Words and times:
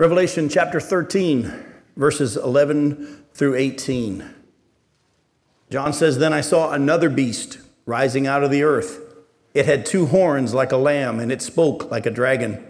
Revelation 0.00 0.48
chapter 0.48 0.80
13, 0.80 1.52
verses 1.94 2.34
11 2.34 3.26
through 3.34 3.56
18. 3.56 4.34
John 5.68 5.92
says, 5.92 6.16
Then 6.16 6.32
I 6.32 6.40
saw 6.40 6.72
another 6.72 7.10
beast 7.10 7.58
rising 7.84 8.26
out 8.26 8.42
of 8.42 8.50
the 8.50 8.62
earth. 8.62 8.98
It 9.52 9.66
had 9.66 9.84
two 9.84 10.06
horns 10.06 10.54
like 10.54 10.72
a 10.72 10.78
lamb, 10.78 11.20
and 11.20 11.30
it 11.30 11.42
spoke 11.42 11.90
like 11.90 12.06
a 12.06 12.10
dragon. 12.10 12.64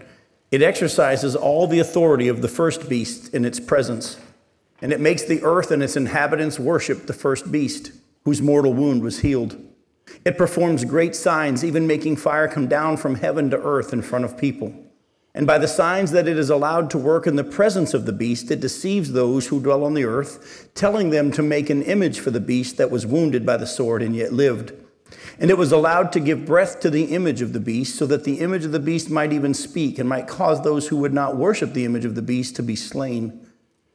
It 0.50 0.60
exercises 0.60 1.36
all 1.36 1.68
the 1.68 1.78
authority 1.78 2.26
of 2.26 2.42
the 2.42 2.48
first 2.48 2.88
beast 2.88 3.32
in 3.32 3.44
its 3.44 3.60
presence, 3.60 4.18
and 4.82 4.92
it 4.92 4.98
makes 4.98 5.22
the 5.22 5.44
earth 5.44 5.70
and 5.70 5.84
its 5.84 5.96
inhabitants 5.96 6.58
worship 6.58 7.06
the 7.06 7.12
first 7.12 7.52
beast, 7.52 7.92
whose 8.24 8.42
mortal 8.42 8.74
wound 8.74 9.04
was 9.04 9.20
healed. 9.20 9.56
It 10.24 10.36
performs 10.36 10.84
great 10.84 11.14
signs, 11.14 11.64
even 11.64 11.86
making 11.86 12.16
fire 12.16 12.48
come 12.48 12.66
down 12.66 12.96
from 12.96 13.14
heaven 13.14 13.50
to 13.50 13.62
earth 13.62 13.92
in 13.92 14.02
front 14.02 14.24
of 14.24 14.36
people. 14.36 14.74
And 15.34 15.46
by 15.46 15.58
the 15.58 15.68
signs 15.68 16.10
that 16.10 16.26
it 16.26 16.36
is 16.36 16.50
allowed 16.50 16.90
to 16.90 16.98
work 16.98 17.26
in 17.26 17.36
the 17.36 17.44
presence 17.44 17.94
of 17.94 18.04
the 18.04 18.12
beast, 18.12 18.50
it 18.50 18.60
deceives 18.60 19.12
those 19.12 19.46
who 19.46 19.60
dwell 19.60 19.84
on 19.84 19.94
the 19.94 20.04
earth, 20.04 20.70
telling 20.74 21.10
them 21.10 21.30
to 21.32 21.42
make 21.42 21.70
an 21.70 21.82
image 21.82 22.18
for 22.18 22.32
the 22.32 22.40
beast 22.40 22.78
that 22.78 22.90
was 22.90 23.06
wounded 23.06 23.46
by 23.46 23.56
the 23.56 23.66
sword 23.66 24.02
and 24.02 24.16
yet 24.16 24.32
lived. 24.32 24.72
And 25.38 25.50
it 25.50 25.58
was 25.58 25.72
allowed 25.72 26.12
to 26.12 26.20
give 26.20 26.44
breath 26.44 26.80
to 26.80 26.90
the 26.90 27.04
image 27.04 27.42
of 27.42 27.52
the 27.52 27.60
beast, 27.60 27.96
so 27.96 28.06
that 28.06 28.24
the 28.24 28.40
image 28.40 28.64
of 28.64 28.72
the 28.72 28.80
beast 28.80 29.08
might 29.08 29.32
even 29.32 29.54
speak 29.54 29.98
and 29.98 30.08
might 30.08 30.26
cause 30.26 30.62
those 30.62 30.88
who 30.88 30.96
would 30.96 31.14
not 31.14 31.36
worship 31.36 31.74
the 31.74 31.84
image 31.84 32.04
of 32.04 32.16
the 32.16 32.22
beast 32.22 32.56
to 32.56 32.62
be 32.62 32.76
slain. 32.76 33.46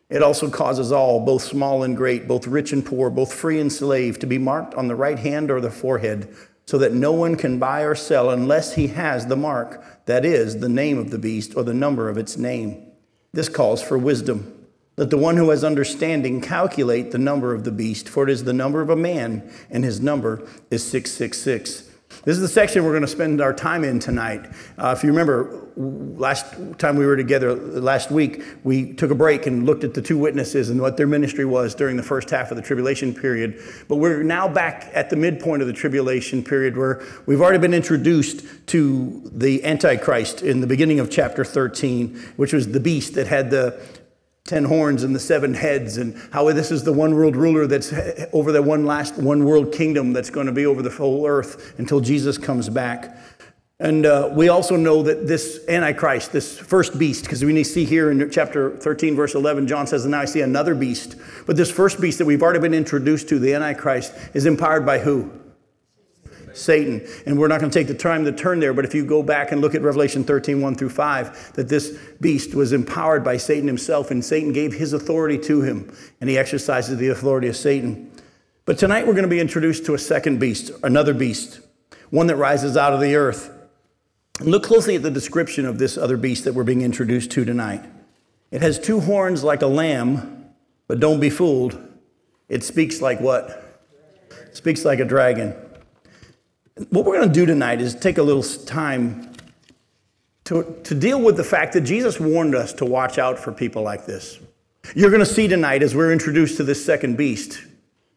It 0.10 0.24
also 0.24 0.50
causes 0.50 0.92
all, 0.92 1.20
both 1.20 1.44
small 1.44 1.84
and 1.84 1.98
great, 1.98 2.28
both 2.28 2.48
rich 2.48 2.72
and 2.72 2.86
poor, 2.86 3.10
both 3.10 3.34
free 3.34 3.60
and 3.60 3.72
slave, 3.72 4.20
to 4.20 4.28
be 4.28 4.38
marked 4.38 4.74
on 4.76 4.88
the 4.88 4.96
right 4.96 5.20
hand 5.20 5.52
or 5.52 5.60
the 5.60 5.72
forehead 5.72 6.34
so 6.66 6.78
that 6.80 6.94
no 6.94 7.12
one 7.12 7.36
can 7.36 7.60
buy 7.60 7.82
or 7.82 7.96
sell 7.96 8.30
unless 8.30 8.76
he 8.76 8.88
has 8.88 9.28
the 9.28 9.36
mark, 9.36 10.06
that 10.06 10.26
is, 10.26 10.60
the 10.60 10.70
name 10.70 10.98
of 10.98 11.12
the 11.12 11.18
beast 11.18 11.56
or 11.56 11.64
the 11.64 11.74
number 11.74 12.10
of 12.10 12.18
its 12.18 12.38
name. 12.38 12.92
This 13.34 13.50
calls 13.50 13.82
for 13.82 13.98
wisdom. 13.98 14.52
Let 14.98 15.10
the 15.10 15.18
one 15.18 15.38
who 15.38 15.50
has 15.50 15.64
understanding 15.64 16.42
calculate 16.42 17.12
the 17.12 17.18
number 17.18 17.54
of 17.54 17.66
the 17.66 17.72
beast, 17.72 18.08
for 18.08 18.24
it 18.24 18.30
is 18.30 18.46
the 18.46 18.54
number 18.54 18.82
of 18.82 18.90
a 18.90 18.96
man, 18.96 19.52
and 19.70 19.84
his 19.84 20.00
number 20.00 20.48
is 20.72 20.84
666. 20.84 21.90
This 22.26 22.38
is 22.38 22.42
the 22.42 22.48
section 22.48 22.84
we're 22.84 22.90
going 22.90 23.04
to 23.04 23.08
spend 23.08 23.40
our 23.40 23.54
time 23.54 23.84
in 23.84 24.00
tonight. 24.00 24.50
Uh, 24.80 24.96
if 24.98 25.04
you 25.04 25.10
remember, 25.10 25.62
last 25.78 26.56
time 26.80 26.96
we 26.96 27.06
were 27.06 27.16
together 27.16 27.54
last 27.54 28.10
week, 28.10 28.42
we 28.64 28.94
took 28.94 29.12
a 29.12 29.16
break 29.16 29.46
and 29.46 29.64
looked 29.64 29.84
at 29.84 29.94
the 29.94 30.02
two 30.02 30.18
witnesses 30.18 30.72
and 30.72 30.82
what 30.82 30.98
their 30.98 31.06
ministry 31.06 31.46
was 31.46 31.76
during 31.76 31.98
the 31.98 32.04
first 32.04 32.32
half 32.32 32.50
of 32.50 32.58
the 32.58 32.64
tribulation 32.64 33.14
period. 33.14 33.62
But 33.88 33.98
we're 33.98 34.24
now 34.24 34.48
back 34.48 34.90
at 34.96 35.12
the 35.12 35.16
midpoint 35.16 35.62
of 35.62 35.68
the 35.68 35.74
tribulation 35.74 36.44
period 36.44 36.76
where 36.76 37.04
we've 37.28 37.42
already 37.42 37.60
been 37.60 37.76
introduced 37.76 38.44
to 38.68 39.22
the 39.32 39.64
Antichrist 39.64 40.42
in 40.42 40.62
the 40.62 40.68
beginning 40.68 41.00
of 41.00 41.12
chapter 41.12 41.46
13, 41.46 42.16
which 42.38 42.54
was 42.54 42.72
the 42.72 42.80
beast 42.80 43.14
that 43.14 43.28
had 43.28 43.52
the 43.52 43.80
ten 44.46 44.64
horns 44.64 45.02
and 45.02 45.16
the 45.16 45.20
seven 45.20 45.56
heads, 45.56 45.98
and 45.98 46.16
how 46.32 46.52
this 46.52 46.70
is 46.70 46.84
the 46.84 46.94
one 46.94 47.16
world 47.16 47.36
ruler 47.36 47.66
that's 47.66 47.92
over 48.32 48.52
the 48.52 48.62
one 48.62 48.86
last 48.86 49.18
one 49.18 49.44
world 49.44 49.74
kingdom 49.74 50.14
that's 50.14 50.30
going 50.30 50.46
to 50.46 50.52
be 50.52 50.68
over 50.68 50.84
the 50.84 50.90
whole 50.92 51.26
earth 51.26 51.74
until 51.80 52.00
Jesus 52.00 52.38
comes 52.38 52.70
back. 52.70 53.18
And 53.80 54.06
uh, 54.06 54.30
we 54.32 54.48
also 54.48 54.78
know 54.78 55.02
that 55.02 55.28
this 55.28 55.66
Antichrist, 55.68 56.32
this 56.32 56.58
first 56.58 56.98
beast, 56.98 57.24
because 57.24 57.44
we 57.44 57.64
see 57.64 57.86
here 57.86 58.12
in 58.12 58.30
chapter 58.30 58.78
13, 58.78 59.16
verse 59.16 59.34
11, 59.34 59.68
John 59.68 59.88
says, 59.88 60.06
And 60.06 60.12
now 60.12 60.22
I 60.22 60.26
see 60.26 60.42
another 60.42 60.76
beast. 60.76 61.16
But 61.46 61.58
this 61.58 61.70
first 61.70 62.00
beast 62.00 62.20
that 62.20 62.26
we've 62.26 62.42
already 62.42 62.60
been 62.60 62.74
introduced 62.74 63.28
to, 63.30 63.40
the 63.40 63.54
Antichrist, 63.54 64.14
is 64.34 64.46
empowered 64.46 64.86
by 64.86 65.00
who? 65.00 65.30
Satan. 66.56 67.06
And 67.26 67.38
we're 67.38 67.48
not 67.48 67.60
going 67.60 67.72
to 67.72 67.80
take 67.80 67.88
the 67.88 67.94
time 67.94 68.26
to 68.26 68.32
turn 68.32 68.60
there, 68.60 68.74
but 68.74 68.86
if 68.86 68.94
you 68.94 69.06
go 69.06 69.22
back 69.22 69.52
and 69.52 69.62
look 69.62 69.76
at 69.76 69.82
Revelation 69.82 70.24
13, 70.24 70.62
1 70.62 70.76
through 70.76 70.90
5, 70.90 71.54
that 71.54 71.70
this 71.70 71.98
beast 72.22 72.56
was 72.56 72.74
empowered 72.74 73.24
by 73.24 73.38
Satan 73.38 73.68
himself, 73.68 74.12
and 74.12 74.24
Satan 74.24 74.54
gave 74.54 74.74
his 74.74 74.94
authority 74.94 75.38
to 75.40 75.62
him, 75.62 75.96
and 76.22 76.30
he 76.30 76.38
exercises 76.38 76.98
the 76.98 77.10
authority 77.10 77.48
of 77.48 77.56
Satan. 77.56 78.12
But 78.66 78.78
tonight 78.80 79.06
we're 79.06 79.14
going 79.14 79.24
to 79.24 79.30
be 79.30 79.40
introduced 79.40 79.86
to 79.86 79.94
a 79.94 80.00
second 80.00 80.40
beast, 80.40 80.72
another 80.84 81.14
beast, 81.14 81.60
one 82.10 82.28
that 82.28 82.36
rises 82.36 82.76
out 82.76 82.94
of 82.94 83.00
the 83.00 83.16
earth. 83.16 83.52
And 84.40 84.50
look 84.50 84.64
closely 84.64 84.96
at 84.96 85.04
the 85.04 85.12
description 85.12 85.66
of 85.66 85.78
this 85.78 85.98
other 85.98 86.18
beast 86.18 86.44
that 86.46 86.54
we're 86.54 86.64
being 86.64 86.82
introduced 86.82 87.32
to 87.32 87.46
tonight. 87.46 87.84
It 88.52 88.62
has 88.62 88.80
two 88.80 89.02
horns 89.02 89.44
like 89.44 89.62
a 89.62 89.68
lamb, 89.68 90.54
but 90.88 91.00
don't 91.00 91.20
be 91.20 91.30
fooled. 91.30 91.82
It 92.48 92.64
speaks 92.64 93.02
like 93.02 93.20
what? 93.20 93.50
It 94.48 94.56
speaks 94.56 94.86
like 94.86 95.00
a 95.00 95.06
dragon. 95.06 95.56
What 96.90 97.06
we're 97.06 97.16
going 97.16 97.30
to 97.30 97.34
do 97.34 97.46
tonight 97.46 97.80
is 97.80 97.96
take 97.96 98.18
a 98.18 98.24
little 98.24 98.44
time 98.44 99.32
to, 100.44 100.76
to 100.84 100.94
deal 100.94 101.22
with 101.22 101.38
the 101.38 101.44
fact 101.44 101.72
that 101.72 101.82
Jesus 101.82 102.20
warned 102.20 102.54
us 102.54 102.74
to 102.74 102.86
watch 102.86 103.18
out 103.18 103.40
for 103.40 103.54
people 103.54 103.82
like 103.82 104.06
this. 104.06 104.40
You're 104.94 105.10
going 105.10 105.22
to 105.22 105.26
see 105.26 105.48
tonight, 105.48 105.84
as 105.84 105.96
we're 105.96 106.12
introduced 106.12 106.58
to 106.58 106.66
this 106.66 106.84
second 106.84 107.16
beast, 107.16 107.64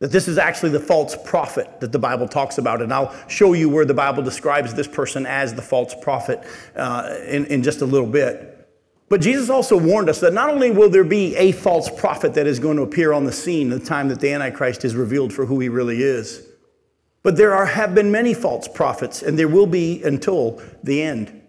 that 0.01 0.11
this 0.11 0.27
is 0.27 0.39
actually 0.39 0.71
the 0.71 0.81
false 0.81 1.17
prophet 1.25 1.79
that 1.79 1.93
the 1.93 2.01
Bible 2.01 2.27
talks 2.27 2.59
about. 2.59 2.83
And 2.83 2.93
I'll 2.93 3.15
show 3.29 3.53
you 3.53 3.69
where 3.69 3.85
the 3.85 3.95
Bible 3.95 4.25
describes 4.25 4.75
this 4.75 4.89
person 4.89 5.25
as 5.25 5.55
the 5.55 5.63
false 5.63 5.95
prophet 5.95 6.43
uh, 6.75 7.17
in, 7.29 7.47
in 7.47 7.63
just 7.63 7.81
a 7.81 7.87
little 7.87 8.09
bit. 8.09 8.69
But 9.09 9.21
Jesus 9.21 9.51
also 9.51 9.79
warned 9.79 10.09
us 10.09 10.19
that 10.19 10.33
not 10.33 10.51
only 10.51 10.73
will 10.73 10.91
there 10.91 11.05
be 11.05 11.37
a 11.37 11.53
false 11.53 11.89
prophet 11.89 12.35
that 12.35 12.49
is 12.49 12.59
going 12.59 12.77
to 12.77 12.83
appear 12.83 13.13
on 13.13 13.25
the 13.25 13.33
scene 13.33 13.73
at 13.73 13.81
the 13.81 13.87
time 13.87 14.09
that 14.09 14.19
the 14.19 14.33
Antichrist 14.33 14.85
is 14.85 14.97
revealed 14.97 15.33
for 15.33 15.47
who 15.47 15.61
he 15.61 15.69
really 15.69 16.03
is, 16.03 16.48
but 17.23 17.37
there 17.37 17.55
are, 17.55 17.67
have 17.67 17.95
been 17.95 18.11
many 18.11 18.35
false 18.35 18.69
prophets, 18.69 19.23
and 19.23 19.39
there 19.39 19.49
will 19.49 19.67
be 19.67 20.03
until 20.03 20.63
the 20.83 21.03
end. 21.03 21.43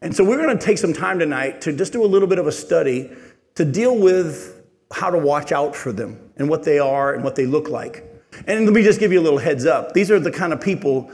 And 0.00 0.14
so 0.14 0.24
we're 0.24 0.36
going 0.36 0.56
to 0.56 0.64
take 0.64 0.78
some 0.78 0.92
time 0.92 1.18
tonight 1.18 1.60
to 1.62 1.72
just 1.72 1.92
do 1.92 2.04
a 2.04 2.06
little 2.06 2.28
bit 2.28 2.38
of 2.38 2.46
a 2.46 2.52
study 2.52 3.10
to 3.54 3.64
deal 3.64 3.96
with 3.96 4.62
how 4.92 5.10
to 5.10 5.18
watch 5.18 5.52
out 5.52 5.76
for 5.76 5.92
them 5.92 6.18
and 6.36 6.48
what 6.48 6.64
they 6.64 6.78
are 6.78 7.14
and 7.14 7.22
what 7.22 7.36
they 7.36 7.46
look 7.46 7.68
like. 7.68 8.04
And 8.46 8.64
let 8.64 8.74
me 8.74 8.82
just 8.82 8.98
give 8.98 9.12
you 9.12 9.20
a 9.20 9.22
little 9.22 9.38
heads 9.38 9.64
up. 9.64 9.92
These 9.92 10.10
are 10.10 10.18
the 10.18 10.30
kind 10.30 10.52
of 10.52 10.60
people 10.60 11.10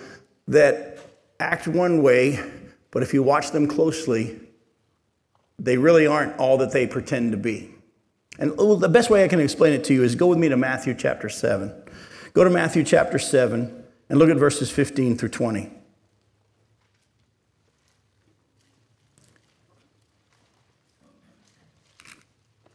that 0.46 0.98
act 1.38 1.68
one 1.68 2.02
way, 2.02 2.42
but 2.90 3.02
if 3.02 3.12
you 3.12 3.22
watch 3.22 3.50
them 3.50 3.66
closely, 3.66 4.40
they 5.58 5.76
really 5.76 6.06
aren't 6.06 6.36
all 6.38 6.56
that 6.58 6.72
they 6.72 6.86
pretend 6.86 7.32
to 7.32 7.38
be. 7.38 7.74
And 8.38 8.52
oh, 8.58 8.76
the 8.76 8.88
best 8.88 9.10
way 9.10 9.24
I 9.24 9.28
can 9.28 9.40
explain 9.40 9.72
it 9.72 9.84
to 9.84 9.94
you 9.94 10.04
is 10.04 10.14
go 10.14 10.28
with 10.28 10.38
me 10.38 10.48
to 10.48 10.56
Matthew 10.56 10.94
chapter 10.94 11.28
7. 11.28 11.72
Go 12.32 12.44
to 12.44 12.50
Matthew 12.50 12.84
chapter 12.84 13.18
7. 13.18 13.77
And 14.08 14.18
look 14.18 14.30
at 14.30 14.36
verses 14.36 14.70
15 14.70 15.18
through 15.18 15.28
20. 15.30 15.70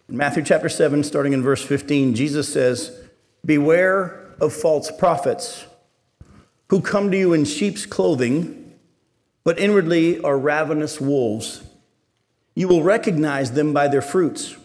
In 0.10 0.18
Matthew 0.18 0.44
chapter 0.44 0.70
7, 0.70 1.04
starting 1.04 1.34
in 1.34 1.42
verse 1.42 1.64
15, 1.64 2.14
Jesus 2.14 2.52
says, 2.52 3.00
Beware 3.44 4.36
of 4.40 4.54
false 4.54 4.92
prophets 4.92 5.66
who 6.70 6.82
come 6.82 7.10
to 7.12 7.18
you 7.18 7.34
in 7.34 7.46
sheep's 7.46 7.86
clothing, 7.86 8.76
but 9.44 9.58
inwardly 9.58 10.20
are 10.22 10.38
ravenous 10.38 11.02
wolves. 11.02 11.64
You 12.56 12.68
will 12.68 12.84
recognize 12.84 13.54
them 13.54 13.74
by 13.74 13.88
their 13.88 14.02
fruits. 14.02 14.56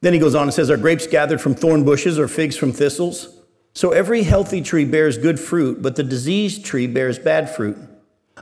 Then 0.00 0.12
he 0.12 0.18
goes 0.18 0.34
on 0.34 0.44
and 0.44 0.54
says, 0.54 0.70
Are 0.70 0.76
grapes 0.76 1.06
gathered 1.06 1.40
from 1.40 1.54
thorn 1.54 1.84
bushes 1.84 2.18
or 2.18 2.26
figs 2.26 2.56
from 2.56 2.72
thistles? 2.72 3.39
So 3.72 3.92
every 3.92 4.22
healthy 4.22 4.62
tree 4.62 4.84
bears 4.84 5.16
good 5.18 5.38
fruit, 5.38 5.80
but 5.80 5.96
the 5.96 6.02
diseased 6.02 6.64
tree 6.64 6.86
bears 6.86 7.18
bad 7.18 7.54
fruit. 7.54 7.78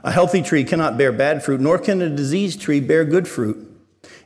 A 0.03 0.11
healthy 0.11 0.41
tree 0.41 0.63
cannot 0.63 0.97
bear 0.97 1.11
bad 1.11 1.43
fruit, 1.43 1.59
nor 1.59 1.77
can 1.77 2.01
a 2.01 2.09
diseased 2.09 2.61
tree 2.61 2.79
bear 2.79 3.05
good 3.05 3.27
fruit. 3.27 3.65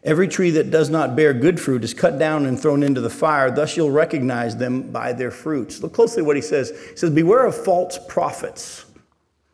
Every 0.04 0.28
tree 0.28 0.52
that 0.52 0.70
does 0.70 0.90
not 0.90 1.16
bear 1.16 1.34
good 1.34 1.60
fruit 1.60 1.84
is 1.84 1.94
cut 1.94 2.20
down 2.20 2.46
and 2.46 2.60
thrown 2.60 2.84
into 2.84 3.02
the 3.02 3.10
fire. 3.10 3.50
Thus 3.50 3.78
you'll 3.78 3.92
recognize 3.92 4.58
them 4.58 4.92
by 4.92 5.14
their 5.14 5.32
fruits. 5.32 5.82
Look 5.82 5.94
closely 5.94 6.22
what 6.22 6.36
he 6.36 6.42
says. 6.42 6.72
He 6.90 6.98
says, 6.98 7.10
Beware 7.10 7.46
of 7.46 7.56
false 7.56 7.98
prophets. 8.08 8.86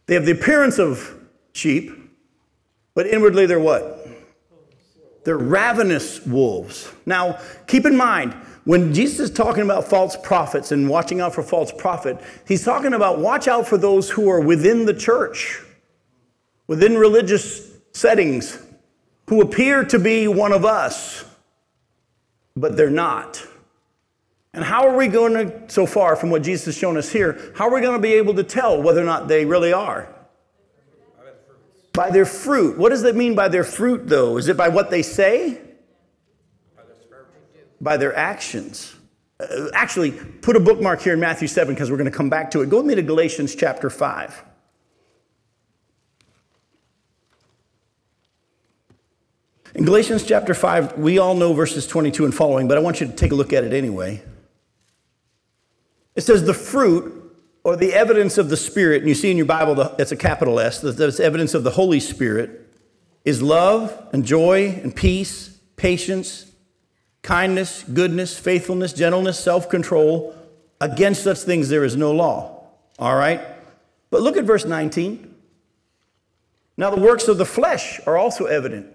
They 0.07 0.15
have 0.15 0.25
the 0.25 0.31
appearance 0.31 0.79
of 0.79 1.15
sheep, 1.53 1.91
but 2.95 3.05
inwardly 3.05 3.45
they're 3.45 3.59
what? 3.59 4.07
They're 5.23 5.37
ravenous 5.37 6.25
wolves. 6.25 6.91
Now, 7.05 7.39
keep 7.67 7.85
in 7.85 7.95
mind, 7.95 8.35
when 8.69 8.93
Jesus 8.93 9.19
is 9.19 9.31
talking 9.31 9.63
about 9.63 9.87
false 9.87 10.15
prophets 10.15 10.71
and 10.71 10.87
watching 10.87 11.21
out 11.21 11.33
for 11.33 11.41
false 11.41 11.71
prophet, 11.71 12.19
he's 12.47 12.63
talking 12.63 12.93
about 12.93 13.17
watch 13.17 13.47
out 13.47 13.67
for 13.67 13.79
those 13.79 14.11
who 14.11 14.29
are 14.29 14.39
within 14.39 14.85
the 14.85 14.93
church, 14.93 15.59
within 16.67 16.95
religious 16.95 17.67
settings, 17.93 18.61
who 19.27 19.41
appear 19.41 19.83
to 19.85 19.97
be 19.97 20.27
one 20.27 20.51
of 20.51 20.65
us, 20.65 21.25
but 22.55 22.77
they're 22.77 22.91
not. 22.91 23.43
And 24.53 24.63
how 24.63 24.87
are 24.87 24.95
we 24.95 25.07
going 25.07 25.33
to, 25.33 25.63
so 25.67 25.87
far 25.87 26.15
from 26.15 26.29
what 26.29 26.43
Jesus 26.43 26.65
has 26.65 26.77
shown 26.77 26.95
us 26.95 27.11
here, 27.11 27.51
how 27.55 27.69
are 27.69 27.73
we 27.73 27.81
going 27.81 27.97
to 27.97 27.99
be 27.99 28.13
able 28.13 28.35
to 28.35 28.43
tell 28.43 28.79
whether 28.79 29.01
or 29.01 29.05
not 29.05 29.27
they 29.27 29.45
really 29.45 29.73
are? 29.73 30.13
By 31.93 32.11
their 32.11 32.27
fruit. 32.27 32.77
What 32.77 32.89
does 32.89 33.01
that 33.01 33.15
mean 33.15 33.33
by 33.33 33.47
their 33.47 33.63
fruit, 33.63 34.07
though? 34.07 34.37
Is 34.37 34.47
it 34.47 34.55
by 34.55 34.69
what 34.69 34.91
they 34.91 35.01
say? 35.01 35.59
By 37.81 37.97
their 37.97 38.15
actions. 38.15 38.95
Uh, 39.39 39.67
actually, 39.73 40.11
put 40.11 40.55
a 40.55 40.59
bookmark 40.59 41.01
here 41.01 41.13
in 41.13 41.19
Matthew 41.19 41.47
7 41.47 41.73
because 41.73 41.89
we're 41.89 41.97
going 41.97 42.11
to 42.11 42.17
come 42.17 42.29
back 42.29 42.51
to 42.51 42.61
it. 42.61 42.69
Go 42.69 42.77
with 42.77 42.85
me 42.85 42.95
to 42.95 43.01
Galatians 43.01 43.55
chapter 43.55 43.89
5. 43.89 44.43
In 49.75 49.85
Galatians 49.85 50.23
chapter 50.23 50.53
5, 50.53 50.97
we 50.97 51.19
all 51.19 51.35
know 51.35 51.53
verses 51.53 51.85
22 51.87 52.25
and 52.25 52.33
following, 52.33 52.67
but 52.67 52.77
I 52.77 52.81
want 52.81 52.99
you 52.99 53.07
to 53.07 53.13
take 53.13 53.31
a 53.31 53.35
look 53.35 53.53
at 53.53 53.63
it 53.63 53.71
anyway. 53.71 54.23
It 56.15 56.21
says, 56.21 56.43
The 56.43 56.53
fruit 56.53 57.15
or 57.63 57.75
the 57.75 57.93
evidence 57.93 58.37
of 58.37 58.49
the 58.49 58.57
Spirit, 58.57 59.01
and 59.01 59.07
you 59.07 59.15
see 59.15 59.29
in 59.29 59.37
your 59.37 59.45
Bible, 59.45 59.79
it's 59.99 60.11
a 60.11 60.17
capital 60.17 60.59
S, 60.59 60.81
that's 60.81 61.19
evidence 61.19 61.53
of 61.53 61.63
the 61.63 61.71
Holy 61.71 61.99
Spirit, 61.99 62.67
is 63.23 63.41
love 63.41 64.09
and 64.11 64.25
joy 64.25 64.79
and 64.83 64.95
peace, 64.95 65.59
patience, 65.75 66.48
kindness, 67.21 67.83
goodness, 67.83 68.37
faithfulness, 68.37 68.93
gentleness, 68.93 69.39
self 69.39 69.69
control. 69.69 70.35
Against 70.81 71.23
such 71.23 71.39
things 71.39 71.69
there 71.69 71.83
is 71.83 71.95
no 71.95 72.11
law. 72.11 72.67
All 72.97 73.15
right? 73.15 73.41
But 74.09 74.21
look 74.21 74.37
at 74.37 74.45
verse 74.45 74.65
19. 74.65 75.35
Now, 76.77 76.89
the 76.89 77.01
works 77.01 77.27
of 77.27 77.37
the 77.37 77.45
flesh 77.45 77.99
are 78.05 78.17
also 78.17 78.45
evident. 78.45 78.87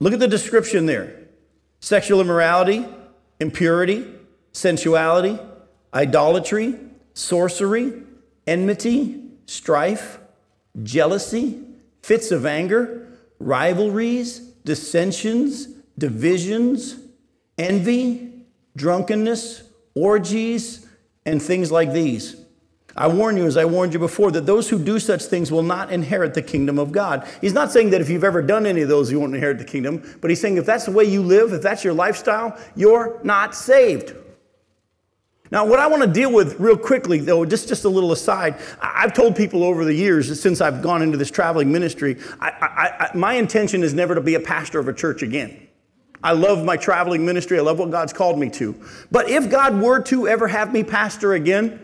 Look 0.00 0.12
at 0.12 0.18
the 0.18 0.28
description 0.28 0.86
there 0.86 1.16
sexual 1.80 2.20
immorality, 2.20 2.86
impurity, 3.40 4.06
sensuality, 4.52 5.38
idolatry, 5.94 6.78
sorcery, 7.14 8.02
enmity, 8.46 9.22
strife, 9.46 10.18
jealousy, 10.82 11.62
fits 12.02 12.30
of 12.30 12.46
anger, 12.46 13.08
rivalries, 13.38 14.40
dissensions, 14.64 15.68
divisions, 16.00 16.96
envy, 17.58 18.32
drunkenness, 18.74 19.62
orgies, 19.94 20.88
and 21.24 21.40
things 21.40 21.70
like 21.70 21.92
these. 21.92 22.36
I 22.96 23.06
warn 23.06 23.36
you, 23.36 23.46
as 23.46 23.56
I 23.56 23.66
warned 23.66 23.92
you 23.92 24.00
before, 24.00 24.32
that 24.32 24.46
those 24.46 24.68
who 24.68 24.78
do 24.78 24.98
such 24.98 25.22
things 25.22 25.52
will 25.52 25.62
not 25.62 25.92
inherit 25.92 26.34
the 26.34 26.42
kingdom 26.42 26.78
of 26.78 26.90
God. 26.90 27.28
He's 27.40 27.52
not 27.52 27.70
saying 27.70 27.90
that 27.90 28.00
if 28.00 28.08
you've 28.08 28.24
ever 28.24 28.42
done 28.42 28.66
any 28.66 28.80
of 28.80 28.88
those, 28.88 29.12
you 29.12 29.20
won't 29.20 29.34
inherit 29.34 29.58
the 29.58 29.64
kingdom, 29.64 30.02
but 30.20 30.30
he's 30.30 30.40
saying 30.40 30.56
if 30.56 30.66
that's 30.66 30.86
the 30.86 30.90
way 30.90 31.04
you 31.04 31.22
live, 31.22 31.52
if 31.52 31.62
that's 31.62 31.84
your 31.84 31.94
lifestyle, 31.94 32.58
you're 32.74 33.20
not 33.22 33.54
saved. 33.54 34.14
Now, 35.52 35.66
what 35.66 35.80
I 35.80 35.88
want 35.88 36.02
to 36.02 36.08
deal 36.08 36.32
with 36.32 36.60
real 36.60 36.76
quickly, 36.76 37.18
though, 37.18 37.44
just, 37.44 37.68
just 37.68 37.84
a 37.84 37.88
little 37.88 38.12
aside, 38.12 38.56
I've 38.80 39.12
told 39.12 39.34
people 39.34 39.64
over 39.64 39.84
the 39.84 39.94
years 39.94 40.40
since 40.40 40.60
I've 40.60 40.80
gone 40.80 41.02
into 41.02 41.16
this 41.16 41.30
traveling 41.30 41.72
ministry, 41.72 42.18
I, 42.40 42.50
I, 42.50 43.04
I, 43.06 43.16
my 43.16 43.34
intention 43.34 43.82
is 43.82 43.92
never 43.92 44.14
to 44.14 44.20
be 44.20 44.34
a 44.34 44.40
pastor 44.40 44.78
of 44.78 44.88
a 44.88 44.92
church 44.92 45.22
again. 45.22 45.68
I 46.22 46.32
love 46.32 46.64
my 46.64 46.76
traveling 46.76 47.24
ministry. 47.24 47.58
I 47.58 47.62
love 47.62 47.78
what 47.78 47.90
God's 47.90 48.12
called 48.12 48.38
me 48.38 48.50
to. 48.50 48.74
But 49.10 49.30
if 49.30 49.50
God 49.50 49.80
were 49.80 50.00
to 50.04 50.28
ever 50.28 50.48
have 50.48 50.72
me 50.72 50.84
pastor 50.84 51.34
again, 51.34 51.80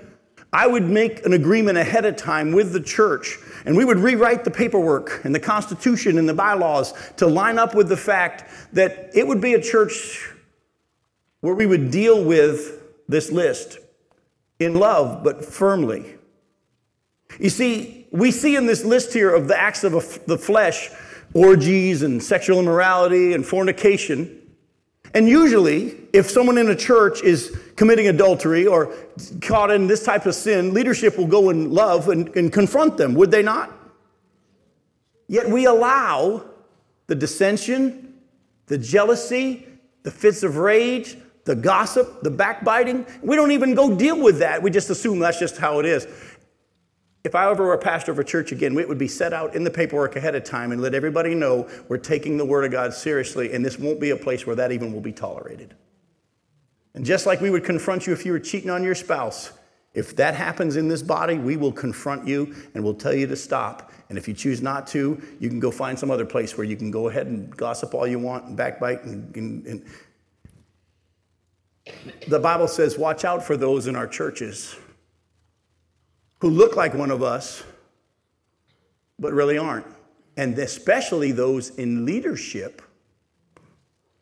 I 0.52 0.66
would 0.66 0.84
make 0.84 1.24
an 1.26 1.32
agreement 1.32 1.76
ahead 1.78 2.04
of 2.04 2.16
time 2.16 2.52
with 2.52 2.72
the 2.72 2.80
church, 2.80 3.38
and 3.64 3.76
we 3.76 3.84
would 3.84 3.98
rewrite 3.98 4.44
the 4.44 4.50
paperwork 4.50 5.24
and 5.24 5.34
the 5.34 5.40
Constitution 5.40 6.18
and 6.18 6.28
the 6.28 6.34
bylaws 6.34 6.94
to 7.16 7.26
line 7.26 7.58
up 7.58 7.74
with 7.74 7.88
the 7.88 7.96
fact 7.96 8.44
that 8.72 9.10
it 9.14 9.26
would 9.26 9.40
be 9.40 9.54
a 9.54 9.60
church 9.60 10.32
where 11.40 11.54
we 11.54 11.66
would 11.66 11.90
deal 11.90 12.24
with 12.24 12.82
this 13.08 13.30
list 13.30 13.78
in 14.58 14.74
love, 14.74 15.22
but 15.22 15.44
firmly. 15.44 16.14
You 17.38 17.50
see, 17.50 18.06
we 18.10 18.30
see 18.30 18.56
in 18.56 18.66
this 18.66 18.84
list 18.84 19.12
here 19.12 19.34
of 19.34 19.48
the 19.48 19.60
acts 19.60 19.84
of 19.84 19.92
the 20.26 20.38
flesh 20.38 20.90
orgies 21.36 22.02
and 22.02 22.22
sexual 22.22 22.58
immorality 22.58 23.34
and 23.34 23.44
fornication. 23.44 24.42
And 25.12 25.28
usually, 25.28 25.94
if 26.12 26.30
someone 26.30 26.56
in 26.56 26.68
a 26.70 26.74
church 26.74 27.22
is 27.22 27.56
committing 27.76 28.08
adultery 28.08 28.66
or 28.66 28.94
caught 29.42 29.70
in 29.70 29.86
this 29.86 30.02
type 30.02 30.24
of 30.24 30.34
sin, 30.34 30.72
leadership 30.72 31.18
will 31.18 31.26
go 31.26 31.50
in 31.50 31.70
love 31.72 32.08
and, 32.08 32.34
and 32.36 32.50
confront 32.50 32.96
them, 32.96 33.14
would 33.14 33.30
they 33.30 33.42
not? 33.42 33.70
Yet 35.28 35.48
we 35.48 35.66
allow 35.66 36.44
the 37.06 37.14
dissension, 37.14 38.14
the 38.66 38.78
jealousy, 38.78 39.66
the 40.04 40.10
fits 40.10 40.42
of 40.42 40.56
rage, 40.56 41.18
the 41.44 41.54
gossip, 41.54 42.22
the 42.22 42.30
backbiting. 42.30 43.06
We 43.22 43.36
don't 43.36 43.52
even 43.52 43.74
go 43.74 43.94
deal 43.94 44.20
with 44.20 44.38
that. 44.38 44.62
We 44.62 44.70
just 44.70 44.88
assume 44.88 45.18
that's 45.18 45.38
just 45.38 45.58
how 45.58 45.80
it 45.80 45.86
is. 45.86 46.06
If 47.26 47.34
I 47.34 47.50
ever 47.50 47.64
were 47.64 47.74
a 47.74 47.78
pastor 47.78 48.12
of 48.12 48.20
a 48.20 48.24
church 48.24 48.52
again, 48.52 48.78
it 48.78 48.88
would 48.88 48.98
be 48.98 49.08
set 49.08 49.32
out 49.32 49.56
in 49.56 49.64
the 49.64 49.70
paperwork 49.70 50.14
ahead 50.14 50.36
of 50.36 50.44
time 50.44 50.70
and 50.70 50.80
let 50.80 50.94
everybody 50.94 51.34
know 51.34 51.68
we're 51.88 51.98
taking 51.98 52.36
the 52.36 52.44
Word 52.44 52.64
of 52.64 52.70
God 52.70 52.94
seriously, 52.94 53.52
and 53.52 53.64
this 53.64 53.80
won't 53.80 53.98
be 53.98 54.10
a 54.10 54.16
place 54.16 54.46
where 54.46 54.54
that 54.54 54.70
even 54.70 54.92
will 54.92 55.00
be 55.00 55.10
tolerated. 55.10 55.74
And 56.94 57.04
just 57.04 57.26
like 57.26 57.40
we 57.40 57.50
would 57.50 57.64
confront 57.64 58.06
you 58.06 58.12
if 58.12 58.24
you 58.24 58.30
were 58.30 58.38
cheating 58.38 58.70
on 58.70 58.84
your 58.84 58.94
spouse, 58.94 59.52
if 59.92 60.14
that 60.14 60.36
happens 60.36 60.76
in 60.76 60.86
this 60.86 61.02
body, 61.02 61.36
we 61.36 61.56
will 61.56 61.72
confront 61.72 62.28
you 62.28 62.54
and 62.74 62.84
we'll 62.84 62.94
tell 62.94 63.12
you 63.12 63.26
to 63.26 63.34
stop. 63.34 63.90
And 64.08 64.16
if 64.16 64.28
you 64.28 64.34
choose 64.34 64.62
not 64.62 64.86
to, 64.88 65.20
you 65.40 65.48
can 65.48 65.58
go 65.58 65.72
find 65.72 65.98
some 65.98 66.12
other 66.12 66.26
place 66.26 66.56
where 66.56 66.64
you 66.64 66.76
can 66.76 66.92
go 66.92 67.08
ahead 67.08 67.26
and 67.26 67.50
gossip 67.56 67.92
all 67.92 68.06
you 68.06 68.20
want 68.20 68.44
and 68.44 68.56
backbite 68.56 69.02
and, 69.02 69.34
and, 69.34 69.66
and 69.66 69.84
the 72.28 72.38
Bible 72.38 72.68
says, 72.68 72.96
watch 72.96 73.24
out 73.24 73.42
for 73.42 73.56
those 73.56 73.88
in 73.88 73.96
our 73.96 74.06
churches 74.06 74.76
who 76.40 76.50
look 76.50 76.76
like 76.76 76.94
one 76.94 77.10
of 77.10 77.22
us, 77.22 77.62
but 79.18 79.32
really 79.32 79.58
aren't. 79.58 79.86
And 80.36 80.58
especially 80.58 81.32
those 81.32 81.70
in 81.70 82.04
leadership. 82.04 82.82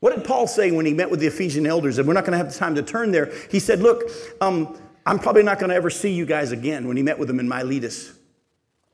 What 0.00 0.14
did 0.14 0.25
Paul 0.25 0.46
say 0.46 0.70
when 0.70 0.87
he 0.87 0.93
met 0.93 1.11
with 1.11 1.20
the 1.20 1.26
Ephesian 1.26 1.66
elders? 1.66 1.99
And 1.99 2.06
we're 2.06 2.14
not 2.14 2.25
going 2.25 2.32
to 2.32 2.38
have 2.38 2.52
the 2.52 2.58
time 2.58 2.75
to 2.75 2.82
turn 2.82 3.11
there. 3.11 3.32
He 3.50 3.58
said, 3.58 3.81
Look, 3.81 4.11
um, 4.40 4.78
I'm 5.06 5.19
probably 5.19 5.43
not 5.43 5.58
going 5.58 5.70
to 5.70 5.75
ever 5.75 5.90
see 5.90 6.12
you 6.12 6.26
guys 6.26 6.52
again 6.52 6.87
when 6.87 6.96
he 6.96 7.02
met 7.02 7.19
with 7.19 7.28
them 7.28 7.40
in 7.40 7.49
Miletus. 7.49 8.12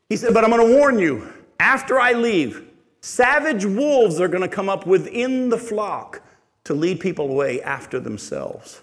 He 0.09 0.17
said, 0.17 0.33
But 0.33 0.45
I'm 0.45 0.51
going 0.51 0.67
to 0.67 0.77
warn 0.77 0.99
you 0.99 1.31
after 1.59 2.01
I 2.01 2.13
leave, 2.13 2.65
savage 3.01 3.65
wolves 3.65 4.21
are 4.21 4.29
going 4.29 4.43
to 4.43 4.49
come 4.49 4.69
up 4.69 4.87
within 4.87 5.51
the 5.51 5.59
flock 5.59 6.23
to 6.65 6.75
lead 6.75 7.01
people 7.01 7.31
away 7.31 7.61
after 7.63 8.01
themselves. 8.01 8.81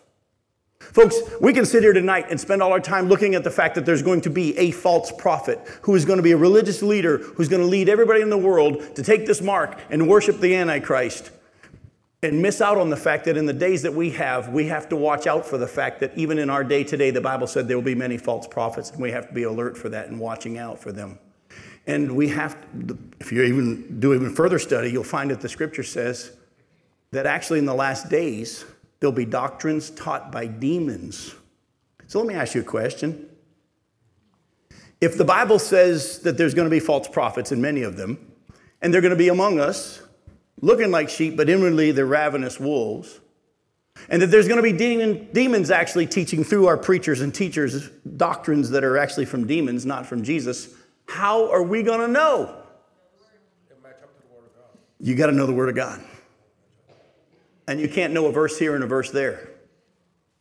Folks, 0.79 1.19
we 1.41 1.53
can 1.53 1.65
sit 1.65 1.83
here 1.83 1.93
tonight 1.93 2.27
and 2.29 2.39
spend 2.39 2.61
all 2.61 2.71
our 2.71 2.79
time 2.79 3.07
looking 3.07 3.35
at 3.35 3.43
the 3.43 3.51
fact 3.51 3.75
that 3.75 3.85
there's 3.85 4.01
going 4.01 4.21
to 4.21 4.29
be 4.29 4.57
a 4.57 4.71
false 4.71 5.11
prophet 5.11 5.59
who 5.81 5.93
is 5.95 6.05
going 6.05 6.17
to 6.17 6.23
be 6.23 6.31
a 6.31 6.37
religious 6.37 6.81
leader 6.81 7.17
who's 7.17 7.49
going 7.49 7.61
to 7.61 7.67
lead 7.67 7.89
everybody 7.89 8.21
in 8.21 8.29
the 8.29 8.37
world 8.37 8.95
to 8.95 9.03
take 9.03 9.25
this 9.25 9.41
mark 9.41 9.79
and 9.89 10.07
worship 10.07 10.39
the 10.39 10.55
Antichrist 10.55 11.31
and 12.23 12.41
miss 12.41 12.61
out 12.61 12.77
on 12.77 12.89
the 12.89 12.97
fact 12.97 13.25
that 13.25 13.37
in 13.37 13.45
the 13.45 13.53
days 13.53 13.83
that 13.83 13.93
we 13.93 14.09
have, 14.09 14.49
we 14.49 14.65
have 14.67 14.89
to 14.89 14.95
watch 14.95 15.27
out 15.27 15.45
for 15.45 15.57
the 15.57 15.67
fact 15.67 15.99
that 15.99 16.17
even 16.17 16.39
in 16.39 16.49
our 16.49 16.63
day 16.63 16.83
today, 16.83 17.11
the 17.11 17.21
Bible 17.21 17.45
said 17.45 17.67
there 17.67 17.77
will 17.77 17.83
be 17.83 17.93
many 17.93 18.17
false 18.17 18.47
prophets, 18.47 18.89
and 18.89 18.99
we 18.99 19.11
have 19.11 19.27
to 19.27 19.33
be 19.33 19.43
alert 19.43 19.77
for 19.77 19.89
that 19.89 20.07
and 20.07 20.19
watching 20.19 20.57
out 20.57 20.79
for 20.79 20.91
them. 20.91 21.19
And 21.85 22.15
we 22.15 22.27
have, 22.29 22.59
to, 22.87 22.97
if 23.19 23.31
you 23.31 23.43
even 23.43 23.99
do 23.99 24.15
even 24.15 24.33
further 24.33 24.57
study, 24.57 24.91
you'll 24.91 25.03
find 25.03 25.29
that 25.29 25.41
the 25.41 25.49
scripture 25.49 25.83
says 25.83 26.31
that 27.11 27.27
actually 27.27 27.59
in 27.59 27.65
the 27.65 27.75
last 27.75 28.09
days, 28.09 28.65
there'll 28.99 29.15
be 29.15 29.25
doctrines 29.25 29.89
taught 29.89 30.31
by 30.31 30.47
demons. 30.47 31.35
So 32.07 32.19
let 32.19 32.27
me 32.27 32.33
ask 32.33 32.55
you 32.55 32.61
a 32.61 32.63
question. 32.63 33.27
If 34.99 35.17
the 35.17 35.25
Bible 35.25 35.59
says 35.59 36.19
that 36.19 36.37
there's 36.37 36.53
going 36.53 36.65
to 36.65 36.71
be 36.71 36.79
false 36.79 37.07
prophets, 37.07 37.51
and 37.51 37.61
many 37.61 37.83
of 37.83 37.97
them, 37.97 38.17
and 38.81 38.93
they're 38.93 39.01
going 39.01 39.11
to 39.11 39.17
be 39.17 39.29
among 39.29 39.59
us, 39.59 40.01
looking 40.61 40.89
like 40.89 41.09
sheep, 41.09 41.37
but 41.37 41.49
inwardly 41.49 41.91
they're 41.91 42.05
ravenous 42.05 42.59
wolves, 42.59 43.19
and 44.09 44.21
that 44.21 44.27
there's 44.27 44.47
going 44.47 44.57
to 44.57 44.63
be 44.63 44.73
demon, 44.73 45.27
demons 45.33 45.69
actually 45.69 46.07
teaching 46.07 46.43
through 46.43 46.67
our 46.67 46.77
preachers 46.77 47.21
and 47.21 47.33
teachers 47.33 47.89
doctrines 48.15 48.69
that 48.71 48.83
are 48.83 48.97
actually 48.97 49.25
from 49.25 49.45
demons, 49.45 49.85
not 49.85 50.05
from 50.05 50.23
Jesus, 50.23 50.73
how 51.07 51.51
are 51.51 51.63
we 51.63 51.83
going 51.83 51.99
to 51.99 52.07
know? 52.07 52.55
You 54.99 55.15
got 55.15 55.27
to 55.27 55.31
know 55.31 55.45
the 55.45 55.53
Word 55.53 55.69
of 55.69 55.75
God. 55.75 56.01
And 57.67 57.79
you 57.81 57.89
can't 57.89 58.13
know 58.13 58.27
a 58.27 58.31
verse 58.31 58.57
here 58.57 58.75
and 58.75 58.83
a 58.83 58.87
verse 58.87 59.11
there. 59.11 59.49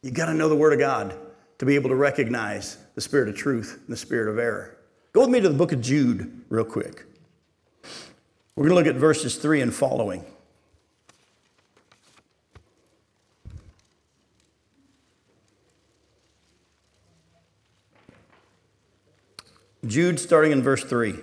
You 0.03 0.11
got 0.13 0.27
to 0.27 0.35
know 0.35 0.49
the 0.49 0.57
Word 0.57 0.73
of 0.73 0.79
God 0.79 1.17
to 1.59 1.67
be 1.67 1.75
able 1.75 1.91
to 1.91 1.97
recognize 1.97 2.79
the 2.95 3.01
spirit 3.01 3.29
of 3.29 3.37
truth 3.37 3.81
and 3.85 3.93
the 3.93 3.97
spirit 3.97 4.31
of 4.31 4.39
error. 4.39 4.77
Go 5.13 5.23
with 5.23 5.31
me 5.31 5.41
to 5.41 5.49
the 5.49 5.57
book 5.57 5.73
of 5.73 5.81
Jude, 5.81 6.43
real 6.49 6.65
quick. 6.65 7.05
We're 8.55 8.69
going 8.69 8.71
to 8.71 8.75
look 8.75 8.95
at 8.95 9.01
verses 9.01 9.37
3 9.37 9.63
and 9.63 9.75
following. 9.75 10.25
Jude, 19.87 20.19
starting 20.19 20.53
in 20.53 20.63
verse 20.63 20.85
3. 20.85 21.15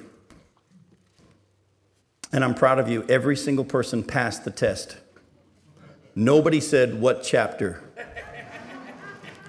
And 2.31 2.43
I'm 2.43 2.55
proud 2.55 2.79
of 2.79 2.89
you. 2.89 3.05
Every 3.07 3.36
single 3.36 3.65
person 3.65 4.03
passed 4.03 4.45
the 4.45 4.51
test. 4.51 4.98
Nobody 6.15 6.60
said 6.60 7.00
what 7.00 7.24
chapter. 7.24 7.84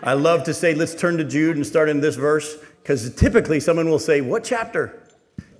I 0.02 0.14
love 0.14 0.44
to 0.44 0.54
say, 0.54 0.74
let's 0.74 0.94
turn 0.94 1.16
to 1.18 1.24
Jude 1.24 1.56
and 1.56 1.66
start 1.66 1.88
in 1.88 2.00
this 2.00 2.16
verse, 2.16 2.56
because 2.82 3.14
typically 3.14 3.60
someone 3.60 3.88
will 3.88 3.98
say, 3.98 4.20
What 4.20 4.44
chapter? 4.44 5.02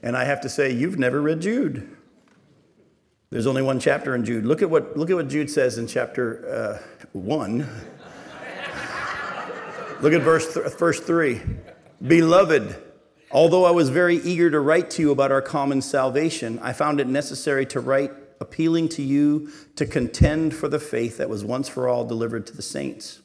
And 0.02 0.16
I 0.16 0.24
have 0.24 0.40
to 0.42 0.48
say, 0.48 0.70
You've 0.70 0.98
never 0.98 1.20
read 1.20 1.40
Jude. 1.40 1.96
There's 3.30 3.46
only 3.46 3.62
one 3.62 3.80
chapter 3.80 4.14
in 4.14 4.24
Jude. 4.24 4.44
Look 4.44 4.62
at 4.62 4.70
what, 4.70 4.96
look 4.96 5.10
at 5.10 5.16
what 5.16 5.28
Jude 5.28 5.50
says 5.50 5.78
in 5.78 5.86
chapter 5.86 6.80
uh, 6.82 7.08
1. 7.12 7.58
look 10.00 10.12
at 10.12 10.22
verse, 10.22 10.54
th- 10.54 10.72
verse 10.74 11.00
3. 11.00 11.40
Beloved, 12.06 12.80
although 13.30 13.64
I 13.64 13.72
was 13.72 13.88
very 13.88 14.16
eager 14.18 14.50
to 14.50 14.60
write 14.60 14.90
to 14.90 15.02
you 15.02 15.10
about 15.10 15.32
our 15.32 15.42
common 15.42 15.82
salvation, 15.82 16.60
I 16.62 16.72
found 16.74 17.00
it 17.00 17.08
necessary 17.08 17.66
to 17.66 17.80
write 17.80 18.12
appealing 18.54 18.88
to 18.88 19.02
you 19.02 19.50
to 19.74 19.84
contend 19.84 20.54
for 20.54 20.68
the 20.68 20.78
faith 20.78 21.18
that 21.18 21.28
was 21.28 21.44
once 21.44 21.68
for 21.68 21.88
all 21.88 22.04
delivered 22.04 22.46
to 22.46 22.56
the 22.56 22.62
saints. 22.62 23.20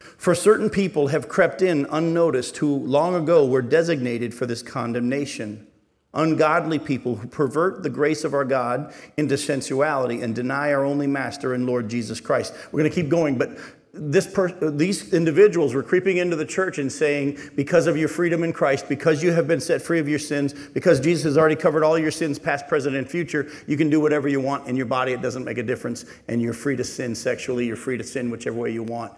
For 0.00 0.34
certain 0.34 0.68
people 0.68 1.08
have 1.08 1.28
crept 1.28 1.62
in 1.62 1.86
unnoticed 1.88 2.56
who 2.56 2.74
long 2.78 3.14
ago 3.14 3.46
were 3.46 3.62
designated 3.62 4.34
for 4.34 4.46
this 4.46 4.60
condemnation. 4.60 5.64
Ungodly 6.12 6.80
people 6.80 7.14
who 7.14 7.28
pervert 7.28 7.84
the 7.84 7.90
grace 7.90 8.24
of 8.24 8.34
our 8.34 8.44
God 8.44 8.92
into 9.16 9.38
sensuality 9.38 10.22
and 10.22 10.34
deny 10.34 10.72
our 10.72 10.84
only 10.84 11.06
Master 11.06 11.54
and 11.54 11.64
Lord 11.64 11.88
Jesus 11.88 12.20
Christ. 12.20 12.52
We're 12.72 12.80
going 12.80 12.90
to 12.90 13.00
keep 13.00 13.10
going, 13.10 13.38
but 13.38 13.56
this 13.98 14.26
per- 14.26 14.70
these 14.70 15.12
individuals 15.12 15.74
were 15.74 15.82
creeping 15.82 16.18
into 16.18 16.36
the 16.36 16.44
church 16.44 16.78
and 16.78 16.90
saying, 16.90 17.38
because 17.56 17.86
of 17.86 17.96
your 17.96 18.08
freedom 18.08 18.44
in 18.44 18.52
Christ, 18.52 18.88
because 18.88 19.22
you 19.22 19.32
have 19.32 19.46
been 19.46 19.60
set 19.60 19.82
free 19.82 19.98
of 19.98 20.08
your 20.08 20.18
sins, 20.18 20.52
because 20.52 21.00
Jesus 21.00 21.24
has 21.24 21.38
already 21.38 21.56
covered 21.56 21.82
all 21.82 21.98
your 21.98 22.10
sins, 22.10 22.38
past, 22.38 22.68
present, 22.68 22.96
and 22.96 23.08
future, 23.08 23.50
you 23.66 23.76
can 23.76 23.90
do 23.90 24.00
whatever 24.00 24.28
you 24.28 24.40
want 24.40 24.66
in 24.68 24.76
your 24.76 24.86
body. 24.86 25.12
It 25.12 25.22
doesn't 25.22 25.44
make 25.44 25.58
a 25.58 25.62
difference. 25.62 26.04
And 26.28 26.40
you're 26.40 26.52
free 26.52 26.76
to 26.76 26.84
sin 26.84 27.14
sexually, 27.14 27.66
you're 27.66 27.76
free 27.76 27.98
to 27.98 28.04
sin 28.04 28.30
whichever 28.30 28.56
way 28.56 28.70
you 28.70 28.82
want. 28.82 29.12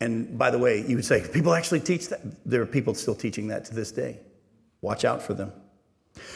And 0.00 0.36
by 0.36 0.50
the 0.50 0.58
way, 0.58 0.84
you 0.86 0.96
would 0.96 1.04
say, 1.04 1.26
people 1.32 1.54
actually 1.54 1.80
teach 1.80 2.08
that. 2.08 2.20
There 2.44 2.60
are 2.60 2.66
people 2.66 2.94
still 2.94 3.14
teaching 3.14 3.48
that 3.48 3.64
to 3.66 3.74
this 3.74 3.92
day. 3.92 4.20
Watch 4.80 5.04
out 5.04 5.22
for 5.22 5.34
them. 5.34 5.52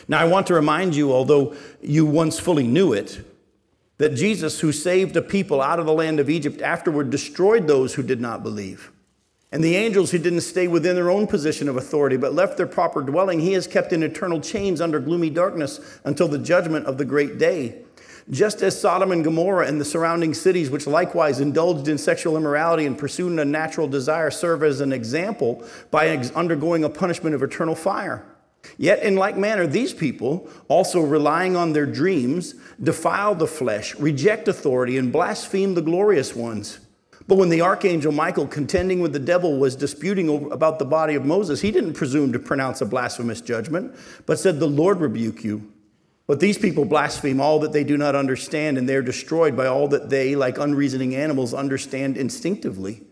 Now, 0.09 0.21
I 0.21 0.25
want 0.25 0.47
to 0.49 0.55
remind 0.55 0.97
you, 0.97 1.13
although 1.13 1.55
you 1.83 2.07
once 2.07 2.39
fully 2.39 2.67
knew 2.67 2.93
it, 2.93 3.25
that 3.99 4.15
Jesus, 4.15 4.61
who 4.61 4.73
saved 4.73 5.17
a 5.17 5.23
people 5.23 5.61
out 5.61 5.79
of 5.79 5.87
the 5.87 5.93
land 5.93 6.21
of 6.21 6.31
Egypt, 6.31 6.63
afterward 6.63 7.11
destroyed 7.11 7.67
those 7.67 7.95
who 7.95 8.03
did 8.03 8.21
not 8.21 8.43
believe. 8.43 8.93
And 9.51 9.65
the 9.65 9.77
angels 9.77 10.11
who 10.11 10.19
didn't 10.19 10.43
stay 10.43 10.69
within 10.69 10.95
their 10.95 11.11
own 11.11 11.27
position 11.27 11.69
of 11.69 11.77
authority 11.77 12.17
but 12.17 12.35
left 12.35 12.57
their 12.57 12.67
proper 12.67 13.03
dwelling, 13.03 13.41
he 13.41 13.55
has 13.55 13.67
kept 13.67 13.93
in 13.93 14.03
eternal 14.03 14.41
chains 14.41 14.81
under 14.81 15.01
gloomy 15.01 15.31
darkness 15.31 16.01
until 16.05 16.29
the 16.29 16.39
judgment 16.39 16.87
of 16.87 16.99
the 16.99 17.05
great 17.05 17.39
day. 17.39 17.83
Just 18.31 18.61
as 18.61 18.79
Sodom 18.79 19.11
and 19.11 19.25
Gomorrah 19.25 19.67
and 19.67 19.81
the 19.81 19.87
surrounding 19.87 20.35
cities, 20.35 20.71
which 20.71 20.87
likewise 20.87 21.41
indulged 21.41 21.89
in 21.89 21.97
sexual 21.97 22.37
immorality 22.37 22.85
and 22.85 22.99
pursued 22.99 23.39
a 23.39 23.45
natural 23.45 23.89
desire, 23.89 24.31
serve 24.31 24.63
as 24.63 24.83
an 24.83 24.93
example 24.93 25.67
by 25.91 26.15
undergoing 26.35 26.85
a 26.85 26.91
punishment 26.91 27.35
of 27.35 27.43
eternal 27.43 27.75
fire. 27.75 28.27
Yet, 28.77 29.03
in 29.03 29.17
like 29.17 29.37
manner, 29.37 29.67
these 29.67 29.93
people, 29.93 30.49
also 30.69 31.01
relying 31.01 31.57
on 31.57 31.73
their 31.73 31.87
dreams, 31.87 32.55
defile 32.83 33.35
the 33.35 33.47
flesh, 33.47 33.95
reject 33.97 34.49
authority, 34.49 34.99
and 34.99 35.13
blaspheme 35.13 35.75
the 35.75 35.83
glorious 35.83 36.35
ones. 36.35 36.79
But 37.27 37.37
when 37.37 37.51
the 37.51 37.61
archangel 37.61 38.13
Michael, 38.13 38.47
contending 38.47 39.01
with 39.01 39.13
the 39.13 39.19
devil, 39.19 39.59
was 39.59 39.77
disputing 39.77 40.51
about 40.51 40.79
the 40.79 40.85
body 40.85 41.15
of 41.15 41.27
Moses, 41.27 41.61
he 41.61 41.71
didn't 41.71 41.93
presume 41.93 42.33
to 42.33 42.39
pronounce 42.39 42.81
a 42.81 42.87
blasphemous 42.87 43.41
judgment, 43.41 43.95
but 44.27 44.39
said, 44.39 44.59
The 44.59 44.67
Lord 44.67 45.01
rebuke 45.01 45.45
you. 45.45 45.71
But 46.27 46.41
these 46.41 46.59
people 46.59 46.85
blaspheme 46.85 47.41
all 47.41 47.59
that 47.61 47.73
they 47.73 47.85
do 47.85 47.97
not 47.97 48.15
understand, 48.15 48.79
and 48.79 48.89
they 48.89 48.97
are 48.97 49.03
destroyed 49.03 49.57
by 49.57 49.67
all 49.67 49.89
that 49.89 50.09
they, 50.09 50.37
like 50.37 50.59
unreasoning 50.59 51.15
animals, 51.15 51.53
understand 51.53 52.17
instinctively. 52.17 53.03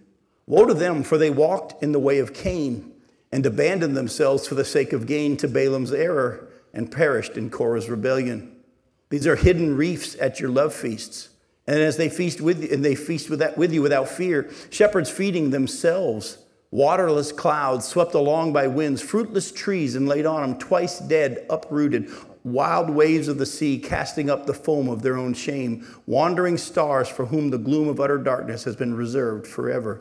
Woe 0.46 0.66
to 0.66 0.74
them, 0.74 1.02
for 1.02 1.18
they 1.18 1.30
walked 1.30 1.82
in 1.82 1.92
the 1.92 1.98
way 1.98 2.18
of 2.18 2.32
Cain 2.32 2.92
and 3.36 3.44
abandoned 3.44 3.94
themselves 3.94 4.48
for 4.48 4.54
the 4.54 4.64
sake 4.64 4.94
of 4.94 5.06
gain 5.06 5.36
to 5.36 5.46
Balaam's 5.46 5.92
error 5.92 6.48
and 6.72 6.90
perished 6.90 7.36
in 7.36 7.50
Korah's 7.50 7.90
rebellion. 7.90 8.56
These 9.10 9.26
are 9.26 9.36
hidden 9.36 9.76
reefs 9.76 10.16
at 10.18 10.40
your 10.40 10.48
love 10.48 10.72
feasts. 10.72 11.28
And 11.66 11.78
as 11.78 11.98
they 11.98 12.08
feast 12.08 12.40
with 12.40 12.62
you, 12.62 12.70
and 12.72 12.82
they 12.82 12.94
feast 12.94 13.28
with, 13.28 13.40
that, 13.40 13.58
with 13.58 13.74
you 13.74 13.82
without 13.82 14.08
fear, 14.08 14.50
shepherds 14.70 15.10
feeding 15.10 15.50
themselves, 15.50 16.38
waterless 16.70 17.30
clouds 17.30 17.86
swept 17.86 18.14
along 18.14 18.54
by 18.54 18.68
winds, 18.68 19.02
fruitless 19.02 19.52
trees 19.52 19.96
and 19.96 20.08
laid 20.08 20.24
on 20.24 20.40
them, 20.40 20.58
twice 20.58 20.98
dead, 21.00 21.44
uprooted, 21.50 22.10
wild 22.42 22.88
waves 22.88 23.28
of 23.28 23.36
the 23.36 23.44
sea 23.44 23.78
casting 23.78 24.30
up 24.30 24.46
the 24.46 24.54
foam 24.54 24.88
of 24.88 25.02
their 25.02 25.18
own 25.18 25.34
shame, 25.34 25.86
wandering 26.06 26.56
stars 26.56 27.10
for 27.10 27.26
whom 27.26 27.50
the 27.50 27.58
gloom 27.58 27.86
of 27.86 28.00
utter 28.00 28.16
darkness 28.16 28.64
has 28.64 28.76
been 28.76 28.94
reserved 28.94 29.46
forever. 29.46 30.00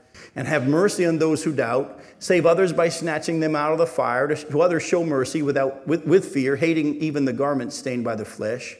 and 0.35 0.47
have 0.47 0.67
mercy 0.67 1.05
on 1.05 1.17
those 1.17 1.43
who 1.43 1.53
doubt. 1.53 1.99
Save 2.19 2.45
others 2.45 2.71
by 2.71 2.89
snatching 2.89 3.39
them 3.39 3.55
out 3.55 3.71
of 3.71 3.77
the 3.77 3.85
fire. 3.85 4.33
To 4.33 4.61
others, 4.61 4.83
show 4.83 5.03
mercy 5.03 5.41
without, 5.41 5.87
with, 5.87 6.05
with 6.05 6.31
fear, 6.31 6.55
hating 6.55 6.95
even 6.97 7.25
the 7.25 7.33
garment 7.33 7.73
stained 7.73 8.03
by 8.03 8.15
the 8.15 8.25
flesh. 8.25 8.77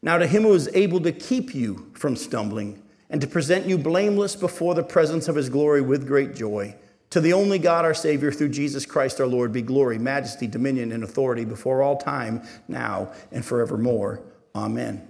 Now, 0.00 0.18
to 0.18 0.26
him 0.26 0.42
who 0.42 0.54
is 0.54 0.70
able 0.74 1.00
to 1.00 1.12
keep 1.12 1.54
you 1.54 1.90
from 1.94 2.16
stumbling 2.16 2.82
and 3.10 3.20
to 3.20 3.26
present 3.26 3.66
you 3.66 3.78
blameless 3.78 4.36
before 4.36 4.74
the 4.74 4.82
presence 4.82 5.28
of 5.28 5.36
his 5.36 5.48
glory 5.48 5.80
with 5.80 6.06
great 6.06 6.34
joy, 6.34 6.74
to 7.10 7.20
the 7.20 7.32
only 7.32 7.58
God, 7.58 7.84
our 7.84 7.94
Savior, 7.94 8.30
through 8.30 8.50
Jesus 8.50 8.84
Christ 8.84 9.20
our 9.20 9.26
Lord, 9.26 9.52
be 9.52 9.62
glory, 9.62 9.98
majesty, 9.98 10.46
dominion, 10.46 10.92
and 10.92 11.02
authority 11.02 11.44
before 11.44 11.82
all 11.82 11.96
time, 11.96 12.42
now, 12.68 13.12
and 13.32 13.44
forevermore. 13.44 14.22
Amen. 14.54 15.08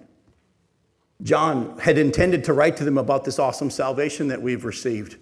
John 1.22 1.76
had 1.80 1.98
intended 1.98 2.44
to 2.44 2.52
write 2.52 2.76
to 2.76 2.84
them 2.84 2.98
about 2.98 3.24
this 3.24 3.40
awesome 3.40 3.70
salvation 3.70 4.28
that 4.28 4.40
we've 4.40 4.64
received. 4.64 5.16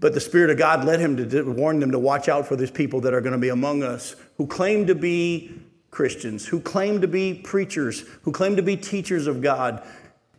But 0.00 0.14
the 0.14 0.20
Spirit 0.20 0.50
of 0.50 0.56
God 0.56 0.84
led 0.84 0.98
him 0.98 1.16
to 1.16 1.42
warn 1.44 1.78
them 1.78 1.92
to 1.92 1.98
watch 1.98 2.28
out 2.28 2.46
for 2.48 2.56
these 2.56 2.70
people 2.70 3.02
that 3.02 3.12
are 3.12 3.20
going 3.20 3.34
to 3.34 3.38
be 3.38 3.50
among 3.50 3.82
us 3.82 4.16
who 4.38 4.46
claim 4.46 4.86
to 4.86 4.94
be 4.94 5.52
Christians, 5.90 6.46
who 6.46 6.60
claim 6.60 7.02
to 7.02 7.08
be 7.08 7.34
preachers, 7.34 8.04
who 8.22 8.32
claim 8.32 8.56
to 8.56 8.62
be 8.62 8.76
teachers 8.76 9.26
of 9.26 9.42
God, 9.42 9.86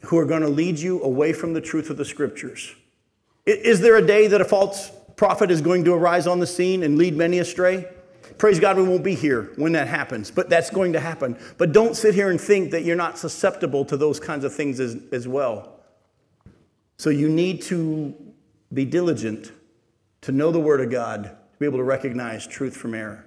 who 0.06 0.18
are 0.18 0.26
going 0.26 0.42
to 0.42 0.50
lead 0.50 0.80
you 0.80 1.02
away 1.04 1.32
from 1.32 1.54
the 1.54 1.62
truth 1.62 1.92
of 1.92 1.98
the 1.98 2.06
Scriptures. 2.06 2.74
Is 3.46 3.82
there 3.82 3.98
a 3.98 4.06
day 4.06 4.28
that 4.28 4.42
a 4.42 4.46
false 4.46 4.92
prophet 5.16 5.52
is 5.52 5.62
going 5.62 5.84
to 5.86 5.94
arise 5.94 6.26
on 6.26 6.40
the 6.40 6.48
scene 6.48 6.82
and 6.82 6.98
lead 6.98 7.16
many 7.16 7.38
astray? 7.38 7.88
Praise 8.38 8.60
God, 8.60 8.78
we 8.78 8.84
won't 8.84 9.04
be 9.04 9.14
here 9.14 9.52
when 9.58 9.74
that 9.74 9.88
happens, 9.88 10.32
but 10.32 10.50
that's 10.50 10.72
going 10.72 10.94
to 10.94 11.00
happen. 11.00 11.38
But 11.60 11.74
don't 11.74 11.96
sit 11.96 12.16
here 12.16 12.32
and 12.32 12.42
think 12.42 12.72
that 12.72 12.84
you're 12.84 12.96
not 12.96 13.20
susceptible 13.20 13.86
to 13.86 13.98
those 13.98 14.20
kinds 14.20 14.44
of 14.44 14.54
things 14.56 14.80
as, 14.80 14.98
as 15.12 15.28
well. 15.28 15.80
So 16.98 17.12
you 17.12 17.30
need 17.30 17.62
to 17.64 18.16
be 18.74 18.86
diligent 18.86 19.52
to 20.22 20.32
know 20.32 20.52
the 20.52 20.60
Word 20.60 20.82
of 20.82 20.90
God, 20.90 21.24
to 21.24 21.60
be 21.60 21.66
able 21.66 21.80
to 21.80 21.84
recognize 21.84 22.48
truth 22.48 22.76
from 22.76 22.94
error. 22.94 23.26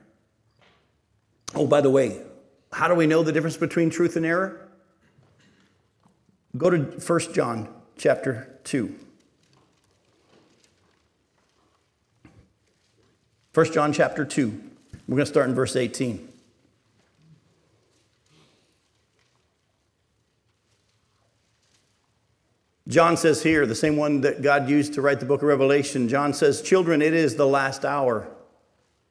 Oh, 1.54 1.66
by 1.66 1.80
the 1.80 1.90
way, 1.90 2.22
how 2.72 2.88
do 2.88 2.94
we 2.94 3.06
know 3.06 3.22
the 3.22 3.32
difference 3.32 3.56
between 3.56 3.90
truth 3.90 4.16
and 4.16 4.26
error? 4.26 4.68
Go 6.56 6.70
to 6.70 6.78
1 6.78 7.32
John 7.32 7.68
chapter 7.96 8.58
2. 8.64 8.94
1 13.52 13.72
John 13.72 13.92
chapter 13.92 14.24
2. 14.24 14.62
We're 15.06 15.16
going 15.16 15.26
to 15.26 15.26
start 15.26 15.48
in 15.48 15.54
verse 15.54 15.76
18. 15.76 16.33
John 22.86 23.16
says 23.16 23.42
here, 23.42 23.64
the 23.64 23.74
same 23.74 23.96
one 23.96 24.20
that 24.20 24.42
God 24.42 24.68
used 24.68 24.92
to 24.94 25.00
write 25.00 25.18
the 25.18 25.26
book 25.26 25.40
of 25.40 25.48
Revelation, 25.48 26.06
John 26.06 26.34
says, 26.34 26.60
Children, 26.60 27.00
it 27.00 27.14
is 27.14 27.36
the 27.36 27.46
last 27.46 27.84
hour. 27.84 28.28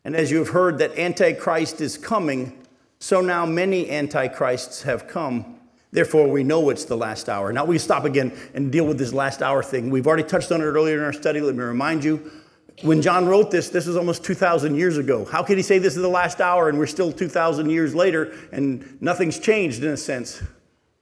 And 0.05 0.15
as 0.15 0.29
you 0.29 0.37
have 0.37 0.49
heard 0.49 0.77
that 0.77 0.97
Antichrist 0.97 1.81
is 1.81 1.97
coming, 1.97 2.61
so 2.99 3.19
now 3.19 3.45
many 3.45 3.89
Antichrists 3.89 4.83
have 4.83 5.07
come. 5.07 5.59
Therefore, 5.91 6.27
we 6.27 6.43
know 6.43 6.69
it's 6.69 6.85
the 6.85 6.97
last 6.97 7.29
hour. 7.29 7.51
Now 7.51 7.65
we 7.65 7.79
stop 7.79 8.05
again 8.05 8.31
and 8.53 8.71
deal 8.71 8.85
with 8.85 8.97
this 8.97 9.13
last 9.13 9.41
hour 9.41 9.63
thing. 9.63 9.89
We've 9.89 10.07
already 10.07 10.23
touched 10.23 10.51
on 10.51 10.61
it 10.61 10.65
earlier 10.65 10.97
in 10.97 11.03
our 11.03 11.13
study. 11.13 11.39
Let 11.39 11.55
me 11.55 11.63
remind 11.63 12.03
you. 12.03 12.31
When 12.81 13.01
John 13.01 13.27
wrote 13.27 13.51
this, 13.51 13.69
this 13.69 13.85
was 13.85 13.95
almost 13.95 14.23
2,000 14.23 14.75
years 14.75 14.97
ago. 14.97 15.25
How 15.25 15.43
could 15.43 15.57
he 15.57 15.63
say 15.63 15.77
this 15.77 15.95
is 15.95 16.01
the 16.01 16.07
last 16.07 16.41
hour 16.41 16.69
and 16.69 16.79
we're 16.79 16.87
still 16.87 17.11
2,000 17.11 17.69
years 17.69 17.93
later 17.93 18.33
and 18.51 18.99
nothing's 19.01 19.39
changed 19.39 19.83
in 19.83 19.91
a 19.91 19.97
sense? 19.97 20.41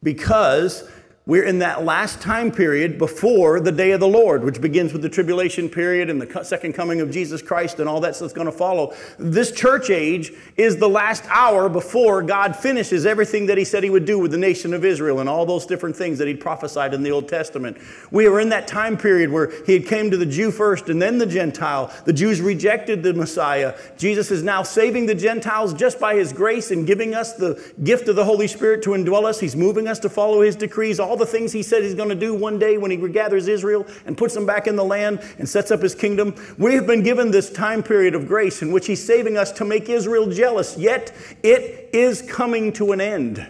Because 0.03 0.89
We're 1.31 1.45
in 1.45 1.59
that 1.59 1.85
last 1.85 2.19
time 2.19 2.51
period 2.51 2.97
before 2.97 3.61
the 3.61 3.71
day 3.71 3.91
of 3.91 4.01
the 4.01 4.07
Lord, 4.09 4.43
which 4.43 4.59
begins 4.59 4.91
with 4.91 5.01
the 5.01 5.07
tribulation 5.07 5.69
period 5.69 6.09
and 6.09 6.21
the 6.21 6.43
second 6.43 6.73
coming 6.73 6.99
of 6.99 7.09
Jesus 7.09 7.41
Christ 7.41 7.79
and 7.79 7.87
all 7.87 8.01
that's 8.01 8.19
going 8.33 8.47
to 8.47 8.51
follow. 8.51 8.93
This 9.17 9.53
church 9.53 9.89
age 9.89 10.33
is 10.57 10.75
the 10.75 10.89
last 10.89 11.23
hour 11.29 11.69
before 11.69 12.21
God 12.21 12.53
finishes 12.53 13.05
everything 13.05 13.45
that 13.45 13.57
He 13.57 13.63
said 13.63 13.81
He 13.81 13.89
would 13.89 14.03
do 14.03 14.19
with 14.19 14.31
the 14.31 14.37
nation 14.37 14.73
of 14.73 14.83
Israel 14.83 15.21
and 15.21 15.29
all 15.29 15.45
those 15.45 15.65
different 15.65 15.95
things 15.95 16.17
that 16.17 16.27
He 16.27 16.33
prophesied 16.33 16.93
in 16.93 17.01
the 17.01 17.11
Old 17.11 17.29
Testament. 17.29 17.77
We 18.11 18.27
are 18.27 18.41
in 18.41 18.49
that 18.49 18.67
time 18.67 18.97
period 18.97 19.31
where 19.31 19.53
He 19.65 19.71
had 19.71 19.85
came 19.85 20.11
to 20.11 20.17
the 20.17 20.25
Jew 20.25 20.51
first 20.51 20.89
and 20.89 21.01
then 21.01 21.17
the 21.17 21.25
Gentile. 21.25 21.93
The 22.03 22.11
Jews 22.11 22.41
rejected 22.41 23.03
the 23.03 23.13
Messiah. 23.13 23.79
Jesus 23.97 24.31
is 24.31 24.43
now 24.43 24.63
saving 24.63 25.05
the 25.05 25.15
Gentiles 25.15 25.73
just 25.73 25.97
by 25.97 26.15
His 26.15 26.33
grace 26.33 26.71
and 26.71 26.85
giving 26.85 27.15
us 27.15 27.31
the 27.35 27.73
gift 27.85 28.09
of 28.09 28.17
the 28.17 28.25
Holy 28.25 28.47
Spirit 28.47 28.83
to 28.83 28.89
indwell 28.89 29.23
us. 29.23 29.39
He's 29.39 29.55
moving 29.55 29.87
us 29.87 29.99
to 29.99 30.09
follow 30.09 30.41
His 30.41 30.57
decrees. 30.57 30.99
All 30.99 31.20
the 31.21 31.25
things 31.25 31.53
he 31.53 31.63
said 31.63 31.83
he's 31.83 31.95
going 31.95 32.09
to 32.09 32.15
do 32.15 32.33
one 32.33 32.59
day 32.59 32.77
when 32.77 32.91
he 32.91 32.97
regathers 32.97 33.47
Israel 33.47 33.87
and 34.05 34.17
puts 34.17 34.33
them 34.33 34.45
back 34.45 34.67
in 34.67 34.75
the 34.75 34.83
land 34.83 35.21
and 35.39 35.47
sets 35.47 35.71
up 35.71 35.81
his 35.81 35.95
kingdom. 35.95 36.35
We 36.57 36.75
have 36.75 36.85
been 36.85 37.03
given 37.03 37.31
this 37.31 37.49
time 37.49 37.81
period 37.81 38.13
of 38.13 38.27
grace 38.27 38.61
in 38.61 38.73
which 38.73 38.87
he's 38.87 39.03
saving 39.03 39.37
us 39.37 39.51
to 39.53 39.65
make 39.65 39.87
Israel 39.87 40.29
jealous, 40.29 40.77
yet 40.77 41.13
it 41.43 41.89
is 41.93 42.21
coming 42.21 42.73
to 42.73 42.91
an 42.91 42.99
end. 42.99 43.49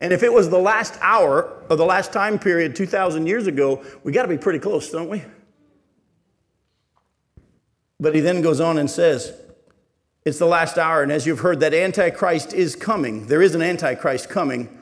And 0.00 0.12
if 0.12 0.22
it 0.22 0.32
was 0.32 0.50
the 0.50 0.58
last 0.58 0.98
hour 1.00 1.62
of 1.68 1.78
the 1.78 1.84
last 1.84 2.12
time 2.12 2.38
period 2.38 2.76
2,000 2.76 3.26
years 3.26 3.46
ago, 3.46 3.84
we 4.04 4.12
got 4.12 4.22
to 4.22 4.28
be 4.28 4.38
pretty 4.38 4.58
close, 4.58 4.90
don't 4.90 5.08
we? 5.08 5.22
But 7.98 8.14
he 8.14 8.20
then 8.20 8.42
goes 8.42 8.60
on 8.60 8.78
and 8.78 8.90
says, 8.90 9.32
it's 10.24 10.38
the 10.38 10.46
last 10.46 10.78
hour, 10.78 11.02
and 11.02 11.10
as 11.10 11.26
you've 11.26 11.40
heard, 11.40 11.60
that 11.60 11.74
Antichrist 11.74 12.52
is 12.52 12.76
coming. 12.76 13.26
There 13.26 13.42
is 13.42 13.54
an 13.56 13.62
Antichrist 13.62 14.28
coming. 14.28 14.81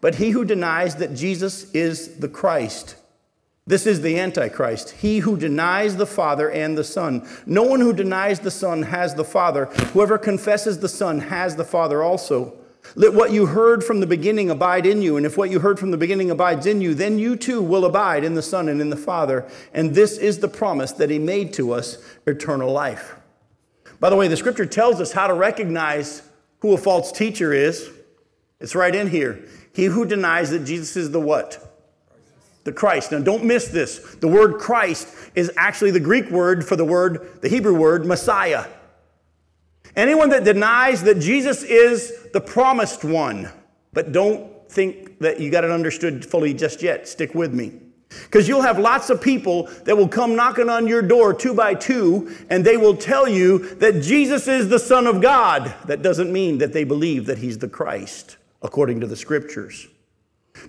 But 0.00 0.16
he 0.16 0.30
who 0.30 0.44
denies 0.44 0.96
that 0.96 1.14
Jesus 1.14 1.70
is 1.72 2.18
the 2.18 2.28
Christ. 2.28 2.96
This 3.68 3.86
is 3.86 4.00
the 4.00 4.18
Antichrist, 4.18 4.90
he 4.92 5.18
who 5.18 5.36
denies 5.36 5.96
the 5.96 6.06
Father 6.06 6.48
and 6.48 6.78
the 6.78 6.84
Son. 6.84 7.28
No 7.46 7.64
one 7.64 7.80
who 7.80 7.92
denies 7.92 8.38
the 8.38 8.50
Son 8.50 8.84
has 8.84 9.14
the 9.14 9.24
Father. 9.24 9.66
Whoever 9.92 10.18
confesses 10.18 10.78
the 10.78 10.88
Son 10.88 11.18
has 11.18 11.56
the 11.56 11.64
Father 11.64 12.02
also. 12.02 12.56
Let 12.94 13.14
what 13.14 13.32
you 13.32 13.46
heard 13.46 13.82
from 13.82 13.98
the 13.98 14.06
beginning 14.06 14.50
abide 14.50 14.86
in 14.86 15.02
you, 15.02 15.16
and 15.16 15.26
if 15.26 15.36
what 15.36 15.50
you 15.50 15.58
heard 15.58 15.80
from 15.80 15.90
the 15.90 15.96
beginning 15.96 16.30
abides 16.30 16.66
in 16.66 16.80
you, 16.80 16.94
then 16.94 17.18
you 17.18 17.34
too 17.34 17.60
will 17.60 17.84
abide 17.84 18.22
in 18.22 18.34
the 18.34 18.42
Son 18.42 18.68
and 18.68 18.80
in 18.80 18.90
the 18.90 18.96
Father. 18.96 19.48
And 19.74 19.94
this 19.94 20.16
is 20.16 20.38
the 20.38 20.48
promise 20.48 20.92
that 20.92 21.10
He 21.10 21.18
made 21.18 21.52
to 21.54 21.72
us 21.72 21.98
eternal 22.26 22.70
life. 22.70 23.16
By 23.98 24.10
the 24.10 24.16
way, 24.16 24.28
the 24.28 24.36
scripture 24.36 24.66
tells 24.66 25.00
us 25.00 25.10
how 25.10 25.26
to 25.26 25.34
recognize 25.34 26.22
who 26.60 26.74
a 26.74 26.78
false 26.78 27.10
teacher 27.10 27.52
is. 27.52 27.90
It's 28.60 28.74
right 28.74 28.94
in 28.94 29.08
here. 29.08 29.44
He 29.76 29.84
who 29.84 30.06
denies 30.06 30.48
that 30.52 30.64
Jesus 30.64 30.96
is 30.96 31.10
the 31.10 31.20
what? 31.20 31.62
The 32.64 32.72
Christ. 32.72 33.12
Now, 33.12 33.18
don't 33.18 33.44
miss 33.44 33.68
this. 33.68 33.98
The 33.98 34.26
word 34.26 34.58
Christ 34.58 35.06
is 35.34 35.52
actually 35.58 35.90
the 35.90 36.00
Greek 36.00 36.30
word 36.30 36.66
for 36.66 36.76
the 36.76 36.84
word, 36.84 37.42
the 37.42 37.50
Hebrew 37.50 37.74
word, 37.74 38.06
Messiah. 38.06 38.64
Anyone 39.94 40.30
that 40.30 40.44
denies 40.44 41.02
that 41.02 41.18
Jesus 41.18 41.62
is 41.62 42.30
the 42.32 42.40
promised 42.40 43.04
one, 43.04 43.50
but 43.92 44.12
don't 44.12 44.50
think 44.70 45.18
that 45.18 45.40
you 45.40 45.50
got 45.50 45.62
it 45.62 45.70
understood 45.70 46.24
fully 46.24 46.54
just 46.54 46.82
yet, 46.82 47.06
stick 47.06 47.34
with 47.34 47.52
me. 47.52 47.74
Because 48.08 48.48
you'll 48.48 48.62
have 48.62 48.78
lots 48.78 49.10
of 49.10 49.20
people 49.20 49.64
that 49.84 49.94
will 49.94 50.08
come 50.08 50.34
knocking 50.34 50.70
on 50.70 50.86
your 50.86 51.02
door 51.02 51.34
two 51.34 51.52
by 51.52 51.74
two, 51.74 52.34
and 52.48 52.64
they 52.64 52.78
will 52.78 52.96
tell 52.96 53.28
you 53.28 53.74
that 53.74 54.02
Jesus 54.02 54.48
is 54.48 54.70
the 54.70 54.78
Son 54.78 55.06
of 55.06 55.20
God. 55.20 55.74
That 55.84 56.00
doesn't 56.00 56.32
mean 56.32 56.56
that 56.58 56.72
they 56.72 56.84
believe 56.84 57.26
that 57.26 57.36
He's 57.36 57.58
the 57.58 57.68
Christ 57.68 58.38
according 58.62 59.00
to 59.00 59.06
the 59.06 59.16
scriptures. 59.16 59.88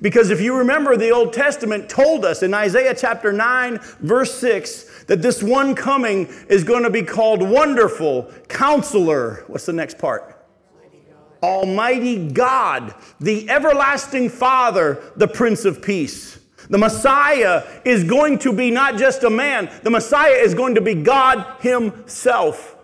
Because 0.01 0.29
if 0.29 0.41
you 0.41 0.57
remember, 0.57 0.97
the 0.97 1.11
Old 1.11 1.33
Testament 1.33 1.89
told 1.89 2.25
us 2.25 2.43
in 2.43 2.53
Isaiah 2.53 2.93
chapter 2.93 3.31
9, 3.31 3.79
verse 3.99 4.37
6, 4.39 5.05
that 5.05 5.21
this 5.21 5.41
one 5.41 5.75
coming 5.75 6.27
is 6.49 6.63
going 6.63 6.83
to 6.83 6.89
be 6.89 7.03
called 7.03 7.41
Wonderful, 7.41 8.31
Counselor. 8.49 9.43
What's 9.47 9.65
the 9.65 9.73
next 9.73 9.97
part? 9.97 10.33
Almighty 11.41 12.29
God, 12.29 12.95
the 13.19 13.49
everlasting 13.49 14.29
Father, 14.29 15.11
the 15.15 15.27
Prince 15.27 15.65
of 15.65 15.81
Peace. 15.81 16.39
The 16.69 16.77
Messiah 16.77 17.63
is 17.85 18.03
going 18.03 18.39
to 18.39 18.51
be 18.51 18.71
not 18.71 18.97
just 18.97 19.23
a 19.23 19.29
man, 19.29 19.71
the 19.83 19.89
Messiah 19.89 20.33
is 20.33 20.53
going 20.53 20.75
to 20.75 20.81
be 20.81 20.95
God 20.95 21.61
Himself. 21.61 22.75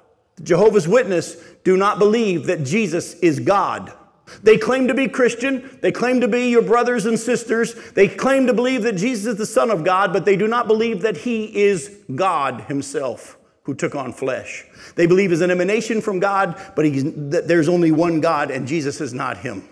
Jehovah's 0.41 0.87
Witness 0.87 1.35
do 1.63 1.77
not 1.77 1.99
believe 1.99 2.45
that 2.45 2.63
Jesus 2.63 3.15
is 3.15 3.39
God. 3.39 3.91
They 4.41 4.57
claim 4.57 4.87
to 4.87 4.93
be 4.93 5.07
Christian. 5.07 5.77
They 5.81 5.91
claim 5.91 6.21
to 6.21 6.27
be 6.27 6.49
your 6.49 6.61
brothers 6.61 7.05
and 7.05 7.19
sisters. 7.19 7.75
They 7.91 8.07
claim 8.07 8.47
to 8.47 8.53
believe 8.53 8.83
that 8.83 8.93
Jesus 8.95 9.25
is 9.25 9.37
the 9.37 9.45
Son 9.45 9.69
of 9.69 9.83
God, 9.83 10.11
but 10.11 10.25
they 10.25 10.35
do 10.35 10.47
not 10.47 10.67
believe 10.67 11.01
that 11.01 11.17
He 11.17 11.55
is 11.55 11.99
God 12.15 12.61
Himself 12.61 13.37
who 13.63 13.73
took 13.73 13.95
on 13.95 14.11
flesh. 14.11 14.65
They 14.95 15.07
believe 15.07 15.29
He's 15.29 15.41
an 15.41 15.51
emanation 15.51 16.01
from 16.01 16.19
God, 16.19 16.59
but 16.75 16.83
that 17.31 17.47
there's 17.47 17.69
only 17.69 17.91
one 17.91 18.21
God 18.21 18.51
and 18.51 18.67
Jesus 18.67 18.99
is 19.01 19.13
not 19.13 19.37
Him. 19.37 19.67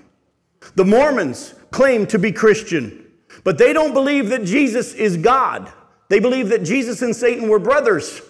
The 0.75 0.85
Mormons 0.85 1.53
claim 1.71 2.05
to 2.07 2.19
be 2.19 2.31
Christian, 2.31 3.05
but 3.43 3.57
they 3.57 3.73
don't 3.73 3.93
believe 3.93 4.29
that 4.29 4.45
Jesus 4.45 4.93
is 4.93 5.17
God. 5.17 5.71
They 6.09 6.19
believe 6.19 6.49
that 6.49 6.63
Jesus 6.63 7.01
and 7.01 7.15
Satan 7.15 7.49
were 7.49 7.59
brothers, 7.59 8.21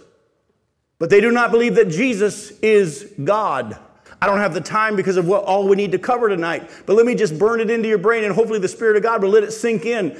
but 0.99 1.09
they 1.09 1.19
do 1.19 1.31
not 1.31 1.51
believe 1.51 1.75
that 1.75 1.89
Jesus 1.89 2.51
is 2.59 3.11
God. 3.23 3.77
I 4.21 4.27
don't 4.27 4.37
have 4.37 4.53
the 4.53 4.61
time 4.61 4.95
because 4.95 5.17
of 5.17 5.27
what 5.27 5.43
all 5.45 5.67
we 5.67 5.75
need 5.75 5.91
to 5.93 5.99
cover 5.99 6.29
tonight. 6.29 6.69
But 6.85 6.95
let 6.95 7.05
me 7.05 7.15
just 7.15 7.39
burn 7.39 7.59
it 7.59 7.71
into 7.71 7.89
your 7.89 7.97
brain 7.97 8.23
and 8.23 8.33
hopefully 8.33 8.59
the 8.59 8.67
Spirit 8.67 8.95
of 8.95 9.03
God 9.03 9.23
will 9.23 9.31
let 9.31 9.43
it 9.43 9.51
sink 9.51 9.85
in. 9.85 10.19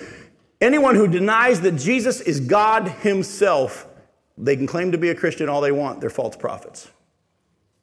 Anyone 0.60 0.96
who 0.96 1.08
denies 1.08 1.62
that 1.62 1.74
Jesus 1.74 2.22
is 2.22 2.40
God 2.40 2.88
Himself, 2.88 3.88
they 4.38 4.56
can 4.56 4.66
claim 4.66 4.92
to 4.92 4.98
be 4.98 5.10
a 5.10 5.16
Christian 5.16 5.50
all 5.50 5.62
they 5.62 5.72
want. 5.72 6.02
They're 6.02 6.10
false 6.10 6.36
prophets. 6.36 6.90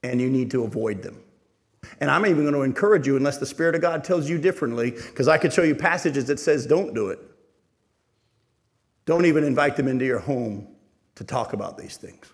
And 0.02 0.20
you 0.20 0.28
need 0.28 0.50
to 0.52 0.64
avoid 0.64 1.02
them. 1.02 1.20
And 2.00 2.10
I'm 2.10 2.26
even 2.26 2.42
going 2.42 2.54
to 2.54 2.62
encourage 2.62 3.06
you, 3.06 3.16
unless 3.16 3.38
the 3.38 3.46
Spirit 3.46 3.74
of 3.74 3.80
God 3.80 4.04
tells 4.04 4.28
you 4.28 4.38
differently, 4.38 4.90
because 4.90 5.28
I 5.28 5.38
could 5.38 5.52
show 5.52 5.62
you 5.62 5.74
passages 5.74 6.26
that 6.26 6.38
says 6.40 6.66
don't 6.66 6.94
do 6.94 7.08
it. 7.08 7.18
Don't 9.06 9.24
even 9.24 9.44
invite 9.44 9.76
them 9.76 9.88
into 9.88 10.04
your 10.04 10.18
home 10.18 10.68
to 11.14 11.24
talk 11.24 11.52
about 11.52 11.78
these 11.78 11.96
things. 11.96 12.32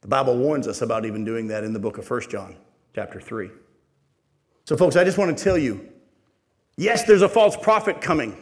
The 0.00 0.08
Bible 0.08 0.36
warns 0.36 0.68
us 0.68 0.82
about 0.82 1.04
even 1.04 1.24
doing 1.24 1.48
that 1.48 1.64
in 1.64 1.72
the 1.72 1.78
book 1.78 1.98
of 1.98 2.08
1 2.08 2.22
John, 2.30 2.56
chapter 2.94 3.20
3. 3.20 3.50
So, 4.64 4.76
folks, 4.76 4.96
I 4.96 5.04
just 5.04 5.18
want 5.18 5.36
to 5.36 5.42
tell 5.42 5.58
you 5.58 5.88
yes, 6.76 7.04
there's 7.04 7.22
a 7.22 7.28
false 7.28 7.56
prophet 7.56 8.00
coming. 8.00 8.36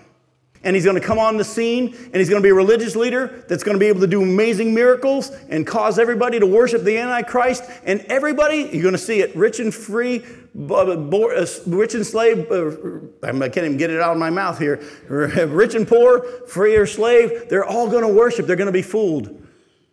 And 0.64 0.74
he's 0.74 0.84
going 0.84 1.00
to 1.00 1.06
come 1.06 1.18
on 1.18 1.36
the 1.36 1.44
scene 1.44 1.94
and 1.94 2.16
he's 2.16 2.28
going 2.28 2.42
to 2.42 2.46
be 2.46 2.50
a 2.50 2.54
religious 2.54 2.96
leader 2.96 3.44
that's 3.46 3.62
going 3.62 3.76
to 3.76 3.78
be 3.78 3.86
able 3.86 4.00
to 4.00 4.06
do 4.06 4.22
amazing 4.22 4.74
miracles 4.74 5.30
and 5.48 5.64
cause 5.64 5.98
everybody 5.98 6.40
to 6.40 6.46
worship 6.46 6.82
the 6.82 6.98
Antichrist. 6.98 7.62
And 7.84 8.00
everybody, 8.08 8.68
you're 8.72 8.82
going 8.82 8.92
to 8.92 8.98
see 8.98 9.20
it 9.20 9.36
rich 9.36 9.60
and 9.60 9.72
free, 9.72 10.24
uh, 10.68 11.46
rich 11.66 11.94
and 11.94 12.04
slave. 12.04 12.50
Uh, 12.50 13.00
I 13.22 13.48
can't 13.48 13.58
even 13.58 13.76
get 13.76 13.90
it 13.90 14.00
out 14.00 14.12
of 14.12 14.18
my 14.18 14.30
mouth 14.30 14.58
here. 14.58 14.82
Rich 15.08 15.76
and 15.76 15.86
poor, 15.86 16.22
free 16.48 16.74
or 16.74 16.86
slave, 16.86 17.48
they're 17.48 17.64
all 17.64 17.88
going 17.88 18.02
to 18.02 18.12
worship. 18.12 18.46
They're 18.46 18.56
going 18.56 18.66
to 18.66 18.72
be 18.72 18.82
fooled. 18.82 19.45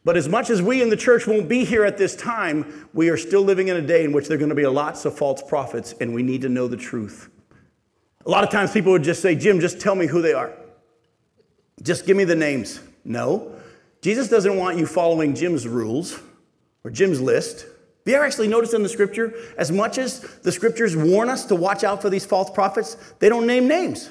But 0.05 0.17
as 0.17 0.27
much 0.27 0.49
as 0.49 0.61
we 0.61 0.81
in 0.81 0.89
the 0.89 0.97
church 0.97 1.27
won't 1.27 1.47
be 1.47 1.63
here 1.63 1.85
at 1.85 1.97
this 1.97 2.15
time, 2.15 2.89
we 2.93 3.09
are 3.09 3.17
still 3.17 3.41
living 3.41 3.69
in 3.69 3.77
a 3.77 3.81
day 3.81 4.03
in 4.03 4.11
which 4.11 4.27
there 4.27 4.35
are 4.35 4.39
going 4.39 4.49
to 4.49 4.55
be 4.55 4.65
lots 4.65 5.05
of 5.05 5.17
false 5.17 5.41
prophets, 5.41 5.93
and 6.01 6.13
we 6.13 6.23
need 6.23 6.41
to 6.41 6.49
know 6.49 6.67
the 6.67 6.77
truth. 6.77 7.29
A 8.25 8.29
lot 8.29 8.43
of 8.43 8.49
times 8.49 8.71
people 8.71 8.91
would 8.91 9.03
just 9.03 9.21
say, 9.21 9.35
Jim, 9.35 9.59
just 9.59 9.79
tell 9.79 9.95
me 9.95 10.07
who 10.07 10.21
they 10.21 10.33
are. 10.33 10.51
Just 11.81 12.05
give 12.05 12.17
me 12.17 12.23
the 12.23 12.35
names. 12.35 12.81
No. 13.05 13.53
Jesus 14.01 14.29
doesn't 14.29 14.57
want 14.57 14.77
you 14.77 14.85
following 14.85 15.35
Jim's 15.35 15.67
rules 15.67 16.19
or 16.83 16.91
Jim's 16.91 17.21
list. 17.21 17.61
Have 17.61 18.11
you 18.11 18.15
ever 18.15 18.25
actually 18.25 18.49
noticed 18.49 18.73
in 18.73 18.83
the 18.83 18.89
scripture, 18.89 19.33
as 19.57 19.71
much 19.71 19.97
as 19.97 20.19
the 20.39 20.51
scriptures 20.51 20.95
warn 20.95 21.29
us 21.29 21.45
to 21.45 21.55
watch 21.55 21.85
out 21.85 22.01
for 22.01 22.09
these 22.09 22.25
false 22.25 22.49
prophets, 22.49 22.95
they 23.19 23.29
don't 23.29 23.47
name 23.47 23.67
names. 23.67 24.09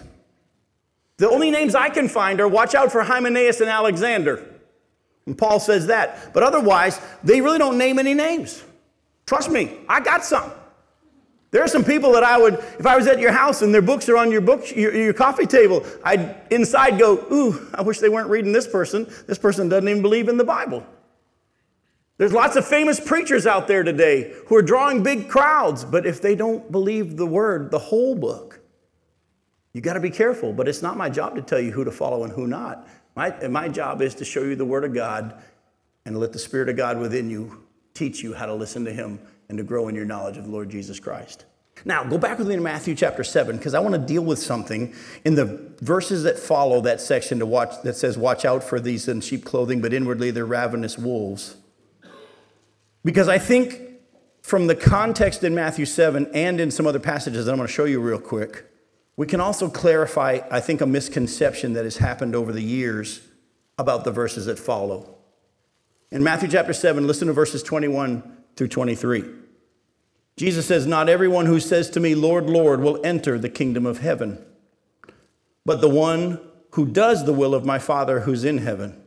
The 1.19 1.29
only 1.29 1.51
names 1.51 1.75
I 1.75 1.91
can 1.91 2.09
find 2.09 2.41
are 2.41 2.49
watch 2.49 2.75
out 2.75 2.91
for 2.91 3.03
Hymenaeus 3.03 3.61
and 3.61 3.69
Alexander. 3.69 4.52
And 5.27 5.37
Paul 5.37 5.61
says 5.61 5.87
that. 5.87 6.33
But 6.33 6.43
otherwise, 6.43 7.01
they 7.23 7.41
really 7.41 7.59
don't 7.59 7.79
name 7.79 7.99
any 7.99 8.15
names. 8.15 8.63
Trust 9.27 9.51
me, 9.51 9.79
I 9.89 10.01
got 10.01 10.25
some. 10.25 10.53
There 11.53 11.63
are 11.63 11.69
some 11.69 11.85
people 11.85 12.13
that 12.13 12.25
I 12.25 12.39
would, 12.39 12.55
if 12.55 12.87
I 12.87 12.97
was 12.97 13.07
at 13.07 13.21
your 13.21 13.31
house 13.31 13.61
and 13.61 13.75
their 13.75 13.83
books 13.83 14.09
are 14.09 14.17
on 14.17 14.33
your 14.33 14.41
book, 14.41 14.75
your, 14.75 14.95
your, 14.95 15.13
coffee 15.13 15.47
table, 15.47 15.85
I'd 16.03 16.35
inside 16.51 16.99
go, 16.99 17.27
ooh, 17.31 17.69
I 17.75 17.83
wish 17.83 17.99
they 17.99 18.09
weren't 18.09 18.31
reading 18.31 18.53
this 18.53 18.67
person. 18.67 19.07
This 19.27 19.37
person 19.37 19.69
doesn't 19.69 19.87
even 19.87 20.01
believe 20.01 20.29
in 20.29 20.39
the 20.39 20.45
Bible. 20.45 20.85
There's 22.17 22.33
lots 22.33 22.57
of 22.57 22.67
famous 22.67 22.99
preachers 23.01 23.47
out 23.47 23.69
there 23.69 23.83
today 23.83 24.33
who 24.47 24.57
are 24.57 24.63
drawing 24.63 25.03
big 25.03 25.29
crowds, 25.29 25.85
but 25.85 26.07
if 26.07 26.23
they 26.23 26.35
don't 26.35 26.73
believe 26.73 27.19
the 27.19 27.27
word, 27.27 27.71
the 27.71 27.79
whole 27.79 28.15
book, 28.15 28.61
you 29.75 29.83
got 29.83 29.95
to 29.95 30.01
be 30.01 30.11
careful. 30.11 30.55
But 30.55 30.69
it's 30.69 30.83
not 30.83 30.97
my 30.97 31.11
job 31.11 31.35
to 31.37 31.43
tell 31.43 31.61
you 31.61 31.73
who 31.73 31.85
to 31.85 31.91
follow 31.91 32.25
and 32.25 32.33
who 32.33 32.47
not. 32.47 32.89
My, 33.15 33.49
my 33.49 33.69
job 33.69 34.01
is 34.03 34.15
to 34.17 34.25
show 34.25 34.43
you 34.43 34.57
the 34.57 34.65
word 34.65 34.85
of 34.85 34.95
God 34.95 35.43
and 36.05 36.19
let 36.19 36.33
the 36.33 36.39
Spirit 36.39 36.69
of 36.69 36.77
God 36.77 36.99
within 36.99 37.31
you 37.31 37.65
teach 37.95 38.23
you 38.23 38.35
how 38.35 38.47
to 38.47 38.55
listen 38.55 38.85
to 38.85 38.93
Him 38.93 39.21
and 39.49 39.59
to 39.59 39.65
grow 39.65 39.89
in 39.89 39.95
your 39.95 40.05
knowledge 40.05 40.37
of 40.37 40.47
Lord 40.49 40.71
Jesus 40.71 40.99
Christ. 40.99 41.45
Now, 41.85 42.05
go 42.05 42.17
back 42.17 42.39
with 42.39 42.49
me 42.49 42.55
to 42.55 42.61
Matthew 42.61 42.95
chapter 42.95 43.25
7 43.25 43.57
because 43.57 43.75
I 43.75 43.81
want 43.81 43.95
to 43.95 44.01
deal 44.01 44.23
with 44.23 44.39
something 44.39 44.95
in 45.25 45.35
the 45.35 45.73
verses 45.81 46.23
that 46.23 46.39
follow 46.39 46.81
that 46.83 47.01
section 47.01 47.39
to 47.41 47.47
watch 47.47 47.83
that 47.83 47.97
says 47.97 48.17
watch 48.17 48.45
out 48.45 48.63
for 48.63 48.79
these 48.79 49.09
in 49.09 49.21
sheep 49.21 49.45
clothing 49.45 49.81
but 49.81 49.93
inwardly 49.93 50.31
they're 50.31 50.47
ravenous 50.47 50.97
wolves. 50.97 51.57
Because 53.05 53.27
I 53.27 53.39
think 53.39 53.81
from 54.43 54.69
the 54.69 54.77
context 54.77 55.43
in 55.43 55.55
Matthew 55.55 55.85
7 55.85 56.31
and 56.35 56.61
in 56.61 56.71
some 56.71 56.87
other 56.87 57.01
passages 57.01 57.47
that 57.47 57.53
I'm 57.53 57.59
going 57.59 57.67
to 57.67 57.73
show 57.73 57.85
you 57.85 58.01
real 58.01 58.21
quick, 58.21 58.65
we 59.17 59.27
can 59.27 59.41
also 59.41 59.69
clarify 59.69 60.41
I 60.51 60.61
think 60.61 60.81
a 60.81 60.87
misconception 60.87 61.75
that 61.75 61.85
has 61.85 61.99
happened 61.99 62.35
over 62.35 62.53
the 62.53 62.63
years 62.63 63.21
about 63.79 64.05
the 64.05 64.13
verses 64.13 64.47
that 64.47 64.59
follow. 64.59 65.17
In 66.11 66.23
Matthew 66.23 66.49
chapter 66.49 66.73
7, 66.73 67.07
listen 67.07 67.29
to 67.29 67.33
verses 67.33 67.63
21 67.63 68.23
through 68.57 68.69
23. 68.69 69.25
Jesus 70.37 70.67
says, 70.67 70.87
Not 70.87 71.09
everyone 71.09 71.47
who 71.47 71.61
says 71.61 71.91
to 71.91 72.01
me, 72.01 72.15
Lord, 72.15 72.49
Lord, 72.49 72.81
will 72.81 73.01
enter 73.05 73.39
the 73.39 73.49
kingdom 73.49 73.87
of 73.87 73.99
heaven, 73.99 74.45
but 75.65 75.81
the 75.81 75.89
one 75.89 76.41
who 76.73 76.87
does 76.87 77.25
the 77.25 77.33
will 77.33 77.55
of 77.55 77.65
my 77.65 77.79
Father 77.79 78.21
who's 78.21 78.45
in 78.45 78.59
heaven. 78.59 78.99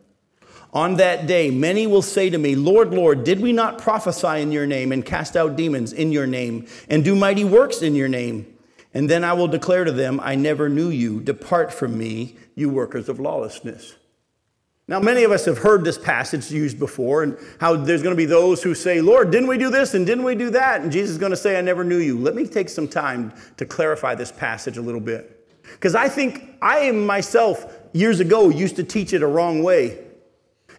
On 0.73 0.97
that 0.97 1.25
day, 1.25 1.49
many 1.49 1.87
will 1.87 2.01
say 2.01 2.29
to 2.29 2.37
me, 2.37 2.53
Lord, 2.55 2.93
Lord, 2.93 3.23
did 3.23 3.39
we 3.39 3.53
not 3.53 3.77
prophesy 3.77 4.41
in 4.41 4.51
your 4.51 4.67
name 4.67 4.91
and 4.91 5.05
cast 5.05 5.37
out 5.37 5.55
demons 5.55 5.93
in 5.93 6.11
your 6.11 6.27
name 6.27 6.67
and 6.89 7.03
do 7.03 7.15
mighty 7.15 7.43
works 7.43 7.81
in 7.81 7.95
your 7.95 8.09
name? 8.09 8.54
And 8.95 9.09
then 9.09 9.23
I 9.23 9.33
will 9.33 9.47
declare 9.47 9.83
to 9.83 9.91
them, 9.91 10.19
I 10.23 10.33
never 10.35 10.69
knew 10.69 10.89
you. 10.89 11.19
Depart 11.19 11.71
from 11.71 11.97
me, 11.97 12.37
you 12.55 12.69
workers 12.69 13.09
of 13.09 13.19
lawlessness. 13.19 13.95
Now, 14.87 14.99
many 14.99 15.23
of 15.23 15.31
us 15.31 15.45
have 15.45 15.57
heard 15.57 15.83
this 15.83 15.97
passage 15.97 16.49
used 16.49 16.79
before, 16.79 17.23
and 17.23 17.37
how 17.59 17.75
there's 17.75 18.01
going 18.01 18.15
to 18.15 18.17
be 18.17 18.25
those 18.25 18.63
who 18.63 18.73
say, 18.73 19.01
Lord, 19.01 19.31
didn't 19.31 19.49
we 19.49 19.57
do 19.57 19.69
this 19.69 19.95
and 19.95 20.05
didn't 20.05 20.23
we 20.23 20.35
do 20.35 20.51
that? 20.51 20.81
And 20.81 20.91
Jesus 20.91 21.11
is 21.11 21.17
going 21.17 21.31
to 21.31 21.37
say, 21.37 21.57
I 21.57 21.61
never 21.61 21.83
knew 21.83 21.97
you. 21.97 22.17
Let 22.17 22.35
me 22.35 22.47
take 22.47 22.69
some 22.69 22.87
time 22.87 23.33
to 23.57 23.65
clarify 23.65 24.15
this 24.15 24.31
passage 24.31 24.77
a 24.77 24.81
little 24.81 25.01
bit. 25.01 25.49
Because 25.63 25.95
I 25.95 26.07
think 26.07 26.55
I 26.61 26.91
myself, 26.91 27.65
years 27.93 28.19
ago, 28.19 28.49
used 28.49 28.75
to 28.77 28.83
teach 28.83 29.11
it 29.11 29.23
a 29.23 29.27
wrong 29.27 29.61
way. 29.61 29.99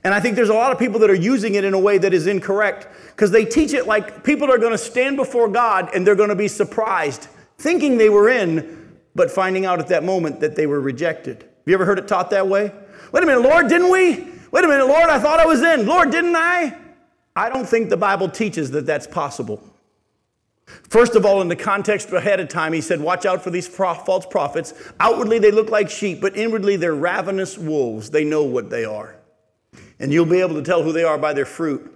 And 0.05 0.15
I 0.15 0.21
think 0.21 0.37
there's 0.37 0.51
a 0.51 0.55
lot 0.55 0.71
of 0.71 0.79
people 0.79 1.01
that 1.01 1.11
are 1.11 1.15
using 1.15 1.57
it 1.57 1.65
in 1.65 1.75
a 1.75 1.79
way 1.79 1.99
that 1.99 2.15
is 2.15 2.29
incorrect 2.29 2.87
because 3.09 3.33
they 3.33 3.45
teach 3.45 3.75
it 3.75 3.87
like 3.89 4.23
people 4.23 4.51
are 4.51 4.59
going 4.59 4.73
to 4.73 4.79
stand 4.79 5.17
before 5.17 5.49
God 5.49 5.91
and 5.95 6.07
they're 6.07 6.15
going 6.15 6.29
to 6.29 6.37
be 6.37 6.47
surprised, 6.47 7.27
thinking 7.59 7.99
they 7.99 8.09
were 8.09 8.29
in, 8.29 8.99
but 9.15 9.31
finding 9.31 9.65
out 9.65 9.81
at 9.81 9.89
that 9.89 10.05
moment 10.05 10.41
that 10.41 10.57
they 10.57 10.67
were 10.67 10.81
rejected. 10.81 11.43
Have 11.43 11.63
you 11.67 11.75
ever 11.75 11.85
heard 11.85 11.99
it 11.99 12.07
taught 12.07 12.31
that 12.31 12.47
way? 12.47 12.73
Wait 13.13 13.23
a 13.23 13.27
minute, 13.27 13.43
Lord, 13.43 13.69
didn't 13.69 13.91
we? 13.91 14.27
Wait 14.51 14.65
a 14.65 14.69
minute, 14.69 14.87
Lord, 14.87 15.09
I 15.09 15.19
thought 15.19 15.41
I 15.41 15.47
was 15.47 15.63
in. 15.63 15.87
Lord, 15.87 16.11
didn't 16.11 16.37
I? 16.37 16.77
I 17.35 17.49
don't 17.49 17.69
think 17.69 17.91
the 17.91 17.97
Bible 17.97 18.29
teaches 18.29 18.71
that 18.73 18.87
that's 18.87 19.07
possible. 19.07 19.63
First 20.67 21.15
of 21.15 21.25
all, 21.25 21.43
in 21.43 21.49
the 21.49 21.57
context 21.57 22.11
ahead 22.13 22.41
of 22.41 22.49
time, 22.49 22.73
he 22.73 22.81
said, 22.81 23.01
Watch 23.01 23.25
out 23.25 23.43
for 23.43 23.51
these 23.51 23.69
false 23.69 24.27
prophets. 24.27 24.75
Outwardly, 24.99 25.39
they 25.39 25.51
look 25.51 25.71
like 25.71 25.91
sheep, 25.91 26.21
but 26.21 26.37
inwardly, 26.37 26.77
they're 26.77 26.95
ravenous 26.95 27.57
wolves. 27.57 28.11
They 28.11 28.25
know 28.25 28.43
what 28.43 28.71
they 28.71 28.85
are. 28.85 29.17
And 30.01 30.13
you'll 30.13 30.27
be 30.27 30.41
able 30.41 30.55
to 30.55 30.63
tell 30.63 30.83
who 30.83 30.93
they 30.93 31.05
are 31.05 31.19
by 31.19 31.33
their 31.33 31.45
fruit. 31.45 31.93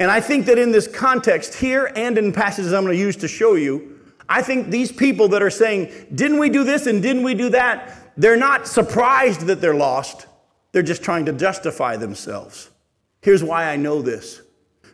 And 0.00 0.10
I 0.10 0.20
think 0.20 0.46
that 0.46 0.58
in 0.58 0.72
this 0.72 0.88
context, 0.88 1.54
here 1.54 1.92
and 1.94 2.18
in 2.18 2.32
passages 2.32 2.72
I'm 2.72 2.84
going 2.84 2.96
to 2.96 3.00
use 3.00 3.16
to 3.18 3.28
show 3.28 3.54
you, 3.54 4.00
I 4.32 4.40
think 4.40 4.68
these 4.68 4.90
people 4.90 5.28
that 5.28 5.42
are 5.42 5.50
saying, 5.50 5.92
Didn't 6.14 6.38
we 6.38 6.48
do 6.48 6.64
this 6.64 6.86
and 6.86 7.02
didn't 7.02 7.22
we 7.22 7.34
do 7.34 7.50
that? 7.50 8.14
They're 8.16 8.34
not 8.36 8.66
surprised 8.66 9.42
that 9.42 9.60
they're 9.60 9.74
lost. 9.74 10.26
They're 10.72 10.82
just 10.82 11.02
trying 11.02 11.26
to 11.26 11.34
justify 11.34 11.98
themselves. 11.98 12.70
Here's 13.20 13.44
why 13.44 13.66
I 13.66 13.76
know 13.76 14.00
this. 14.00 14.40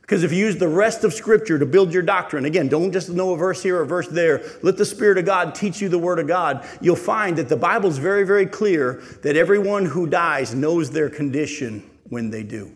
Because 0.01 0.25
if 0.25 0.33
you 0.33 0.39
use 0.39 0.57
the 0.57 0.67
rest 0.67 1.05
of 1.05 1.15
Scripture 1.15 1.57
to 1.57 1.67
build 1.67 1.93
your 1.93 2.03
doctrine, 2.03 2.47
again, 2.47 2.67
don't 2.67 2.91
just 2.91 3.11
know 3.11 3.33
a 3.33 3.37
verse 3.37 3.63
here 3.63 3.77
or 3.77 3.83
a 3.83 3.87
verse 3.87 4.09
there. 4.09 4.43
Let 4.63 4.77
the 4.77 4.85
Spirit 4.85 5.19
of 5.19 5.25
God 5.25 5.55
teach 5.55 5.81
you 5.81 5.89
the 5.89 5.99
Word 5.99 6.19
of 6.19 6.27
God. 6.27 6.67
You'll 6.81 6.97
find 6.97 7.37
that 7.37 7.49
the 7.49 7.57
Bible 7.57 7.91
is 7.91 7.99
very, 7.99 8.25
very 8.25 8.47
clear 8.47 9.03
that 9.23 9.37
everyone 9.37 9.85
who 9.85 10.09
dies 10.09 10.53
knows 10.53 10.91
their 10.91 11.11
condition 11.11 11.89
when 12.09 12.31
they 12.31 12.43
do. 12.43 12.73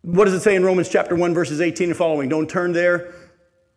What 0.00 0.24
does 0.24 0.34
it 0.34 0.40
say 0.40 0.54
in 0.54 0.64
Romans 0.64 0.88
chapter 0.88 1.14
1, 1.14 1.34
verses 1.34 1.60
18 1.60 1.90
and 1.90 1.96
following? 1.96 2.30
Don't 2.30 2.48
turn 2.48 2.72
there. 2.72 3.12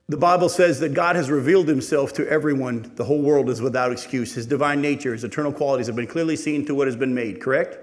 The 0.08 0.18
Bible 0.18 0.50
says 0.50 0.80
that 0.82 0.94
God 0.94 1.16
has 1.16 1.32
revealed 1.32 1.68
himself 1.68 2.14
to 2.14 2.30
everyone. 2.30 2.92
The 2.96 3.06
whole 3.06 3.22
world 3.22 3.50
is 3.50 3.60
without 3.60 3.92
excuse. 3.92 4.36
His 4.36 4.46
divine 4.46 4.80
nature, 4.80 5.14
his 5.14 5.24
eternal 5.24 5.52
qualities 5.52 5.88
have 5.88 5.96
been 5.96 6.06
clearly 6.06 6.36
seen 6.36 6.64
to 6.68 6.76
what 6.76 6.88
has 6.88 6.96
been 6.96 7.16
made, 7.16 7.42
correct? 7.42 7.78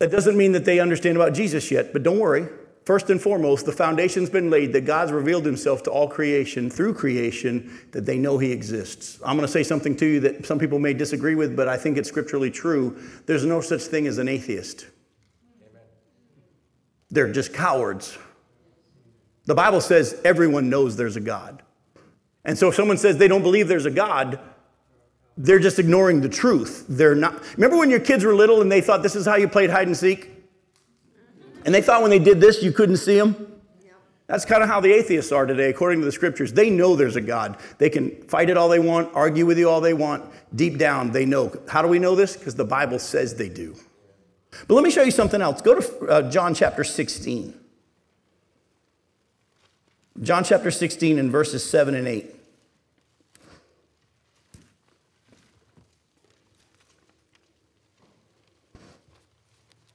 That 0.00 0.10
doesn't 0.10 0.36
mean 0.36 0.52
that 0.52 0.64
they 0.64 0.80
understand 0.80 1.16
about 1.16 1.32
Jesus 1.32 1.70
yet, 1.70 1.92
but 1.92 2.02
don't 2.02 2.18
worry. 2.18 2.48
First 2.84 3.08
and 3.08 3.22
foremost, 3.22 3.64
the 3.64 3.72
foundation's 3.72 4.28
been 4.28 4.50
laid 4.50 4.72
that 4.74 4.84
God's 4.84 5.12
revealed 5.12 5.46
himself 5.46 5.84
to 5.84 5.90
all 5.90 6.08
creation 6.08 6.68
through 6.68 6.94
creation, 6.94 7.72
that 7.92 8.04
they 8.04 8.18
know 8.18 8.36
he 8.36 8.50
exists. 8.52 9.18
I'm 9.24 9.36
going 9.36 9.46
to 9.46 9.52
say 9.52 9.62
something 9.62 9.96
to 9.96 10.06
you 10.06 10.20
that 10.20 10.44
some 10.44 10.58
people 10.58 10.78
may 10.78 10.92
disagree 10.92 11.34
with, 11.34 11.56
but 11.56 11.68
I 11.68 11.78
think 11.78 11.96
it's 11.96 12.08
scripturally 12.08 12.50
true. 12.50 13.00
There's 13.24 13.46
no 13.46 13.62
such 13.62 13.82
thing 13.82 14.06
as 14.06 14.18
an 14.18 14.28
atheist, 14.28 14.86
Amen. 15.62 15.80
they're 17.10 17.32
just 17.32 17.54
cowards. 17.54 18.18
The 19.46 19.54
Bible 19.54 19.80
says 19.80 20.20
everyone 20.24 20.70
knows 20.70 20.96
there's 20.96 21.16
a 21.16 21.20
God. 21.20 21.62
And 22.44 22.58
so 22.58 22.68
if 22.68 22.74
someone 22.74 22.98
says 22.98 23.16
they 23.16 23.28
don't 23.28 23.42
believe 23.42 23.68
there's 23.68 23.86
a 23.86 23.90
God, 23.90 24.38
they're 25.36 25.58
just 25.58 25.78
ignoring 25.78 26.20
the 26.20 26.28
truth. 26.28 26.84
They're 26.88 27.14
not. 27.14 27.42
Remember 27.56 27.76
when 27.76 27.90
your 27.90 28.00
kids 28.00 28.24
were 28.24 28.34
little 28.34 28.60
and 28.62 28.70
they 28.70 28.80
thought 28.80 29.02
this 29.02 29.16
is 29.16 29.26
how 29.26 29.36
you 29.36 29.48
played 29.48 29.70
hide 29.70 29.86
and 29.86 29.96
seek? 29.96 30.30
And 31.64 31.74
they 31.74 31.80
thought 31.82 32.02
when 32.02 32.10
they 32.10 32.18
did 32.18 32.40
this, 32.40 32.62
you 32.62 32.72
couldn't 32.72 32.98
see 32.98 33.18
them? 33.18 33.54
That's 34.26 34.46
kind 34.46 34.62
of 34.62 34.70
how 34.70 34.80
the 34.80 34.90
atheists 34.90 35.32
are 35.32 35.44
today, 35.44 35.68
according 35.68 36.00
to 36.00 36.06
the 36.06 36.12
scriptures. 36.12 36.52
They 36.52 36.70
know 36.70 36.96
there's 36.96 37.16
a 37.16 37.20
God. 37.20 37.58
They 37.76 37.90
can 37.90 38.22
fight 38.22 38.48
it 38.48 38.56
all 38.56 38.70
they 38.70 38.78
want, 38.78 39.14
argue 39.14 39.44
with 39.44 39.58
you 39.58 39.68
all 39.68 39.82
they 39.82 39.92
want. 39.92 40.24
Deep 40.54 40.78
down, 40.78 41.12
they 41.12 41.26
know. 41.26 41.52
How 41.68 41.82
do 41.82 41.88
we 41.88 41.98
know 41.98 42.14
this? 42.14 42.36
Because 42.36 42.54
the 42.54 42.64
Bible 42.64 42.98
says 42.98 43.34
they 43.34 43.50
do. 43.50 43.76
But 44.66 44.74
let 44.74 44.84
me 44.84 44.90
show 44.90 45.02
you 45.02 45.10
something 45.10 45.42
else. 45.42 45.60
Go 45.60 45.78
to 45.78 46.06
uh, 46.06 46.30
John 46.30 46.54
chapter 46.54 46.84
16. 46.84 47.63
John 50.22 50.44
chapter 50.44 50.70
16 50.70 51.18
and 51.18 51.30
verses 51.30 51.68
7 51.68 51.94
and 51.94 52.06
8. 52.06 52.34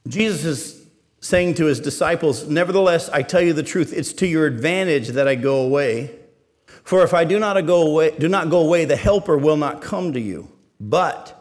Jesus 0.06 0.44
is 0.44 0.86
saying 1.20 1.54
to 1.54 1.66
his 1.66 1.80
disciples, 1.80 2.48
Nevertheless, 2.48 3.08
I 3.10 3.22
tell 3.22 3.40
you 3.40 3.52
the 3.52 3.62
truth, 3.62 3.92
it's 3.92 4.12
to 4.14 4.26
your 4.26 4.46
advantage 4.46 5.08
that 5.08 5.28
I 5.28 5.36
go 5.36 5.62
away. 5.62 6.16
For 6.84 7.02
if 7.02 7.14
I 7.14 7.24
do 7.24 7.38
not 7.38 7.64
go 7.66 7.82
away, 7.82 8.14
do 8.18 8.28
not 8.28 8.50
go 8.50 8.60
away, 8.60 8.84
the 8.84 8.96
helper 8.96 9.38
will 9.38 9.56
not 9.56 9.80
come 9.80 10.12
to 10.12 10.20
you. 10.20 10.50
But 10.80 11.36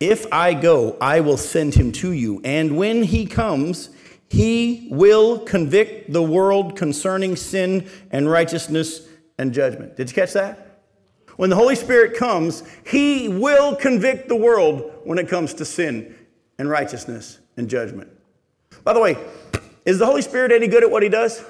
if 0.00 0.26
I 0.32 0.54
go, 0.54 0.96
I 1.00 1.20
will 1.20 1.36
send 1.36 1.74
him 1.74 1.92
to 1.92 2.12
you. 2.12 2.40
And 2.44 2.76
when 2.76 3.04
he 3.04 3.26
comes, 3.26 3.90
he 4.28 4.88
will 4.90 5.38
convict 5.38 6.12
the 6.12 6.22
world 6.22 6.76
concerning 6.76 7.34
sin 7.36 7.88
and 8.10 8.30
righteousness 8.30 9.08
and 9.38 9.52
judgment. 9.52 9.96
Did 9.96 10.10
you 10.10 10.14
catch 10.14 10.34
that? 10.34 10.68
When 11.36 11.50
the 11.50 11.56
Holy 11.56 11.76
Spirit 11.76 12.16
comes, 12.16 12.64
He 12.84 13.28
will 13.28 13.76
convict 13.76 14.28
the 14.28 14.36
world 14.36 14.92
when 15.04 15.18
it 15.18 15.28
comes 15.28 15.54
to 15.54 15.64
sin 15.64 16.14
and 16.58 16.68
righteousness 16.68 17.38
and 17.56 17.70
judgment. 17.70 18.10
By 18.82 18.92
the 18.92 19.00
way, 19.00 19.16
is 19.86 19.98
the 19.98 20.06
Holy 20.06 20.22
Spirit 20.22 20.50
any 20.50 20.66
good 20.66 20.82
at 20.82 20.90
what 20.90 21.02
He 21.02 21.08
does? 21.08 21.44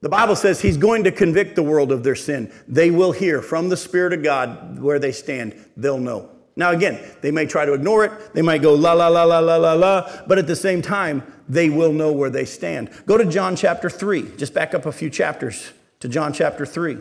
The 0.00 0.08
Bible 0.08 0.34
says 0.34 0.62
He's 0.62 0.78
going 0.78 1.04
to 1.04 1.12
convict 1.12 1.56
the 1.56 1.62
world 1.62 1.92
of 1.92 2.02
their 2.02 2.14
sin. 2.16 2.50
They 2.66 2.90
will 2.90 3.12
hear 3.12 3.42
from 3.42 3.68
the 3.68 3.76
Spirit 3.76 4.14
of 4.14 4.22
God 4.22 4.80
where 4.80 4.98
they 4.98 5.12
stand, 5.12 5.54
they'll 5.76 5.98
know. 5.98 6.30
Now, 6.58 6.72
again, 6.72 6.98
they 7.20 7.30
may 7.30 7.46
try 7.46 7.64
to 7.64 7.72
ignore 7.72 8.04
it. 8.04 8.34
They 8.34 8.42
might 8.42 8.62
go 8.62 8.74
la, 8.74 8.92
la, 8.92 9.06
la, 9.06 9.22
la, 9.22 9.38
la, 9.38 9.56
la, 9.56 9.74
la. 9.74 10.10
But 10.26 10.38
at 10.38 10.48
the 10.48 10.56
same 10.56 10.82
time, 10.82 11.22
they 11.48 11.70
will 11.70 11.92
know 11.92 12.10
where 12.10 12.30
they 12.30 12.44
stand. 12.44 12.90
Go 13.06 13.16
to 13.16 13.24
John 13.24 13.54
chapter 13.54 13.88
3. 13.88 14.36
Just 14.36 14.54
back 14.54 14.74
up 14.74 14.84
a 14.84 14.90
few 14.90 15.08
chapters 15.08 15.72
to 16.00 16.08
John 16.08 16.32
chapter 16.32 16.66
3. 16.66 16.98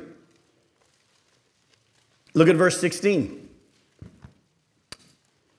Look 2.36 2.48
at 2.48 2.56
verse 2.56 2.80
16. 2.80 3.50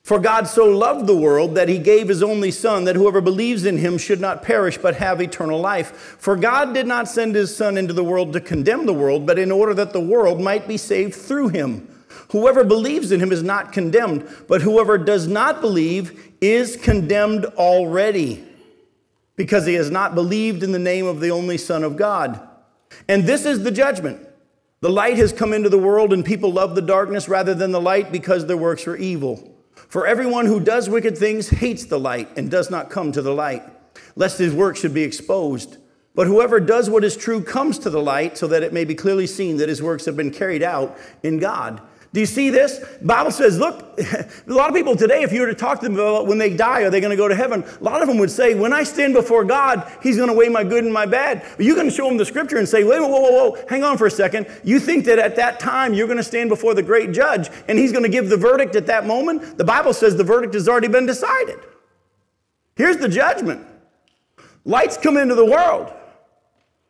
For 0.03 0.17
God 0.17 0.47
so 0.47 0.65
loved 0.65 1.05
the 1.05 1.17
world 1.17 1.55
that 1.55 1.67
he 1.67 1.77
gave 1.77 2.07
his 2.07 2.23
only 2.23 2.51
Son, 2.51 2.85
that 2.85 2.95
whoever 2.95 3.19
believes 3.19 3.65
in 3.65 3.77
him 3.79 3.97
should 3.97 4.21
not 4.21 4.43
perish 4.43 4.77
but 4.77 4.95
have 4.95 5.21
eternal 5.21 5.59
life. 5.59 6.15
For 6.19 6.37
God 6.37 6.73
did 6.73 6.87
not 6.87 7.09
send 7.09 7.35
his 7.35 7.53
Son 7.53 7.77
into 7.77 7.93
the 7.93 8.03
world 8.03 8.31
to 8.31 8.39
condemn 8.39 8.85
the 8.85 8.93
world, 8.93 9.25
but 9.25 9.37
in 9.37 9.51
order 9.51 9.73
that 9.73 9.91
the 9.91 9.99
world 9.99 10.39
might 10.39 10.69
be 10.69 10.77
saved 10.77 11.15
through 11.15 11.49
him. 11.49 11.98
Whoever 12.31 12.63
believes 12.63 13.11
in 13.11 13.19
him 13.19 13.31
is 13.31 13.41
not 13.41 13.73
condemned, 13.73 14.27
but 14.47 14.61
whoever 14.61 14.97
does 14.97 15.27
not 15.27 15.61
believe 15.61 16.33
is 16.41 16.75
condemned 16.75 17.45
already, 17.45 18.45
because 19.35 19.65
he 19.65 19.73
has 19.73 19.89
not 19.89 20.15
believed 20.15 20.61
in 20.61 20.71
the 20.71 20.79
name 20.79 21.05
of 21.05 21.19
the 21.19 21.31
only 21.31 21.57
Son 21.57 21.83
of 21.83 21.97
God. 21.97 22.39
And 23.07 23.23
this 23.23 23.45
is 23.45 23.63
the 23.63 23.71
judgment. 23.71 24.27
The 24.81 24.89
light 24.89 25.17
has 25.17 25.33
come 25.33 25.53
into 25.53 25.69
the 25.69 25.77
world, 25.77 26.13
and 26.13 26.23
people 26.23 26.53
love 26.53 26.75
the 26.75 26.81
darkness 26.81 27.27
rather 27.27 27.53
than 27.53 27.71
the 27.71 27.81
light 27.81 28.11
because 28.11 28.45
their 28.45 28.57
works 28.57 28.87
are 28.87 28.95
evil. 28.95 29.55
For 29.73 30.05
everyone 30.05 30.45
who 30.45 30.59
does 30.59 30.87
wicked 30.87 31.17
things 31.17 31.49
hates 31.49 31.85
the 31.85 31.99
light 31.99 32.29
and 32.37 32.51
does 32.51 32.69
not 32.69 32.89
come 32.91 33.11
to 33.11 33.21
the 33.21 33.33
light, 33.33 33.63
lest 34.15 34.37
his 34.37 34.53
work 34.53 34.77
should 34.77 34.93
be 34.93 35.03
exposed. 35.03 35.77
But 36.13 36.27
whoever 36.27 36.59
does 36.59 36.89
what 36.89 37.03
is 37.03 37.17
true 37.17 37.41
comes 37.41 37.79
to 37.79 37.89
the 37.89 38.01
light 38.01 38.37
so 38.37 38.45
that 38.47 38.61
it 38.61 38.73
may 38.73 38.85
be 38.85 38.93
clearly 38.93 39.25
seen 39.25 39.57
that 39.57 39.69
his 39.69 39.81
works 39.81 40.05
have 40.05 40.15
been 40.15 40.31
carried 40.31 40.61
out 40.61 40.97
in 41.23 41.39
God. 41.39 41.81
Do 42.11 42.19
you 42.19 42.25
see 42.25 42.49
this? 42.49 42.83
Bible 43.03 43.29
says, 43.29 43.59
look, 43.59 43.99
a 43.99 44.27
lot 44.47 44.69
of 44.69 44.75
people 44.75 44.95
today, 44.95 45.21
if 45.21 45.31
you 45.31 45.41
were 45.41 45.47
to 45.47 45.53
talk 45.53 45.79
to 45.81 45.85
them 45.85 45.93
about 45.93 46.25
when 46.25 46.39
they 46.39 46.55
die, 46.55 46.81
are 46.81 46.89
they 46.89 47.01
going 47.01 47.11
to 47.11 47.17
go 47.17 47.27
to 47.27 47.35
heaven? 47.35 47.63
A 47.63 47.83
lot 47.83 48.01
of 48.01 48.07
them 48.07 48.17
would 48.17 48.31
say, 48.31 48.55
when 48.55 48.73
I 48.73 48.81
stand 48.81 49.13
before 49.13 49.43
God, 49.43 49.91
He's 50.01 50.17
going 50.17 50.29
to 50.29 50.33
weigh 50.33 50.49
my 50.49 50.63
good 50.63 50.83
and 50.83 50.91
my 50.91 51.05
bad. 51.05 51.45
But 51.55 51.65
you 51.65 51.75
can 51.75 51.91
show 51.91 52.07
them 52.07 52.17
the 52.17 52.25
scripture 52.25 52.57
and 52.57 52.67
say, 52.67 52.83
wait, 52.83 52.99
whoa, 52.99 53.09
whoa, 53.09 53.51
whoa, 53.51 53.65
hang 53.69 53.83
on 53.83 53.97
for 53.97 54.07
a 54.07 54.11
second. 54.11 54.47
You 54.63 54.79
think 54.79 55.05
that 55.05 55.19
at 55.19 55.35
that 55.35 55.59
time 55.59 55.93
you're 55.93 56.07
going 56.07 56.17
to 56.17 56.23
stand 56.23 56.49
before 56.49 56.73
the 56.73 56.81
great 56.81 57.11
judge 57.11 57.49
and 57.67 57.77
He's 57.77 57.91
going 57.91 58.03
to 58.03 58.09
give 58.09 58.29
the 58.29 58.37
verdict 58.37 58.75
at 58.75 58.87
that 58.87 59.05
moment? 59.05 59.59
The 59.59 59.65
Bible 59.65 59.93
says 59.93 60.15
the 60.15 60.23
verdict 60.23 60.55
has 60.55 60.67
already 60.67 60.87
been 60.87 61.05
decided. 61.05 61.59
Here's 62.75 62.97
the 62.97 63.09
judgment 63.09 63.67
lights 64.65 64.97
come 64.97 65.15
into 65.15 65.35
the 65.35 65.45
world. 65.45 65.93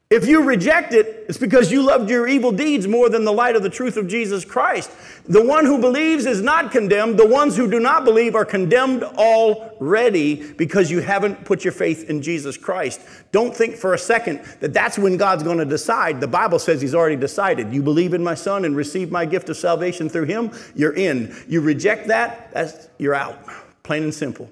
If 0.10 0.28
you 0.28 0.42
reject 0.42 0.92
it, 0.92 1.26
it's 1.30 1.38
because 1.38 1.72
you 1.72 1.84
loved 1.84 2.10
your 2.10 2.28
evil 2.28 2.52
deeds 2.52 2.88
more 2.88 3.10
than 3.10 3.26
the 3.26 3.32
light 3.32 3.56
of 3.56 3.62
the 3.62 3.70
truth 3.70 3.96
of 3.96 4.08
Jesus 4.08 4.44
Christ. 4.44 4.90
The 5.26 5.46
one 5.46 5.66
who 5.66 5.78
believes 5.78 6.26
is 6.26 6.42
not 6.42 6.72
condemned. 6.72 7.20
The 7.20 7.28
ones 7.28 7.56
who 7.56 7.70
do 7.70 7.80
not 7.80 8.06
believe 8.06 8.34
are 8.34 8.44
condemned 8.44 9.04
already 9.04 10.52
because 10.54 10.90
you 10.90 11.02
haven't 11.02 11.46
put 11.46 11.64
your 11.64 11.74
faith 11.74 12.10
in 12.10 12.24
Jesus 12.24 12.58
Christ. 12.58 13.02
Don't 13.32 13.56
think 13.56 13.76
for 13.76 13.94
a 13.94 14.00
second 14.00 14.44
that 14.62 14.74
that's 14.74 14.98
when 14.98 15.16
God's 15.16 15.44
going 15.44 15.60
to 15.60 15.66
decide. 15.66 16.20
The 16.20 16.28
Bible 16.28 16.58
says 16.58 16.82
He's 16.82 16.96
already 16.96 17.16
decided. 17.16 17.72
You 17.72 17.84
believe 17.84 18.16
in 18.16 18.24
my 18.24 18.34
Son 18.34 18.66
and 18.66 18.76
receive 18.76 19.12
my 19.12 19.26
gift 19.26 19.48
of 19.50 19.58
salvation 19.58 20.10
through 20.10 20.26
Him, 20.26 20.52
you're 20.74 20.96
in. 20.96 21.36
You 21.48 21.62
reject 21.62 22.08
that, 22.08 22.52
that's, 22.52 22.90
you're 22.98 23.14
out. 23.14 23.38
Plain 23.84 24.06
and 24.06 24.14
simple. 24.14 24.50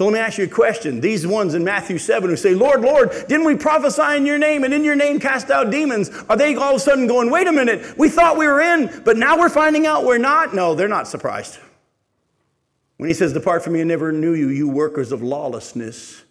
So 0.00 0.06
let 0.06 0.14
me 0.14 0.18
ask 0.18 0.38
you 0.38 0.44
a 0.44 0.48
question. 0.48 1.02
These 1.02 1.26
ones 1.26 1.52
in 1.52 1.62
Matthew 1.62 1.98
7 1.98 2.30
who 2.30 2.34
say, 2.34 2.54
Lord, 2.54 2.80
Lord, 2.80 3.10
didn't 3.28 3.44
we 3.44 3.54
prophesy 3.54 4.16
in 4.16 4.24
your 4.24 4.38
name 4.38 4.64
and 4.64 4.72
in 4.72 4.82
your 4.82 4.96
name 4.96 5.20
cast 5.20 5.50
out 5.50 5.70
demons? 5.70 6.08
Are 6.26 6.38
they 6.38 6.54
all 6.54 6.70
of 6.70 6.76
a 6.76 6.80
sudden 6.80 7.06
going, 7.06 7.30
wait 7.30 7.46
a 7.46 7.52
minute, 7.52 7.98
we 7.98 8.08
thought 8.08 8.38
we 8.38 8.46
were 8.46 8.62
in, 8.62 9.02
but 9.04 9.18
now 9.18 9.38
we're 9.38 9.50
finding 9.50 9.86
out 9.86 10.06
we're 10.06 10.16
not? 10.16 10.54
No, 10.54 10.74
they're 10.74 10.88
not 10.88 11.06
surprised. 11.06 11.58
When 12.96 13.10
he 13.10 13.14
says, 13.14 13.34
Depart 13.34 13.62
from 13.62 13.74
me, 13.74 13.82
I 13.82 13.84
never 13.84 14.10
knew 14.10 14.32
you, 14.32 14.48
you 14.48 14.70
workers 14.70 15.12
of 15.12 15.22
lawlessness, 15.22 16.22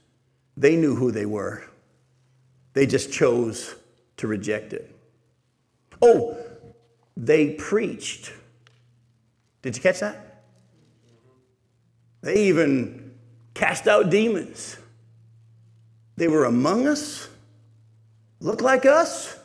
they 0.57 0.75
knew 0.75 0.95
who 0.95 1.11
they 1.11 1.27
were. 1.27 1.63
They 2.73 2.87
just 2.87 3.13
chose 3.13 3.75
to 4.17 4.25
reject 4.25 4.73
it. 4.73 4.95
Oh, 6.01 6.35
they 7.15 7.51
preached. 7.51 8.33
Did 9.61 9.75
you 9.75 9.83
catch 9.83 9.99
that? 9.99 10.41
They 12.21 12.47
even 12.47 13.08
cast 13.53 13.87
out 13.87 14.09
demons. 14.09 14.77
They 16.17 16.27
were 16.27 16.45
among 16.45 16.87
us, 16.87 17.29
looked 18.39 18.61
like 18.61 18.85
us, 18.85 19.37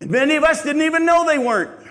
and 0.00 0.10
many 0.10 0.36
of 0.36 0.44
us 0.44 0.62
didn't 0.62 0.82
even 0.82 1.04
know 1.04 1.26
they 1.26 1.38
weren't. 1.38 1.86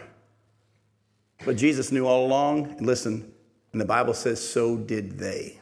But 1.46 1.58
Jesus 1.58 1.92
knew 1.92 2.08
all 2.08 2.26
along, 2.26 2.76
and 2.78 2.88
listen, 2.88 3.32
and 3.72 3.82
the 3.82 3.86
Bible 3.86 4.14
says, 4.14 4.42
so 4.42 4.78
did 4.78 5.20
they. 5.20 5.60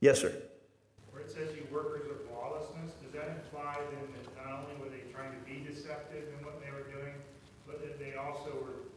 Yes, 0.00 0.20
sir. 0.20 0.32
Where 1.10 1.22
it 1.22 1.30
says 1.30 1.50
you 1.54 1.66
workers 1.72 2.06
of 2.08 2.16
lawlessness, 2.32 2.92
does 3.02 3.12
that 3.12 3.44
imply 3.44 3.76
then 3.90 4.08
that 4.14 4.46
not 4.46 4.64
only 4.64 4.80
were 4.80 4.88
they 4.88 5.10
trying 5.12 5.32
to 5.32 5.42
be 5.44 5.66
deceptive 5.68 6.32
in 6.38 6.44
what 6.46 6.62
they 6.64 6.70
were 6.70 6.88
doing, 6.88 7.12
but 7.66 7.82
that 7.82 7.98
they 7.98 8.14
also 8.14 8.56
were 8.64 8.88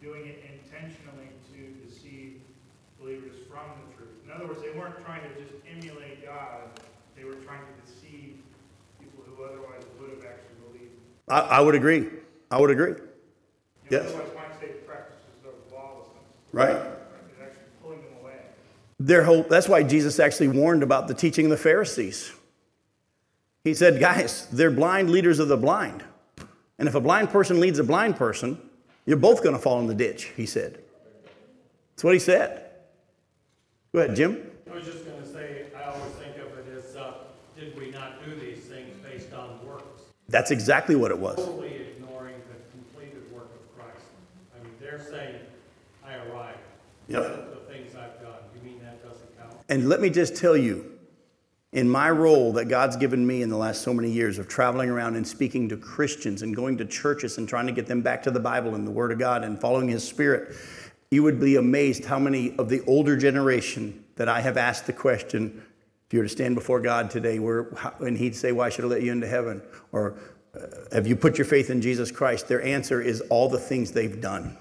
doing 0.00 0.26
it 0.26 0.40
intentionally 0.46 1.28
to 1.52 1.74
deceive 1.84 2.40
believers 2.98 3.34
from 3.50 3.66
the 3.76 3.94
in 4.24 4.32
other 4.32 4.46
words, 4.48 4.62
they 4.62 4.73
weren't 4.84 5.04
trying 5.04 5.22
to 5.22 5.40
just 5.40 5.54
emulate 5.70 6.24
God, 6.24 6.60
they 7.16 7.24
were 7.24 7.36
trying 7.36 7.60
to 7.60 7.90
deceive 7.90 8.36
people 9.00 9.24
who 9.24 9.42
otherwise 9.42 9.82
would 9.98 10.10
have 10.10 10.18
actually 10.18 10.56
believed. 10.68 10.92
I, 11.26 11.40
I 11.40 11.60
would 11.60 11.74
agree. 11.74 12.08
I 12.50 12.60
would 12.60 12.70
agree. 12.70 12.94
yes. 13.88 14.04
Otherwise, 14.04 14.28
why 14.34 14.42
say 14.60 14.72
practices 14.86 15.22
of 15.46 15.72
lawlessness? 15.72 16.12
Right. 16.52 16.76
actually 17.42 17.62
pulling 17.82 18.02
them 18.02 18.12
away. 18.20 18.34
Their 19.00 19.24
whole, 19.24 19.44
that's 19.44 19.68
why 19.68 19.82
Jesus 19.82 20.20
actually 20.20 20.48
warned 20.48 20.82
about 20.82 21.08
the 21.08 21.14
teaching 21.14 21.46
of 21.46 21.50
the 21.50 21.56
Pharisees. 21.56 22.32
He 23.62 23.72
said, 23.72 23.98
guys, 23.98 24.46
they're 24.48 24.70
blind 24.70 25.08
leaders 25.08 25.38
of 25.38 25.48
the 25.48 25.56
blind. 25.56 26.04
And 26.78 26.88
if 26.88 26.94
a 26.94 27.00
blind 27.00 27.30
person 27.30 27.58
leads 27.58 27.78
a 27.78 27.84
blind 27.84 28.16
person, 28.16 28.60
you're 29.06 29.16
both 29.16 29.42
going 29.42 29.56
to 29.56 29.62
fall 29.62 29.80
in 29.80 29.86
the 29.86 29.94
ditch, 29.94 30.32
he 30.36 30.44
said. 30.44 30.78
That's 31.92 32.04
what 32.04 32.12
he 32.12 32.20
said. 32.20 32.60
Go 33.94 34.00
ahead, 34.00 34.16
Jim. 34.16 34.50
I 34.74 34.78
was 34.78 34.86
just 34.86 35.04
going 35.04 35.22
to 35.22 35.28
say, 35.28 35.66
I 35.76 35.84
always 35.84 36.12
think 36.14 36.36
of 36.36 36.58
it 36.58 36.66
as, 36.76 36.96
uh, 36.96 37.12
did 37.56 37.78
we 37.78 37.92
not 37.92 38.24
do 38.24 38.34
these 38.34 38.64
things 38.64 38.90
based 39.04 39.32
on 39.32 39.64
works? 39.64 40.02
That's 40.28 40.50
exactly 40.50 40.96
what 40.96 41.12
it 41.12 41.18
was. 41.18 41.36
Totally 41.36 41.76
ignoring 41.76 42.34
the 42.48 42.72
completed 42.72 43.22
work 43.32 43.50
of 43.54 43.78
Christ. 43.78 44.04
I 44.52 44.64
mean, 44.64 44.72
they're 44.80 45.00
saying, 45.00 45.36
I 46.04 46.16
arrived. 46.16 46.58
Yep. 47.06 47.22
The 47.22 47.72
things 47.72 47.94
I've 47.94 48.20
done. 48.20 48.34
You 48.56 48.68
mean 48.68 48.80
that 48.82 49.00
doesn't 49.00 49.38
count? 49.38 49.54
And 49.68 49.88
let 49.88 50.00
me 50.00 50.10
just 50.10 50.34
tell 50.34 50.56
you, 50.56 50.90
in 51.70 51.88
my 51.88 52.10
role 52.10 52.52
that 52.54 52.64
God's 52.64 52.96
given 52.96 53.24
me 53.24 53.42
in 53.42 53.50
the 53.50 53.56
last 53.56 53.82
so 53.82 53.94
many 53.94 54.10
years 54.10 54.40
of 54.40 54.48
traveling 54.48 54.90
around 54.90 55.14
and 55.14 55.24
speaking 55.24 55.68
to 55.68 55.76
Christians 55.76 56.42
and 56.42 56.54
going 56.54 56.78
to 56.78 56.84
churches 56.84 57.38
and 57.38 57.48
trying 57.48 57.68
to 57.68 57.72
get 57.72 57.86
them 57.86 58.00
back 58.00 58.24
to 58.24 58.32
the 58.32 58.40
Bible 58.40 58.74
and 58.74 58.84
the 58.84 58.90
Word 58.90 59.12
of 59.12 59.20
God 59.20 59.44
and 59.44 59.60
following 59.60 59.86
His 59.86 60.02
Spirit, 60.02 60.56
you 61.12 61.22
would 61.22 61.38
be 61.38 61.54
amazed 61.54 62.04
how 62.04 62.18
many 62.18 62.58
of 62.58 62.68
the 62.68 62.80
older 62.86 63.16
generation 63.16 64.03
that 64.16 64.28
I 64.28 64.40
have 64.40 64.56
asked 64.56 64.86
the 64.86 64.92
question 64.92 65.62
if 66.06 66.12
you 66.12 66.18
were 66.18 66.24
to 66.24 66.30
stand 66.30 66.54
before 66.54 66.80
God 66.80 67.10
today, 67.10 67.38
where, 67.38 67.68
and 68.00 68.16
He'd 68.16 68.36
say, 68.36 68.52
Why 68.52 68.68
should 68.68 68.84
I 68.84 68.88
let 68.88 69.02
you 69.02 69.12
into 69.12 69.26
heaven? 69.26 69.62
Or 69.92 70.16
uh, 70.54 70.66
have 70.92 71.06
you 71.06 71.16
put 71.16 71.38
your 71.38 71.46
faith 71.46 71.70
in 71.70 71.80
Jesus 71.80 72.10
Christ? 72.10 72.46
Their 72.46 72.62
answer 72.62 73.00
is 73.00 73.20
all 73.22 73.48
the 73.48 73.58
things 73.58 73.92
they've 73.92 74.20
done, 74.20 74.56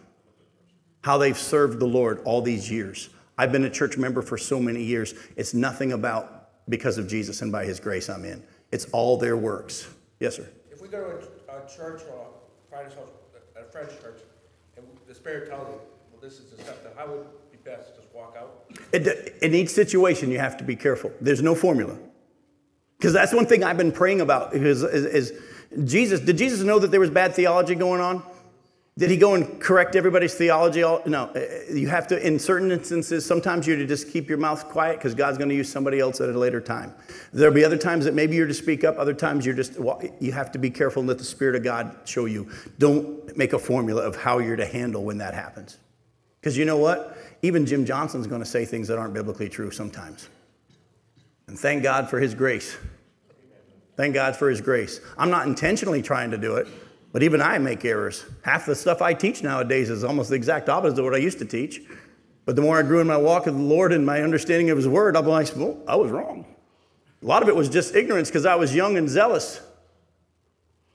how 1.04 1.18
they've 1.18 1.38
served 1.38 1.80
the 1.80 1.88
Lord 1.88 2.22
all 2.24 2.42
these 2.42 2.72
years. 2.72 3.10
I've 3.38 3.52
been 3.52 3.66
a 3.66 3.70
church 3.70 3.98
member 3.98 4.22
for 4.22 4.38
so 4.38 4.60
many 4.60 4.84
years. 4.84 5.13
It's 5.36 5.54
nothing 5.54 5.92
about 5.92 6.50
because 6.70 6.98
of 6.98 7.08
Jesus 7.08 7.42
and 7.42 7.52
by 7.52 7.66
His 7.66 7.80
grace 7.80 8.10
I'm 8.10 8.24
in. 8.26 8.42
It's 8.72 8.86
all 8.86 9.18
their 9.18 9.36
works. 9.36 9.88
Yes, 10.20 10.38
sir. 10.38 10.48
If 10.72 10.82
we 10.82 10.88
go 10.88 11.04
to 11.04 11.54
a, 11.54 11.58
a 11.58 11.70
church 11.70 12.04
or 12.10 12.28
a, 12.72 13.60
a 13.60 13.63
French 13.66 13.89
church, 14.02 14.22
and 14.78 14.86
the 15.08 15.13
Spirit 15.13 15.50
tells 15.50 15.68
you, 15.68 15.82
Well, 16.12 16.22
this 16.22 16.39
is 16.39 16.46
deceptive, 16.46 16.94
how 16.96 17.08
would 17.08 17.20
it 17.20 17.32
be 17.32 17.42
best? 17.63 17.95
Just 17.95 18.08
walk 18.13 18.36
out? 18.38 18.65
It, 18.91 19.38
in 19.41 19.54
each 19.54 19.69
situation, 19.69 20.32
you 20.32 20.39
have 20.39 20.58
to 20.58 20.63
be 20.63 20.76
careful. 20.76 21.12
There's 21.21 21.41
no 21.41 21.56
formula. 21.56 21.97
Because 22.97 23.13
that's 23.13 23.34
one 23.34 23.45
thing 23.45 23.63
I've 23.63 23.78
been 23.78 23.91
praying 23.91 24.21
about 24.21 24.56
is, 24.56 24.84
is, 24.84 25.06
is 25.06 25.41
Jesus, 25.86 26.19
did 26.19 26.38
Jesus 26.38 26.62
know 26.62 26.80
that 26.80 26.91
there 26.91 26.99
was 26.99 27.10
bad 27.10 27.34
theology 27.34 27.76
going 27.76 28.02
on? 28.02 28.23
Did 28.95 29.10
he 29.10 29.17
go 29.17 29.34
and 29.34 29.60
correct 29.60 29.95
everybody's 29.95 30.36
theology? 30.36 30.82
No. 30.82 31.32
Uh, 31.36 31.39
you 31.73 31.88
have 31.88 32.06
to, 32.08 32.28
in 32.28 32.38
certain 32.38 32.71
instances, 32.71 33.26
sometimes 33.26 33.65
you're 33.65 33.78
to 33.78 33.88
just 33.88 34.12
keep 34.12 34.30
your 34.30 34.38
mouth 34.38 34.69
quiet 34.69 34.99
because 34.99 35.15
God's 35.15 35.39
going 35.39 35.49
to 35.49 35.56
use 35.56 35.71
somebody 35.71 35.99
else 35.99 36.21
at 36.21 36.30
a 36.30 36.38
later 36.38 36.62
time. 36.62 36.93
There'll 37.32 37.56
be 37.56 37.65
other 37.65 37.78
times 37.78 38.06
that 38.06 38.13
maybe 38.13 38.36
you're 38.36 38.45
to 38.45 38.54
speak 38.54 38.84
up. 38.84 38.99
Other 38.99 39.15
times 39.15 39.47
you're 39.47 39.56
just, 39.56 39.80
well, 39.80 39.99
you 40.19 40.32
have 40.32 40.52
to 40.52 40.60
be 40.60 40.69
careful 40.69 40.99
and 40.99 41.10
let 41.10 41.17
the 41.17 41.23
Spirit 41.23 41.56
of 41.56 41.63
God 41.63 41.95
show 42.06 42.26
you. 42.26 42.52
Don't 42.78 43.36
make 43.36 43.54
a 43.54 43.60
formula 43.60 44.04
of 44.04 44.15
how 44.15 44.38
you're 44.38 44.58
to 44.58 44.65
handle 44.65 45.04
when 45.04 45.17
that 45.17 45.34
happens. 45.34 45.80
Because 46.39 46.56
you 46.56 46.65
know 46.65 46.78
what? 46.78 47.17
Even 47.43 47.65
Jim 47.65 47.86
Johnson's 47.86 48.25
going 48.25 48.41
to 48.41 48.47
say 48.47 48.63
things 48.63 48.88
that 48.88 48.97
aren't 48.97 49.13
biblically 49.13 49.49
true 49.49 49.69
sometimes. 49.69 50.29
And 51.47 51.60
thank 51.60 51.84
God 51.84 52.10
for 52.10 52.19
his 52.19 52.34
grace. 52.34 52.77
Thank 53.97 54.13
God 54.13 54.36
for 54.36 54.49
his 54.49 54.62
grace. 54.62 55.01
I'm 55.17 55.29
not 55.29 55.45
intentionally 55.45 56.01
trying 56.01 56.32
to 56.32 56.38
do 56.38 56.56
it, 56.56 56.67
but 57.12 57.21
even 57.21 57.41
I 57.41 57.58
make 57.60 57.84
errors. 57.84 58.25
Half 58.43 58.65
the 58.65 58.75
stuff 58.75 59.01
I 59.01 59.13
teach 59.13 59.43
nowadays 59.43 59.89
is 59.89 60.06
almost 60.06 60.29
the 60.29 60.36
exact 60.36 60.69
opposite 60.69 60.97
of 60.97 61.06
what 61.06 61.13
I 61.13 61.17
used 61.17 61.38
to 61.39 61.45
teach. 61.45 61.82
But 62.45 62.56
the 62.56 62.62
more 62.62 62.79
I 62.79 62.82
grew 62.82 63.01
in 63.01 63.08
my 63.08 63.17
walk 63.17 63.45
with 63.45 63.56
the 63.56 63.62
Lord 63.62 63.91
and 63.91 64.06
my 64.06 64.21
understanding 64.21 64.69
of 64.69 64.77
his 64.77 64.88
word, 64.88 65.15
I'm 65.15 65.27
like, 65.27 65.49
well, 65.56 65.77
I 65.86 65.97
was 65.97 66.12
wrong. 66.12 66.45
A 67.21 67.25
lot 67.25 67.43
of 67.43 67.49
it 67.49 67.56
was 67.56 67.69
just 67.69 67.93
ignorance 67.93 68.29
because 68.29 68.45
I 68.45 68.56
was 68.56 68.73
young 68.73 68.97
and 68.97 69.10
zealous. 69.10 69.62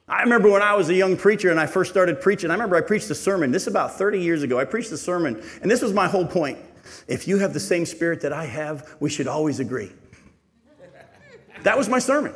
I 0.09 0.23
remember 0.23 0.51
when 0.51 0.63
I 0.63 0.75
was 0.75 0.89
a 0.89 0.95
young 0.95 1.17
preacher 1.17 1.51
and 1.51 1.61
I 1.61 1.67
first 1.67 1.91
started 1.91 2.21
preaching, 2.21 2.51
I 2.51 2.55
remember 2.55 2.77
I 2.77 2.81
preached 2.81 3.11
a 3.11 3.15
sermon. 3.15 3.51
This 3.51 3.63
is 3.63 3.69
about 3.69 3.99
30 3.99 4.21
years 4.21 4.43
ago. 4.43 4.59
I 4.59 4.65
preached 4.65 4.91
a 4.93 4.97
sermon, 4.97 5.43
and 5.61 5.71
this 5.71 5.83
was 5.83 5.93
my 5.93 6.09
whole 6.09 6.27
point. 6.27 6.59
If 7.07 7.29
you 7.29 7.39
have 7.39 7.53
the 7.53 7.61
same 7.61 7.85
spirit 7.85 8.23
that 8.23 8.33
I 8.33 8.47
have, 8.47 8.97
we 9.01 9.11
should 9.11 9.27
always 9.27 9.61
agree. 9.61 9.93
That 11.63 11.77
was 11.77 11.89
my 11.89 11.99
sermon. 11.99 12.33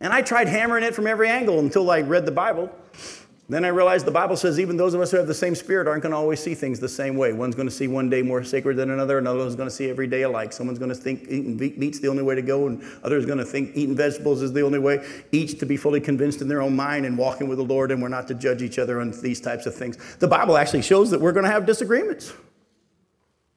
And 0.00 0.12
I 0.12 0.22
tried 0.22 0.48
hammering 0.48 0.84
it 0.84 0.94
from 0.94 1.06
every 1.06 1.28
angle 1.28 1.58
until 1.58 1.90
I 1.90 2.00
read 2.00 2.24
the 2.24 2.32
Bible. 2.32 2.74
Then 3.48 3.64
I 3.64 3.68
realized 3.68 4.06
the 4.06 4.12
Bible 4.12 4.36
says 4.36 4.60
even 4.60 4.76
those 4.76 4.94
of 4.94 5.00
us 5.00 5.10
who 5.10 5.16
have 5.16 5.26
the 5.26 5.34
same 5.34 5.54
spirit 5.54 5.88
aren't 5.88 6.02
going 6.02 6.12
to 6.12 6.16
always 6.16 6.40
see 6.40 6.54
things 6.54 6.78
the 6.78 6.88
same 6.88 7.16
way. 7.16 7.32
One's 7.32 7.54
going 7.54 7.68
to 7.68 7.74
see 7.74 7.88
one 7.88 8.08
day 8.08 8.22
more 8.22 8.44
sacred 8.44 8.76
than 8.76 8.90
another, 8.90 9.18
another 9.18 9.40
one's 9.40 9.56
going 9.56 9.68
to 9.68 9.74
see 9.74 9.90
every 9.90 10.06
day 10.06 10.22
alike. 10.22 10.52
Someone's 10.52 10.78
going 10.78 10.90
to 10.90 10.94
think 10.94 11.24
eating 11.24 11.56
meat's 11.58 11.98
the 11.98 12.08
only 12.08 12.22
way 12.22 12.34
to 12.34 12.42
go, 12.42 12.68
and 12.68 12.82
others 13.02 13.26
going 13.26 13.38
to 13.38 13.44
think 13.44 13.76
eating 13.76 13.96
vegetables 13.96 14.42
is 14.42 14.52
the 14.52 14.62
only 14.62 14.78
way. 14.78 15.04
Each 15.32 15.58
to 15.58 15.66
be 15.66 15.76
fully 15.76 16.00
convinced 16.00 16.40
in 16.40 16.48
their 16.48 16.62
own 16.62 16.76
mind 16.76 17.04
and 17.04 17.18
walking 17.18 17.48
with 17.48 17.58
the 17.58 17.64
Lord, 17.64 17.90
and 17.90 18.00
we're 18.00 18.08
not 18.08 18.28
to 18.28 18.34
judge 18.34 18.62
each 18.62 18.78
other 18.78 19.00
on 19.00 19.10
these 19.22 19.40
types 19.40 19.66
of 19.66 19.74
things. 19.74 19.98
The 20.16 20.28
Bible 20.28 20.56
actually 20.56 20.82
shows 20.82 21.10
that 21.10 21.20
we're 21.20 21.32
going 21.32 21.44
to 21.44 21.50
have 21.50 21.66
disagreements. 21.66 22.32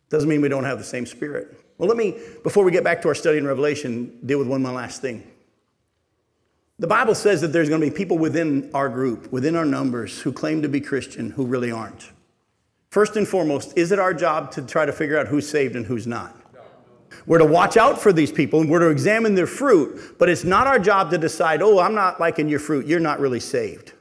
Doesn't 0.10 0.28
mean 0.28 0.42
we 0.42 0.50
don't 0.50 0.66
have 0.66 0.80
the 0.80 0.84
same 0.84 1.06
spirit. 1.06 1.58
Well, 1.78 1.88
let 1.88 1.98
me, 1.98 2.20
before 2.44 2.64
we 2.64 2.72
get 2.72 2.84
back 2.84 3.02
to 3.04 3.08
our 3.08 3.16
study 3.16 3.38
in 3.38 3.46
Revelation, 3.46 4.20
deal 4.26 4.40
with 4.40 4.48
one 4.48 4.62
more 4.62 4.72
last 4.74 5.02
thing. 5.02 5.30
The 6.78 6.88
Bible 6.88 7.16
says 7.16 7.40
that 7.40 7.54
there's 7.54 7.70
going 7.70 7.80
to 7.80 7.88
be 7.90 7.96
people 7.96 8.18
within 8.18 8.70
our 8.74 8.90
group, 8.90 9.32
within 9.32 9.56
our 9.56 9.64
numbers, 9.64 10.22
who 10.22 10.34
claim 10.34 10.62
to 10.62 10.68
be 10.68 10.82
Christian 10.82 11.30
who 11.30 11.46
really 11.46 11.72
aren't. 11.72 12.12
First 12.90 13.16
and 13.16 13.26
foremost, 13.26 13.78
is 13.78 13.94
it 13.94 14.00
our 14.00 14.14
job 14.14 14.52
to 14.52 14.62
try 14.62 14.86
to 14.86 14.92
figure 14.92 15.18
out 15.18 15.28
who's 15.28 15.48
saved 15.48 15.78
and 15.78 15.86
who's 15.86 16.06
not? 16.06 16.36
We're 17.26 17.38
to 17.38 17.46
watch 17.46 17.78
out 17.78 18.02
for 18.02 18.12
these 18.12 18.32
people 18.32 18.60
and 18.60 18.70
we're 18.70 18.80
to 18.80 18.90
examine 18.90 19.36
their 19.36 19.48
fruit, 19.48 20.18
but 20.20 20.28
it's 20.28 20.44
not 20.44 20.68
our 20.68 20.78
job 20.78 21.12
to 21.12 21.18
decide, 21.18 21.62
oh, 21.62 21.80
I'm 21.80 21.96
not 21.96 22.20
liking 22.20 22.50
your 22.50 22.60
fruit, 22.60 22.86
you're 22.86 23.00
not 23.00 23.22
really 23.22 23.40
saved. 23.40 23.94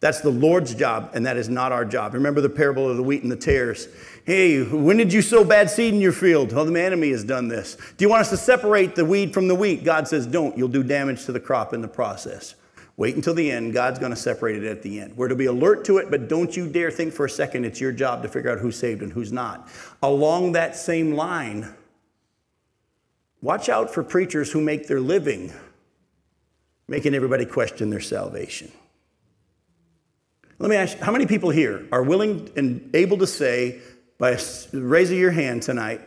That's 0.00 0.22
the 0.22 0.30
Lord's 0.30 0.74
job, 0.74 1.10
and 1.12 1.26
that 1.26 1.36
is 1.36 1.50
not 1.50 1.72
our 1.72 1.84
job. 1.84 2.14
Remember 2.14 2.40
the 2.40 2.48
parable 2.48 2.88
of 2.88 2.96
the 2.96 3.02
wheat 3.02 3.22
and 3.22 3.30
the 3.30 3.36
tares. 3.36 3.86
Hey, 4.24 4.62
when 4.64 4.96
did 4.96 5.12
you 5.12 5.20
sow 5.20 5.44
bad 5.44 5.68
seed 5.68 5.92
in 5.92 6.00
your 6.00 6.12
field? 6.12 6.52
Well, 6.52 6.64
the 6.64 6.80
enemy 6.80 7.10
has 7.10 7.22
done 7.22 7.48
this. 7.48 7.76
Do 7.98 8.04
you 8.04 8.08
want 8.08 8.22
us 8.22 8.30
to 8.30 8.38
separate 8.38 8.94
the 8.94 9.04
weed 9.04 9.34
from 9.34 9.46
the 9.46 9.54
wheat? 9.54 9.84
God 9.84 10.08
says, 10.08 10.26
don't. 10.26 10.56
You'll 10.56 10.68
do 10.68 10.82
damage 10.82 11.26
to 11.26 11.32
the 11.32 11.40
crop 11.40 11.74
in 11.74 11.82
the 11.82 11.88
process. 11.88 12.54
Wait 12.96 13.14
until 13.14 13.34
the 13.34 13.50
end. 13.50 13.74
God's 13.74 13.98
going 13.98 14.12
to 14.12 14.16
separate 14.16 14.62
it 14.62 14.66
at 14.66 14.82
the 14.82 15.00
end. 15.00 15.16
We're 15.16 15.28
to 15.28 15.36
be 15.36 15.46
alert 15.46 15.84
to 15.86 15.98
it, 15.98 16.10
but 16.10 16.28
don't 16.28 16.56
you 16.56 16.66
dare 16.66 16.90
think 16.90 17.12
for 17.12 17.26
a 17.26 17.30
second 17.30 17.66
it's 17.66 17.80
your 17.80 17.92
job 17.92 18.22
to 18.22 18.28
figure 18.28 18.50
out 18.50 18.58
who's 18.58 18.76
saved 18.76 19.02
and 19.02 19.12
who's 19.12 19.32
not. 19.32 19.68
Along 20.02 20.52
that 20.52 20.76
same 20.76 21.12
line, 21.12 21.74
watch 23.42 23.68
out 23.68 23.92
for 23.92 24.02
preachers 24.02 24.50
who 24.50 24.62
make 24.62 24.86
their 24.86 25.00
living 25.00 25.52
making 26.88 27.14
everybody 27.14 27.46
question 27.46 27.88
their 27.88 28.00
salvation. 28.00 28.70
Let 30.60 30.68
me 30.68 30.76
ask 30.76 30.98
you, 30.98 31.02
how 31.02 31.10
many 31.10 31.24
people 31.24 31.48
here 31.48 31.86
are 31.90 32.02
willing 32.02 32.50
and 32.54 32.90
able 32.94 33.16
to 33.18 33.26
say, 33.26 33.80
by 34.18 34.38
raising 34.74 35.18
your 35.18 35.30
hand 35.30 35.62
tonight, 35.62 36.02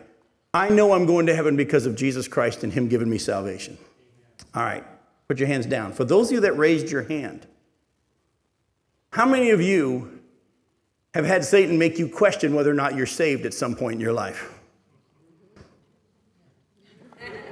I 0.53 0.69
know 0.69 0.93
I'm 0.93 1.07
going 1.07 1.25
to 1.25 1.35
heaven 1.35 1.57
because 1.57 1.87
of 1.87 1.95
Jesus 1.95 2.27
Christ 2.27 2.63
and 2.63 2.71
Him 2.71 2.87
giving 2.87 3.09
me 3.09 3.17
salvation? 3.17 3.79
All 4.53 4.61
right, 4.61 4.83
put 5.27 5.39
your 5.39 5.47
hands 5.47 5.65
down. 5.65 5.91
For 5.91 6.05
those 6.05 6.27
of 6.27 6.33
you 6.33 6.39
that 6.41 6.55
raised 6.55 6.91
your 6.91 7.01
hand, 7.01 7.47
how 9.11 9.25
many 9.25 9.49
of 9.49 9.59
you 9.59 10.21
have 11.15 11.25
had 11.25 11.43
Satan 11.43 11.79
make 11.79 11.97
you 11.97 12.07
question 12.07 12.53
whether 12.53 12.69
or 12.69 12.75
not 12.75 12.95
you're 12.95 13.07
saved 13.07 13.47
at 13.47 13.55
some 13.55 13.73
point 13.75 13.95
in 13.95 14.01
your 14.01 14.13
life? 14.13 14.53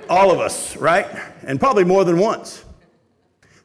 All 0.07 0.29
of 0.29 0.39
us, 0.39 0.77
right? 0.77 1.07
And 1.41 1.59
probably 1.59 1.83
more 1.83 2.03
than 2.03 2.19
once. 2.19 2.63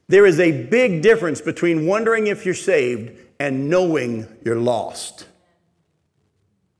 There 0.08 0.24
is 0.24 0.40
a 0.40 0.52
big 0.52 1.02
difference 1.02 1.42
between 1.42 1.86
wondering 1.86 2.28
if 2.28 2.46
you're 2.46 2.54
saved 2.54 3.25
and 3.38 3.68
knowing 3.68 4.26
you're 4.44 4.60
lost. 4.60 5.26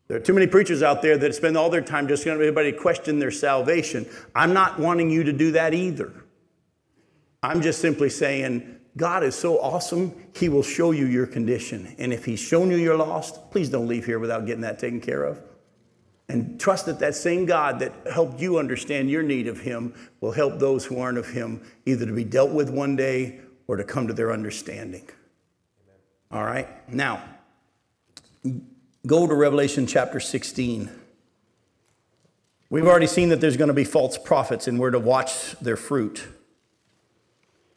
There 0.09 0.17
are 0.17 0.21
too 0.21 0.35
many 0.35 0.47
preachers 0.47 0.83
out 0.83 1.03
there 1.03 1.19
that 1.19 1.35
spend 1.35 1.57
all 1.57 1.69
their 1.69 1.81
time 1.81 2.07
just 2.07 2.25
going 2.25 2.39
to 2.39 2.45
everybody 2.45 2.73
question 2.73 3.19
their 3.19 3.33
salvation. 3.33 4.07
I'm 4.35 4.53
not 4.53 4.79
wanting 4.79 5.11
you 5.11 5.25
to 5.25 5.33
do 5.33 5.53
that 5.53 5.75
either. 5.75 6.13
I'm 7.43 7.61
just 7.61 7.81
simply 7.81 8.09
saying, 8.09 8.79
God 8.97 9.25
is 9.25 9.35
so 9.35 9.61
awesome, 9.61 10.15
He 10.35 10.49
will 10.49 10.63
show 10.63 10.93
you 10.93 11.07
your 11.07 11.27
condition. 11.27 11.95
And 11.99 12.13
if 12.13 12.25
He's 12.25 12.41
shown 12.41 12.71
you 12.71 12.77
you're 12.77 12.97
lost, 12.97 13.51
please 13.51 13.69
don't 13.69 13.89
leave 13.89 14.07
here 14.07 14.19
without 14.19 14.47
getting 14.47 14.63
that 14.63 14.79
taken 14.79 15.01
care 15.01 15.25
of. 15.25 15.43
And 16.29 16.59
trust 16.59 16.87
that 16.87 16.99
that 17.01 17.15
same 17.15 17.47
God 17.47 17.79
that 17.81 17.93
helped 18.13 18.41
you 18.41 18.59
understand 18.59 19.11
your 19.11 19.23
need 19.23 19.49
of 19.49 19.61
Him 19.61 19.95
will 20.21 20.33
help 20.33 20.59
those 20.59 20.85
who 20.85 20.99
aren't 20.99 21.19
of 21.19 21.29
Him 21.29 21.63
either 21.85 22.07
to 22.07 22.13
be 22.13 22.25
dealt 22.25 22.51
with 22.51 22.71
one 22.71 22.97
day 22.97 23.41
or 23.69 23.77
to 23.77 23.85
come 23.85 24.07
to 24.07 24.13
their 24.13 24.33
understanding. 24.33 25.09
All 26.31 26.45
right? 26.45 26.69
Now, 26.93 27.23
go 29.07 29.27
to 29.27 29.35
Revelation 29.35 29.87
chapter 29.87 30.21
16. 30.21 30.91
We've 32.69 32.87
already 32.87 33.07
seen 33.07 33.29
that 33.29 33.41
there's 33.41 33.57
going 33.57 33.69
to 33.69 33.75
be 33.75 33.85
false 33.85 34.19
prophets 34.19 34.67
and 34.67 34.79
we're 34.79 34.91
to 34.91 34.99
watch 34.99 35.53
their 35.61 35.77
fruit. 35.77 36.27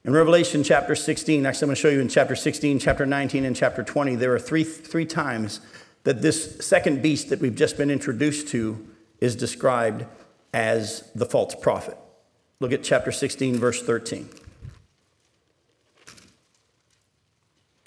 In 0.04 0.14
Revelation 0.14 0.64
chapter 0.64 0.96
16, 0.96 1.46
actually, 1.46 1.66
I'm 1.66 1.68
going 1.68 1.76
to 1.76 1.82
show 1.82 1.90
you 1.90 2.00
in 2.00 2.08
chapter 2.08 2.36
16, 2.36 2.80
chapter 2.80 3.06
19, 3.06 3.46
and 3.46 3.56
chapter 3.56 3.84
20, 3.84 4.16
there 4.16 4.34
are 4.34 4.40
three, 4.40 4.64
three 4.64 5.06
times 5.06 5.60
that 6.04 6.22
this 6.22 6.58
second 6.66 7.04
beast 7.04 7.30
that 7.30 7.40
we've 7.40 7.56
just 7.56 7.78
been 7.78 7.92
introduced 7.92 8.48
to 8.48 8.88
is 9.20 9.36
described 9.36 10.06
as 10.54 11.10
the 11.14 11.26
false 11.26 11.54
prophet. 11.54 11.98
Look 12.60 12.72
at 12.72 12.82
chapter 12.82 13.12
16, 13.12 13.58
verse 13.58 13.84
13. 13.84 14.30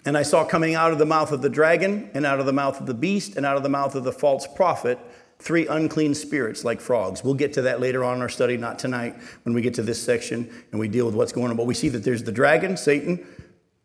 And 0.04 0.16
I 0.16 0.22
saw 0.22 0.44
coming 0.44 0.74
out 0.74 0.92
of 0.92 0.98
the 0.98 1.06
mouth 1.06 1.30
of 1.30 1.42
the 1.42 1.48
dragon, 1.48 2.10
and 2.14 2.26
out 2.26 2.40
of 2.40 2.46
the 2.46 2.52
mouth 2.52 2.80
of 2.80 2.86
the 2.86 2.94
beast, 2.94 3.36
and 3.36 3.46
out 3.46 3.56
of 3.56 3.62
the 3.62 3.68
mouth 3.68 3.94
of 3.94 4.04
the 4.04 4.12
false 4.12 4.46
prophet, 4.46 4.98
three 5.38 5.66
unclean 5.66 6.14
spirits 6.14 6.64
like 6.64 6.80
frogs. 6.80 7.22
We'll 7.22 7.34
get 7.34 7.52
to 7.54 7.62
that 7.62 7.80
later 7.80 8.04
on 8.04 8.16
in 8.16 8.22
our 8.22 8.28
study, 8.28 8.56
not 8.56 8.78
tonight, 8.78 9.16
when 9.44 9.54
we 9.54 9.62
get 9.62 9.74
to 9.74 9.82
this 9.82 10.02
section 10.02 10.50
and 10.70 10.80
we 10.80 10.88
deal 10.88 11.06
with 11.06 11.14
what's 11.14 11.32
going 11.32 11.50
on. 11.50 11.56
But 11.56 11.66
we 11.66 11.74
see 11.74 11.88
that 11.90 12.04
there's 12.04 12.22
the 12.22 12.32
dragon, 12.32 12.76
Satan, 12.76 13.26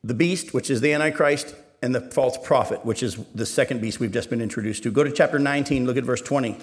the 0.03 0.13
beast, 0.13 0.53
which 0.53 0.69
is 0.69 0.81
the 0.81 0.93
Antichrist, 0.93 1.55
and 1.81 1.93
the 1.93 2.01
false 2.01 2.37
prophet, 2.37 2.85
which 2.85 3.03
is 3.03 3.17
the 3.35 3.45
second 3.45 3.81
beast 3.81 3.99
we've 3.99 4.11
just 4.11 4.29
been 4.29 4.41
introduced 4.41 4.83
to. 4.83 4.91
Go 4.91 5.03
to 5.03 5.11
chapter 5.11 5.39
19, 5.39 5.85
look 5.85 5.97
at 5.97 6.03
verse 6.03 6.21
20. 6.21 6.57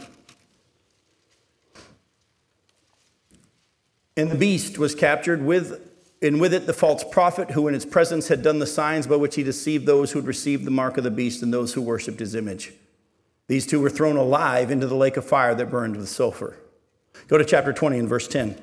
And 4.17 4.31
the 4.31 4.37
beast 4.37 4.79
was 4.79 4.95
captured 4.95 5.43
with 5.43 5.94
and 6.25 6.41
with 6.41 6.55
it 6.55 6.67
the 6.67 6.73
false 6.73 7.05
prophet, 7.05 7.51
who 7.51 7.69
in 7.69 7.75
his 7.75 7.85
presence 7.85 8.29
had 8.29 8.43
done 8.43 8.59
the 8.59 8.67
signs 8.67 9.07
by 9.07 9.17
which 9.17 9.35
he 9.35 9.43
deceived 9.43 9.85
those 9.85 10.13
who 10.13 10.19
had 10.19 10.27
received 10.27 10.65
the 10.65 10.71
mark 10.71 10.97
of 10.97 11.05
the 11.05 11.11
beast 11.11 11.43
and 11.43 11.53
those 11.53 11.75
who 11.75 11.83
worshipped 11.83 12.19
his 12.19 12.35
image. 12.35 12.73
These 13.47 13.67
two 13.67 13.81
were 13.81 13.91
thrown 13.91 14.17
alive 14.17 14.71
into 14.71 14.87
the 14.87 14.97
lake 14.97 15.19
of 15.19 15.27
fire 15.27 15.55
that 15.55 15.71
burned 15.71 15.97
with 15.97 16.09
sulfur. 16.09 16.57
Go 17.29 17.37
to 17.37 17.45
chapter 17.45 17.73
20 17.73 17.99
and 17.99 18.09
verse 18.09 18.27
10. 18.27 18.57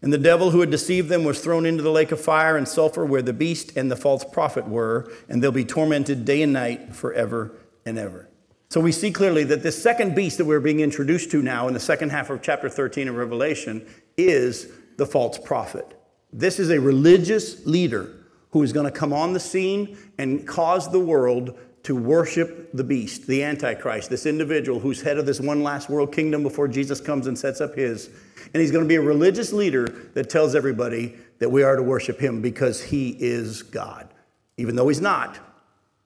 And 0.00 0.12
the 0.12 0.18
devil 0.18 0.50
who 0.50 0.60
had 0.60 0.70
deceived 0.70 1.08
them 1.08 1.24
was 1.24 1.40
thrown 1.40 1.66
into 1.66 1.82
the 1.82 1.90
lake 1.90 2.12
of 2.12 2.20
fire 2.20 2.56
and 2.56 2.66
sulfur 2.66 3.04
where 3.04 3.22
the 3.22 3.32
beast 3.32 3.76
and 3.76 3.90
the 3.90 3.96
false 3.96 4.24
prophet 4.24 4.66
were, 4.66 5.12
and 5.28 5.42
they'll 5.42 5.52
be 5.52 5.64
tormented 5.64 6.24
day 6.24 6.40
and 6.40 6.52
night 6.52 6.94
forever 6.94 7.52
and 7.84 7.98
ever. 7.98 8.28
So 8.70 8.80
we 8.80 8.92
see 8.92 9.10
clearly 9.10 9.44
that 9.44 9.62
this 9.62 9.82
second 9.82 10.14
beast 10.14 10.38
that 10.38 10.44
we're 10.44 10.60
being 10.60 10.80
introduced 10.80 11.30
to 11.32 11.42
now 11.42 11.68
in 11.68 11.74
the 11.74 11.80
second 11.80 12.10
half 12.10 12.30
of 12.30 12.42
chapter 12.42 12.68
13 12.68 13.08
of 13.08 13.16
Revelation 13.16 13.86
is 14.16 14.68
the 14.96 15.06
false 15.06 15.38
prophet. 15.38 15.97
This 16.32 16.58
is 16.58 16.70
a 16.70 16.80
religious 16.80 17.66
leader 17.66 18.14
who 18.50 18.62
is 18.62 18.72
going 18.72 18.86
to 18.86 18.92
come 18.92 19.12
on 19.12 19.32
the 19.32 19.40
scene 19.40 19.98
and 20.18 20.46
cause 20.46 20.90
the 20.90 21.00
world 21.00 21.58
to 21.84 21.96
worship 21.96 22.70
the 22.72 22.84
beast, 22.84 23.26
the 23.26 23.42
Antichrist, 23.42 24.10
this 24.10 24.26
individual 24.26 24.80
who's 24.80 25.00
head 25.00 25.16
of 25.16 25.26
this 25.26 25.40
one 25.40 25.62
last 25.62 25.88
world 25.88 26.12
kingdom 26.12 26.42
before 26.42 26.68
Jesus 26.68 27.00
comes 27.00 27.26
and 27.26 27.38
sets 27.38 27.60
up 27.60 27.74
his. 27.74 28.10
And 28.52 28.60
he's 28.60 28.70
going 28.70 28.84
to 28.84 28.88
be 28.88 28.96
a 28.96 29.00
religious 29.00 29.52
leader 29.52 29.86
that 30.14 30.28
tells 30.28 30.54
everybody 30.54 31.16
that 31.38 31.48
we 31.48 31.62
are 31.62 31.76
to 31.76 31.82
worship 31.82 32.18
him 32.18 32.42
because 32.42 32.82
he 32.82 33.16
is 33.20 33.62
God. 33.62 34.08
Even 34.56 34.76
though 34.76 34.88
he's 34.88 35.00
not, 35.00 35.38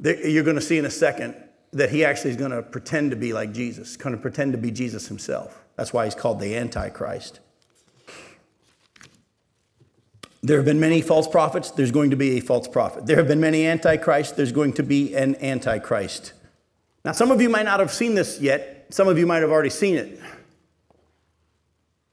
you're 0.00 0.44
going 0.44 0.56
to 0.56 0.62
see 0.62 0.78
in 0.78 0.84
a 0.84 0.90
second 0.90 1.34
that 1.72 1.90
he 1.90 2.04
actually 2.04 2.30
is 2.30 2.36
going 2.36 2.50
to 2.50 2.62
pretend 2.62 3.10
to 3.10 3.16
be 3.16 3.32
like 3.32 3.52
Jesus, 3.52 3.96
going 3.96 4.14
to 4.14 4.20
pretend 4.20 4.52
to 4.52 4.58
be 4.58 4.70
Jesus 4.70 5.08
himself. 5.08 5.64
That's 5.76 5.92
why 5.92 6.04
he's 6.04 6.14
called 6.14 6.38
the 6.38 6.56
Antichrist. 6.56 7.40
There 10.44 10.56
have 10.56 10.66
been 10.66 10.80
many 10.80 11.02
false 11.02 11.28
prophets, 11.28 11.70
there's 11.70 11.92
going 11.92 12.10
to 12.10 12.16
be 12.16 12.38
a 12.38 12.40
false 12.40 12.66
prophet. 12.66 13.06
There 13.06 13.16
have 13.16 13.28
been 13.28 13.40
many 13.40 13.64
antichrists, 13.66 14.32
there's 14.32 14.50
going 14.50 14.72
to 14.74 14.82
be 14.82 15.14
an 15.14 15.36
antichrist. 15.36 16.32
Now, 17.04 17.12
some 17.12 17.30
of 17.30 17.40
you 17.40 17.48
might 17.48 17.64
not 17.64 17.78
have 17.78 17.92
seen 17.92 18.14
this 18.14 18.40
yet, 18.40 18.86
some 18.90 19.06
of 19.06 19.18
you 19.18 19.26
might 19.26 19.42
have 19.42 19.50
already 19.50 19.70
seen 19.70 19.94
it. 19.96 20.20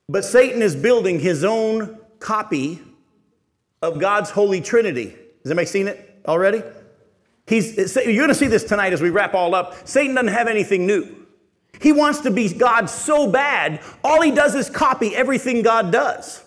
But 0.08 0.26
Satan 0.26 0.62
is 0.62 0.76
building 0.76 1.20
his 1.20 1.44
own 1.44 2.00
copy 2.20 2.82
of 3.82 4.00
God's 4.00 4.30
Holy 4.30 4.62
Trinity. 4.62 5.16
Has 5.44 5.52
anybody 5.52 5.68
seen 5.68 5.88
it 5.88 6.22
already? 6.28 6.62
He's, 7.48 7.96
you're 7.96 8.16
going 8.16 8.30
to 8.30 8.36
see 8.36 8.48
this 8.48 8.64
tonight 8.64 8.94
as 8.94 9.02
we 9.02 9.10
wrap 9.10 9.34
all 9.34 9.56
up. 9.56 9.88
Satan 9.88 10.14
doesn't 10.14 10.34
have 10.34 10.48
anything 10.48 10.86
new. 10.86 11.26
He 11.82 11.92
wants 11.92 12.20
to 12.22 12.32
be 12.32 12.54
God 12.54 12.90
so 12.90 13.32
bad, 13.32 13.82
all 14.04 14.22
he 14.22 14.32
does 14.32 14.54
is 14.54 14.70
copy 14.70 15.16
everything 15.16 15.64
God 15.64 15.92
does. 15.92 16.44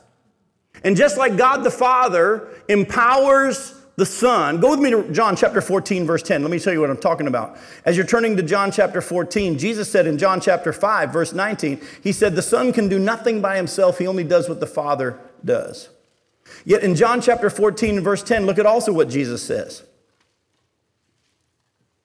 And 0.85 0.97
just 0.97 1.17
like 1.17 1.37
God 1.37 1.65
the 1.65 1.71
Father 1.71 2.49
empowers 2.69 3.75
the 3.97 4.07
Son, 4.07 4.59
go 4.59 4.71
with 4.71 4.81
me 4.81 4.91
to 4.91 5.13
John 5.13 5.37
chapter 5.37 5.61
14, 5.61 6.07
verse 6.07 6.23
10. 6.23 6.43
Let 6.43 6.51
me 6.51 6.59
tell 6.59 6.73
you 6.73 6.81
what 6.81 6.91
I'm 6.91 6.97
talking 6.97 7.27
about. 7.27 7.59
As 7.85 7.97
you're 7.97 8.07
turning 8.07 8.37
to 8.37 8.43
John 8.43 8.73
chapter 8.73 9.01
14, 9.01 9.59
Jesus 9.59 9.91
said 9.91 10.07
in 10.07 10.19
John 10.19 10.41
chapter 10.41 10.73
5, 10.73 11.13
verse 11.13 11.33
19, 11.33 11.81
He 12.03 12.13
said, 12.13 12.35
The 12.35 12.43
Son 12.43 12.73
can 12.73 12.89
do 12.89 12.99
nothing 12.99 13.41
by 13.41 13.57
himself, 13.57 13.99
He 13.99 14.07
only 14.07 14.25
does 14.25 14.49
what 14.49 14.61
the 14.61 14.67
Father 14.67 15.19
does. 15.45 15.91
Yet 16.65 16.83
in 16.83 16.95
John 16.95 17.21
chapter 17.21 17.51
14, 17.51 18.01
verse 18.01 18.23
10, 18.23 18.47
look 18.47 18.59
at 18.59 18.67
also 18.67 18.93
what 18.93 19.09
Jesus 19.09 19.43
says. 19.43 19.85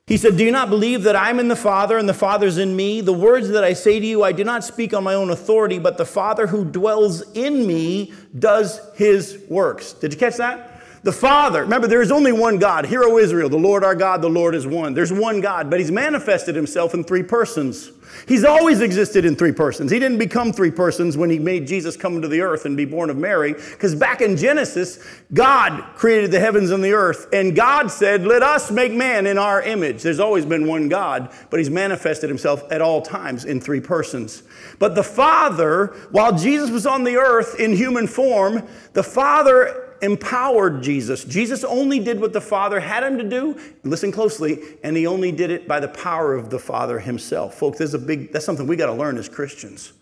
He 0.07 0.15
said, 0.15 0.37
Do 0.37 0.45
you 0.45 0.51
not 0.51 0.69
believe 0.69 1.03
that 1.03 1.17
I'm 1.17 1.37
in 1.37 1.49
the 1.49 1.55
Father 1.55 1.97
and 1.97 2.07
the 2.07 2.13
Father's 2.13 2.57
in 2.57 2.73
me? 2.73 3.01
The 3.01 3.11
words 3.11 3.49
that 3.49 3.65
I 3.65 3.73
say 3.73 3.99
to 3.99 4.05
you, 4.05 4.23
I 4.23 4.31
do 4.31 4.45
not 4.45 4.63
speak 4.63 4.93
on 4.93 5.03
my 5.03 5.13
own 5.13 5.29
authority, 5.29 5.79
but 5.79 5.97
the 5.97 6.05
Father 6.05 6.47
who 6.47 6.63
dwells 6.63 7.29
in 7.33 7.67
me 7.67 8.13
does 8.39 8.79
his 8.95 9.43
works. 9.49 9.91
Did 9.91 10.13
you 10.13 10.19
catch 10.19 10.37
that? 10.37 10.66
The 11.07 11.13
Father, 11.13 11.61
remember, 11.61 11.87
there 11.87 12.01
is 12.01 12.11
only 12.11 12.33
one 12.33 12.59
God. 12.59 12.85
Hear, 12.85 13.01
O 13.03 13.17
Israel, 13.17 13.47
the 13.47 13.55
Lord 13.55 13.81
our 13.81 13.95
God, 13.95 14.21
the 14.21 14.27
Lord 14.27 14.53
is 14.53 14.67
one. 14.67 14.93
There's 14.93 15.13
one 15.13 15.39
God, 15.39 15.69
but 15.69 15.79
He's 15.79 15.89
manifested 15.89 16.53
Himself 16.53 16.93
in 16.93 17.05
three 17.05 17.23
persons. 17.23 17.93
He's 18.27 18.43
always 18.43 18.81
existed 18.81 19.23
in 19.23 19.37
three 19.37 19.53
persons. 19.53 19.89
He 19.89 19.99
didn't 19.99 20.17
become 20.17 20.51
three 20.51 20.69
persons 20.69 21.15
when 21.15 21.29
He 21.29 21.39
made 21.39 21.65
Jesus 21.65 21.95
come 21.95 22.17
into 22.17 22.27
the 22.27 22.41
earth 22.41 22.65
and 22.65 22.75
be 22.75 22.83
born 22.83 23.09
of 23.09 23.15
Mary, 23.15 23.53
because 23.53 23.95
back 23.95 24.19
in 24.19 24.35
Genesis, 24.35 24.99
God 25.33 25.95
created 25.95 26.29
the 26.29 26.41
heavens 26.41 26.71
and 26.71 26.83
the 26.83 26.91
earth, 26.91 27.29
and 27.31 27.55
God 27.55 27.87
said, 27.87 28.25
Let 28.25 28.43
us 28.43 28.69
make 28.69 28.91
man 28.91 29.27
in 29.27 29.37
our 29.37 29.61
image. 29.61 30.03
There's 30.03 30.19
always 30.19 30.45
been 30.45 30.67
one 30.67 30.89
God, 30.89 31.33
but 31.49 31.61
He's 31.61 31.69
manifested 31.69 32.29
Himself 32.29 32.69
at 32.69 32.81
all 32.81 33.01
times 33.01 33.45
in 33.45 33.61
three 33.61 33.79
persons. 33.79 34.43
But 34.77 34.93
the 34.93 35.03
Father, 35.03 35.95
while 36.11 36.37
Jesus 36.37 36.69
was 36.69 36.85
on 36.85 37.05
the 37.05 37.15
earth 37.15 37.57
in 37.61 37.77
human 37.77 38.07
form, 38.07 38.67
the 38.91 39.03
Father 39.03 39.86
empowered 40.01 40.81
Jesus. 40.81 41.23
Jesus 41.23 41.63
only 41.63 41.99
did 41.99 42.19
what 42.19 42.33
the 42.33 42.41
Father 42.41 42.79
had 42.79 43.03
him 43.03 43.17
to 43.17 43.23
do. 43.23 43.59
Listen 43.83 44.11
closely, 44.11 44.61
and 44.83 44.95
he 44.95 45.07
only 45.07 45.31
did 45.31 45.51
it 45.51 45.67
by 45.67 45.79
the 45.79 45.87
power 45.87 46.35
of 46.35 46.49
the 46.49 46.59
Father 46.59 46.99
himself. 46.99 47.55
Folks, 47.55 47.77
there's 47.77 47.93
a 47.93 47.99
big 47.99 48.31
that's 48.31 48.45
something 48.45 48.67
we 48.67 48.75
got 48.75 48.87
to 48.87 48.93
learn 48.93 49.17
as 49.17 49.29
Christians. 49.29 49.93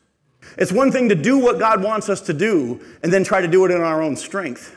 It's 0.58 0.72
one 0.72 0.92
thing 0.92 1.10
to 1.10 1.16
do 1.16 1.38
what 1.38 1.60
God 1.60 1.84
wants 1.84 2.10
us 2.10 2.22
to 2.22 2.34
do 2.34 2.80
and 3.04 3.12
then 3.12 3.24
try 3.24 3.42
to 3.42 3.48
do 3.48 3.66
it 3.66 3.72
in 3.72 3.82
our 3.82 4.02
own 4.02 4.16
strength. 4.16 4.76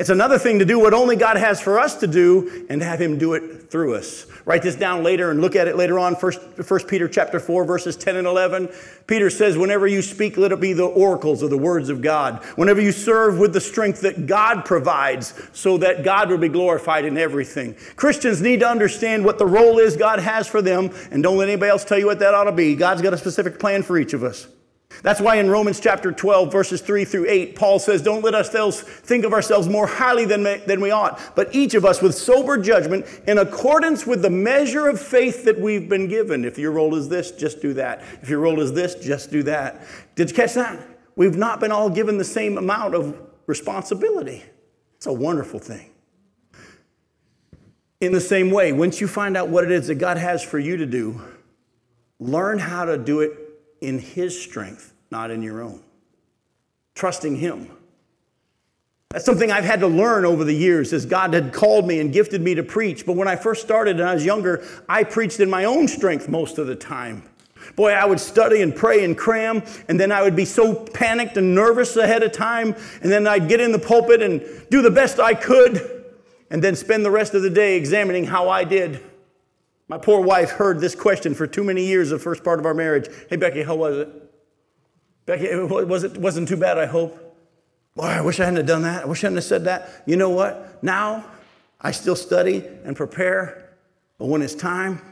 It's 0.00 0.08
another 0.08 0.38
thing 0.38 0.60
to 0.60 0.64
do 0.64 0.78
what 0.78 0.94
only 0.94 1.14
God 1.14 1.36
has 1.36 1.60
for 1.60 1.78
us 1.78 1.96
to 1.96 2.06
do 2.06 2.64
and 2.70 2.80
have 2.80 2.98
him 2.98 3.18
do 3.18 3.34
it 3.34 3.70
through 3.70 3.96
us. 3.96 4.26
Write 4.46 4.62
this 4.62 4.74
down 4.74 5.02
later 5.02 5.30
and 5.30 5.42
look 5.42 5.54
at 5.54 5.68
it 5.68 5.76
later 5.76 5.98
on. 5.98 6.16
First, 6.16 6.40
First 6.40 6.88
Peter 6.88 7.06
chapter 7.06 7.38
4, 7.38 7.66
verses 7.66 7.98
10 7.98 8.16
and 8.16 8.26
11. 8.26 8.70
Peter 9.06 9.28
says, 9.28 9.58
Whenever 9.58 9.86
you 9.86 10.00
speak, 10.00 10.38
let 10.38 10.52
it 10.52 10.60
be 10.60 10.72
the 10.72 10.86
oracles 10.86 11.42
of 11.42 11.50
the 11.50 11.58
words 11.58 11.90
of 11.90 12.00
God. 12.00 12.42
Whenever 12.56 12.80
you 12.80 12.92
serve 12.92 13.38
with 13.38 13.52
the 13.52 13.60
strength 13.60 14.00
that 14.00 14.24
God 14.26 14.64
provides, 14.64 15.34
so 15.52 15.76
that 15.76 16.02
God 16.02 16.30
will 16.30 16.38
be 16.38 16.48
glorified 16.48 17.04
in 17.04 17.18
everything. 17.18 17.76
Christians 17.96 18.40
need 18.40 18.60
to 18.60 18.68
understand 18.68 19.22
what 19.22 19.36
the 19.36 19.44
role 19.44 19.78
is 19.78 19.98
God 19.98 20.18
has 20.18 20.48
for 20.48 20.62
them, 20.62 20.94
and 21.10 21.22
don't 21.22 21.36
let 21.36 21.50
anybody 21.50 21.68
else 21.68 21.84
tell 21.84 21.98
you 21.98 22.06
what 22.06 22.20
that 22.20 22.32
ought 22.32 22.44
to 22.44 22.52
be. 22.52 22.74
God's 22.74 23.02
got 23.02 23.12
a 23.12 23.18
specific 23.18 23.58
plan 23.58 23.82
for 23.82 23.98
each 23.98 24.14
of 24.14 24.24
us. 24.24 24.48
That's 25.02 25.20
why 25.20 25.36
in 25.36 25.48
Romans 25.48 25.80
chapter 25.80 26.12
12, 26.12 26.52
verses 26.52 26.80
3 26.82 27.04
through 27.04 27.26
8, 27.28 27.56
Paul 27.56 27.78
says, 27.78 28.02
Don't 28.02 28.22
let 28.22 28.34
ourselves 28.34 28.82
think 28.82 29.24
of 29.24 29.32
ourselves 29.32 29.68
more 29.68 29.86
highly 29.86 30.26
than, 30.26 30.42
than 30.42 30.80
we 30.80 30.90
ought, 30.90 31.18
but 31.34 31.54
each 31.54 31.74
of 31.74 31.84
us 31.84 32.02
with 32.02 32.14
sober 32.14 32.58
judgment 32.58 33.06
in 33.26 33.38
accordance 33.38 34.06
with 34.06 34.20
the 34.20 34.30
measure 34.30 34.88
of 34.88 35.00
faith 35.00 35.44
that 35.44 35.58
we've 35.58 35.88
been 35.88 36.06
given. 36.06 36.44
If 36.44 36.58
your 36.58 36.72
role 36.72 36.94
is 36.96 37.08
this, 37.08 37.30
just 37.30 37.62
do 37.62 37.72
that. 37.74 38.02
If 38.20 38.28
your 38.28 38.40
role 38.40 38.60
is 38.60 38.72
this, 38.72 38.94
just 38.96 39.30
do 39.30 39.42
that. 39.44 39.80
Did 40.16 40.30
you 40.30 40.36
catch 40.36 40.54
that? 40.54 40.78
We've 41.16 41.36
not 41.36 41.60
been 41.60 41.72
all 41.72 41.88
given 41.88 42.18
the 42.18 42.24
same 42.24 42.58
amount 42.58 42.94
of 42.94 43.18
responsibility. 43.46 44.42
It's 44.96 45.06
a 45.06 45.12
wonderful 45.12 45.60
thing. 45.60 45.90
In 48.00 48.12
the 48.12 48.20
same 48.20 48.50
way, 48.50 48.72
once 48.72 49.00
you 49.00 49.08
find 49.08 49.36
out 49.36 49.48
what 49.48 49.64
it 49.64 49.70
is 49.70 49.86
that 49.86 49.96
God 49.96 50.18
has 50.18 50.42
for 50.42 50.58
you 50.58 50.76
to 50.76 50.86
do, 50.86 51.22
learn 52.18 52.58
how 52.58 52.84
to 52.84 52.98
do 52.98 53.20
it 53.20 53.39
in 53.80 53.98
His 53.98 54.40
strength, 54.40 54.92
not 55.10 55.30
in 55.30 55.42
your 55.42 55.62
own. 55.62 55.82
Trusting 56.94 57.36
Him. 57.36 57.70
That's 59.10 59.24
something 59.24 59.50
I've 59.50 59.64
had 59.64 59.80
to 59.80 59.88
learn 59.88 60.24
over 60.24 60.44
the 60.44 60.54
years 60.54 60.92
as 60.92 61.04
God 61.04 61.34
had 61.34 61.52
called 61.52 61.84
me 61.84 61.98
and 61.98 62.12
gifted 62.12 62.42
me 62.42 62.54
to 62.54 62.62
preach. 62.62 63.04
But 63.04 63.16
when 63.16 63.26
I 63.26 63.34
first 63.34 63.60
started 63.60 63.98
and 63.98 64.08
I 64.08 64.14
was 64.14 64.24
younger, 64.24 64.64
I 64.88 65.02
preached 65.02 65.40
in 65.40 65.50
my 65.50 65.64
own 65.64 65.88
strength 65.88 66.28
most 66.28 66.58
of 66.58 66.68
the 66.68 66.76
time. 66.76 67.24
Boy, 67.74 67.90
I 67.90 68.04
would 68.04 68.20
study 68.20 68.62
and 68.62 68.74
pray 68.74 69.04
and 69.04 69.18
cram, 69.18 69.64
and 69.88 69.98
then 69.98 70.12
I 70.12 70.22
would 70.22 70.36
be 70.36 70.44
so 70.44 70.74
panicked 70.74 71.36
and 71.36 71.54
nervous 71.54 71.96
ahead 71.96 72.22
of 72.22 72.32
time, 72.32 72.76
and 73.02 73.10
then 73.10 73.26
I'd 73.26 73.48
get 73.48 73.60
in 73.60 73.72
the 73.72 73.78
pulpit 73.78 74.22
and 74.22 74.42
do 74.70 74.80
the 74.80 74.90
best 74.90 75.18
I 75.18 75.34
could, 75.34 76.04
and 76.50 76.62
then 76.62 76.76
spend 76.76 77.04
the 77.04 77.10
rest 77.10 77.34
of 77.34 77.42
the 77.42 77.50
day 77.50 77.76
examining 77.76 78.24
how 78.24 78.48
I 78.48 78.62
did. 78.64 79.02
My 79.90 79.98
poor 79.98 80.20
wife 80.20 80.52
heard 80.52 80.78
this 80.78 80.94
question 80.94 81.34
for 81.34 81.48
too 81.48 81.64
many 81.64 81.84
years, 81.84 82.10
the 82.10 82.18
first 82.20 82.44
part 82.44 82.60
of 82.60 82.64
our 82.64 82.74
marriage. 82.74 83.08
Hey, 83.28 83.34
Becky, 83.34 83.64
how 83.64 83.74
was 83.74 83.96
it? 83.96 84.08
Becky, 85.26 85.52
was 85.52 86.04
it 86.04 86.16
wasn't 86.16 86.46
too 86.46 86.56
bad, 86.56 86.78
I 86.78 86.86
hope. 86.86 87.18
Boy, 87.96 88.04
I 88.04 88.20
wish 88.20 88.38
I 88.38 88.44
hadn't 88.44 88.66
done 88.66 88.82
that. 88.82 89.02
I 89.02 89.06
wish 89.06 89.24
I 89.24 89.26
hadn't 89.26 89.42
said 89.42 89.64
that. 89.64 90.04
You 90.06 90.14
know 90.14 90.30
what? 90.30 90.80
Now 90.84 91.24
I 91.80 91.90
still 91.90 92.14
study 92.14 92.64
and 92.84 92.94
prepare, 92.94 93.74
but 94.16 94.26
when 94.26 94.42
it's 94.42 94.54
time, 94.54 95.02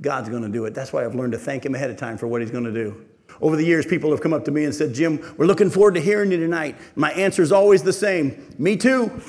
God's 0.00 0.30
going 0.30 0.44
to 0.44 0.48
do 0.48 0.64
it. 0.64 0.72
That's 0.72 0.94
why 0.94 1.04
I've 1.04 1.14
learned 1.14 1.32
to 1.32 1.38
thank 1.38 1.66
Him 1.66 1.74
ahead 1.74 1.90
of 1.90 1.98
time 1.98 2.16
for 2.16 2.26
what 2.26 2.40
He's 2.40 2.50
going 2.50 2.64
to 2.64 2.72
do. 2.72 3.04
Over 3.42 3.56
the 3.56 3.66
years, 3.66 3.84
people 3.84 4.10
have 4.12 4.22
come 4.22 4.32
up 4.32 4.46
to 4.46 4.50
me 4.50 4.64
and 4.64 4.74
said, 4.74 4.94
Jim, 4.94 5.22
we're 5.36 5.44
looking 5.44 5.68
forward 5.68 5.94
to 5.96 6.00
hearing 6.00 6.32
you 6.32 6.38
tonight. 6.38 6.76
My 6.96 7.12
answer 7.12 7.42
is 7.42 7.52
always 7.52 7.82
the 7.82 7.92
same 7.92 8.54
Me 8.58 8.78
too. 8.78 9.20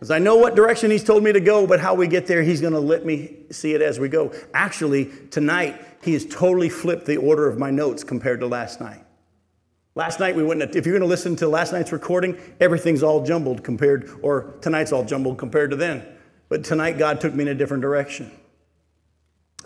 Because 0.00 0.12
I 0.12 0.18
know 0.18 0.36
what 0.36 0.56
direction 0.56 0.90
he's 0.90 1.04
told 1.04 1.22
me 1.22 1.30
to 1.30 1.40
go, 1.40 1.66
but 1.66 1.78
how 1.78 1.92
we 1.92 2.06
get 2.06 2.26
there, 2.26 2.42
he's 2.42 2.62
going 2.62 2.72
to 2.72 2.80
let 2.80 3.04
me 3.04 3.36
see 3.50 3.74
it 3.74 3.82
as 3.82 4.00
we 4.00 4.08
go. 4.08 4.32
Actually, 4.54 5.10
tonight, 5.30 5.78
he 6.02 6.14
has 6.14 6.24
totally 6.24 6.70
flipped 6.70 7.04
the 7.04 7.18
order 7.18 7.46
of 7.46 7.58
my 7.58 7.70
notes 7.70 8.02
compared 8.02 8.40
to 8.40 8.46
last 8.46 8.80
night. 8.80 9.04
Last 9.94 10.18
night, 10.18 10.34
we 10.34 10.42
went, 10.42 10.62
if 10.62 10.86
you're 10.86 10.94
going 10.94 11.02
to 11.02 11.06
listen 11.06 11.36
to 11.36 11.48
last 11.48 11.74
night's 11.74 11.92
recording, 11.92 12.38
everything's 12.60 13.02
all 13.02 13.26
jumbled 13.26 13.62
compared, 13.62 14.10
or 14.22 14.54
tonight's 14.62 14.90
all 14.90 15.04
jumbled 15.04 15.36
compared 15.36 15.68
to 15.68 15.76
then. 15.76 16.06
But 16.48 16.64
tonight, 16.64 16.96
God 16.96 17.20
took 17.20 17.34
me 17.34 17.42
in 17.42 17.48
a 17.48 17.54
different 17.54 17.82
direction. 17.82 18.32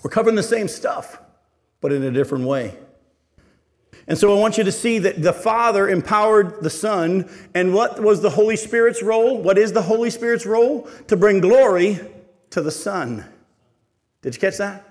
We're 0.02 0.10
covering 0.10 0.34
the 0.34 0.42
same 0.42 0.66
stuff, 0.66 1.16
but 1.80 1.92
in 1.92 2.02
a 2.02 2.10
different 2.10 2.44
way. 2.44 2.76
And 4.06 4.18
so 4.18 4.36
I 4.36 4.38
want 4.38 4.58
you 4.58 4.64
to 4.64 4.72
see 4.72 4.98
that 4.98 5.22
the 5.22 5.32
Father 5.32 5.88
empowered 5.88 6.62
the 6.62 6.70
Son. 6.70 7.30
And 7.54 7.72
what 7.72 8.02
was 8.02 8.20
the 8.20 8.30
Holy 8.30 8.56
Spirit's 8.56 9.02
role? 9.02 9.40
What 9.40 9.56
is 9.56 9.72
the 9.72 9.82
Holy 9.82 10.10
Spirit's 10.10 10.44
role? 10.44 10.88
To 11.08 11.16
bring 11.16 11.40
glory 11.40 12.00
to 12.50 12.60
the 12.60 12.70
Son. 12.70 13.24
Did 14.22 14.34
you 14.34 14.40
catch 14.40 14.58
that? 14.58 14.86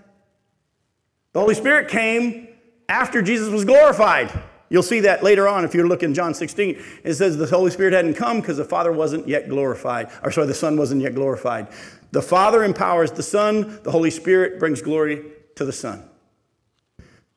The 1.34 1.40
Holy 1.40 1.56
Spirit 1.56 1.90
came 1.90 2.48
after 2.90 3.22
Jesus 3.22 3.50
was 3.50 3.66
glorified. 3.66 4.32
You'll 4.70 4.82
see 4.84 5.02
that 5.02 5.24
later 5.24 5.48
on 5.48 5.66
if 5.66 5.76
you 5.76 5.88
look 5.88 6.02
in 6.02 6.16
John 6.16 6.34
16. 6.34 6.82
It 7.04 7.14
says 7.14 7.38
the 7.38 7.46
Holy 7.46 7.70
Spirit 7.70 7.94
hadn't 7.94 8.16
come 8.16 8.42
because 8.42 8.58
the 8.58 8.66
Father 8.66 8.92
wasn't 8.92 9.28
yet 9.28 9.48
glorified. 9.50 10.10
Or 10.24 10.32
sorry, 10.32 10.48
the 10.48 10.54
Son 10.56 10.78
wasn't 10.78 11.02
yet 11.02 11.14
glorified. 11.14 11.68
The 12.12 12.22
Father 12.22 12.64
empowers 12.64 13.12
the 13.12 13.24
Son, 13.24 13.80
the 13.84 13.92
Holy 13.92 14.10
Spirit 14.10 14.60
brings 14.60 14.82
glory 14.82 15.24
to 15.56 15.66
the 15.66 15.72
Son. 15.72 16.04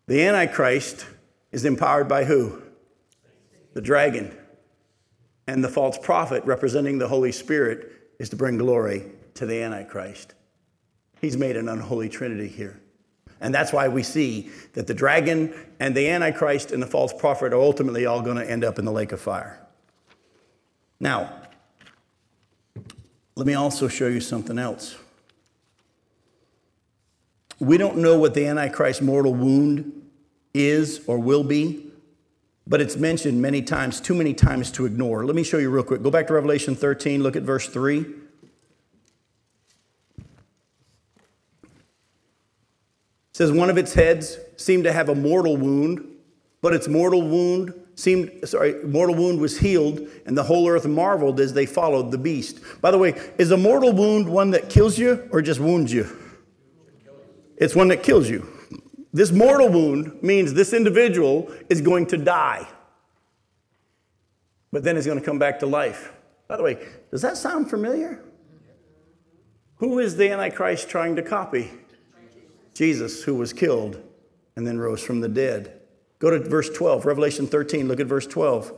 The 0.06 0.22
Antichrist 0.26 1.06
is 1.56 1.64
empowered 1.64 2.06
by 2.06 2.22
who? 2.22 2.60
The 3.72 3.80
dragon. 3.80 4.36
And 5.46 5.64
the 5.64 5.70
false 5.70 5.96
prophet, 5.96 6.44
representing 6.44 6.98
the 6.98 7.08
Holy 7.08 7.32
Spirit, 7.32 8.12
is 8.18 8.28
to 8.28 8.36
bring 8.36 8.58
glory 8.58 9.06
to 9.36 9.46
the 9.46 9.62
Antichrist. 9.62 10.34
He's 11.18 11.38
made 11.38 11.56
an 11.56 11.70
unholy 11.70 12.10
trinity 12.10 12.48
here. 12.48 12.78
And 13.40 13.54
that's 13.54 13.72
why 13.72 13.88
we 13.88 14.02
see 14.02 14.50
that 14.74 14.86
the 14.86 14.92
dragon 14.92 15.54
and 15.80 15.96
the 15.96 16.10
Antichrist 16.10 16.72
and 16.72 16.82
the 16.82 16.86
false 16.86 17.14
prophet 17.14 17.54
are 17.54 17.60
ultimately 17.60 18.04
all 18.04 18.20
going 18.20 18.36
to 18.36 18.48
end 18.48 18.62
up 18.62 18.78
in 18.78 18.84
the 18.84 18.92
lake 18.92 19.12
of 19.12 19.20
fire. 19.22 19.58
Now, 21.00 21.40
let 23.34 23.46
me 23.46 23.54
also 23.54 23.88
show 23.88 24.08
you 24.08 24.20
something 24.20 24.58
else. 24.58 24.94
We 27.58 27.78
don't 27.78 27.96
know 27.96 28.18
what 28.18 28.34
the 28.34 28.46
Antichrist's 28.46 29.00
mortal 29.00 29.32
wound 29.32 30.02
is 30.56 31.02
or 31.06 31.18
will 31.18 31.44
be, 31.44 31.86
but 32.66 32.80
it's 32.80 32.96
mentioned 32.96 33.40
many 33.40 33.62
times, 33.62 34.00
too 34.00 34.14
many 34.14 34.34
times 34.34 34.70
to 34.72 34.86
ignore. 34.86 35.24
Let 35.24 35.36
me 35.36 35.44
show 35.44 35.58
you 35.58 35.70
real 35.70 35.84
quick. 35.84 36.02
Go 36.02 36.10
back 36.10 36.26
to 36.28 36.34
Revelation 36.34 36.74
13, 36.74 37.22
look 37.22 37.36
at 37.36 37.42
verse 37.42 37.68
3. 37.68 38.00
It 38.00 38.14
says 43.32 43.52
one 43.52 43.70
of 43.70 43.76
its 43.76 43.94
heads 43.94 44.38
seemed 44.56 44.84
to 44.84 44.92
have 44.92 45.08
a 45.08 45.14
mortal 45.14 45.56
wound, 45.56 46.06
but 46.62 46.72
its 46.72 46.88
mortal 46.88 47.22
wound 47.22 47.74
seemed 47.94 48.30
sorry, 48.48 48.82
mortal 48.84 49.14
wound 49.14 49.40
was 49.40 49.58
healed, 49.58 50.00
and 50.26 50.36
the 50.36 50.42
whole 50.42 50.68
earth 50.68 50.86
marveled 50.86 51.40
as 51.40 51.52
they 51.52 51.66
followed 51.66 52.10
the 52.10 52.18
beast. 52.18 52.60
By 52.80 52.90
the 52.90 52.98
way, 52.98 53.14
is 53.38 53.50
a 53.50 53.56
mortal 53.56 53.92
wound 53.92 54.28
one 54.28 54.50
that 54.52 54.68
kills 54.68 54.98
you 54.98 55.28
or 55.32 55.42
just 55.42 55.60
wounds 55.60 55.92
you? 55.92 56.06
It's 57.56 57.74
one 57.74 57.88
that 57.88 58.02
kills 58.02 58.28
you. 58.28 58.55
This 59.16 59.32
mortal 59.32 59.70
wound 59.70 60.22
means 60.22 60.52
this 60.52 60.74
individual 60.74 61.50
is 61.70 61.80
going 61.80 62.04
to 62.08 62.18
die, 62.18 62.68
but 64.70 64.84
then 64.84 64.94
he's 64.94 65.06
going 65.06 65.18
to 65.18 65.24
come 65.24 65.38
back 65.38 65.58
to 65.60 65.66
life. 65.66 66.12
By 66.48 66.58
the 66.58 66.62
way, 66.62 66.86
does 67.10 67.22
that 67.22 67.38
sound 67.38 67.70
familiar? 67.70 68.22
Who 69.76 70.00
is 70.00 70.16
the 70.16 70.30
Antichrist 70.30 70.90
trying 70.90 71.16
to 71.16 71.22
copy? 71.22 71.70
Jesus, 72.74 73.22
who 73.22 73.34
was 73.34 73.54
killed 73.54 74.02
and 74.54 74.66
then 74.66 74.78
rose 74.78 75.02
from 75.02 75.22
the 75.22 75.30
dead. 75.30 75.80
Go 76.18 76.28
to 76.28 76.38
verse 76.38 76.68
12, 76.68 77.06
Revelation 77.06 77.46
13, 77.46 77.88
look 77.88 78.00
at 78.00 78.06
verse 78.06 78.26
12. 78.26 78.70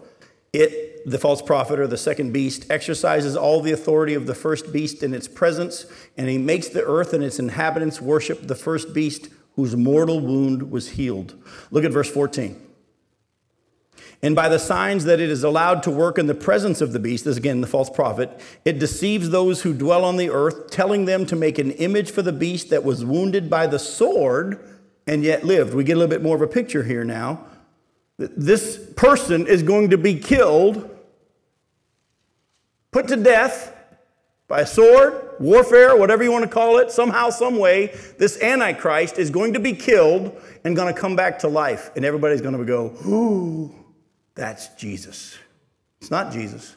It, 0.53 1.05
the 1.05 1.19
false 1.19 1.43
prophet 1.43 1.81
or 1.81 1.89
the 1.89 1.97
second 1.97 2.31
beast, 2.31 2.71
exercises 2.71 3.37
all 3.37 3.61
the 3.61 3.73
authority 3.73 4.15
of 4.15 4.27
the 4.27 4.37
first 4.37 4.73
beast 4.73 5.03
in 5.03 5.15
its 5.15 5.27
presence, 5.27 5.85
and 6.17 6.29
he 6.29 6.39
makes 6.39 6.69
the 6.69 6.85
earth 6.85 7.13
and 7.13 7.25
its 7.25 7.41
inhabitants 7.41 8.01
worship 8.01 8.47
the 8.47 8.55
first 8.55 8.95
beast 8.95 9.31
whose 9.59 9.75
mortal 9.75 10.21
wound 10.21 10.71
was 10.71 10.91
healed. 10.91 11.35
Look 11.73 11.83
at 11.83 11.91
verse 11.91 12.09
14. 12.09 12.65
And 14.23 14.37
by 14.37 14.49
the 14.49 14.61
signs 14.61 15.03
that 15.03 15.19
it 15.19 15.29
is 15.29 15.43
allowed 15.43 15.83
to 15.83 15.91
work 15.91 16.17
in 16.17 16.29
the 16.29 16.35
presence 16.37 16.81
of 16.81 16.93
the 16.93 17.01
beast, 17.01 17.25
this 17.25 17.37
again, 17.37 17.61
the 17.61 17.67
false 17.67 17.91
prophet, 17.91 18.41
it 18.65 18.79
deceives 18.79 19.31
those 19.31 19.63
who 19.63 19.75
dwell 19.75 20.05
on 20.05 20.17
the 20.17 20.31
earth, 20.31 20.71
telling 20.71 21.07
them 21.07 21.27
to 21.27 21.35
make 21.35 21.59
an 21.59 21.73
image 21.73 22.13
for 22.13 22.23
the 22.23 22.33
beast 22.33 22.71
that 22.71 22.85
was 22.85 23.05
wounded 23.05 23.51
by 23.51 23.67
the 23.67 23.81
sword 23.81 24.65
and 25.09 25.25
yet 25.25 25.43
lived. 25.43 25.75
We 25.75 25.83
get 25.83 25.95
a 25.95 25.99
little 25.99 26.09
bit 26.09 26.23
more 26.23 26.37
of 26.37 26.43
a 26.43 26.47
picture 26.47 26.85
here 26.85 27.03
now. 27.03 27.45
This 28.17 28.79
person 28.95 29.49
is 29.49 29.65
going 29.65 29.91
to 29.91 29.99
be 29.99 30.21
killed, 30.21 30.89
put 32.93 33.09
to 33.09 33.17
death 33.17 33.75
by 34.49 34.63
a 34.63 34.67
sword, 34.67 35.37
warfare, 35.39 35.95
whatever 35.95 36.25
you 36.25 36.33
want 36.33 36.43
to 36.43 36.51
call 36.51 36.79
it, 36.79 36.91
somehow, 36.91 37.29
some 37.29 37.59
way. 37.59 37.95
This 38.19 38.43
Antichrist 38.43 39.19
is 39.19 39.29
going 39.29 39.53
to 39.53 39.61
be 39.61 39.75
killed 39.75 40.41
and 40.65 40.75
going 40.75 40.93
to 40.93 40.99
come 40.99 41.15
back 41.15 41.39
to 41.41 41.49
life. 41.49 41.91
And 41.95 42.05
everybody's 42.05 42.41
going 42.41 42.57
to 42.57 42.65
go, 42.65 42.87
ooh, 43.07 43.75
that's 44.35 44.69
Jesus. 44.69 45.37
It's 46.01 46.11
not 46.11 46.33
Jesus. 46.33 46.77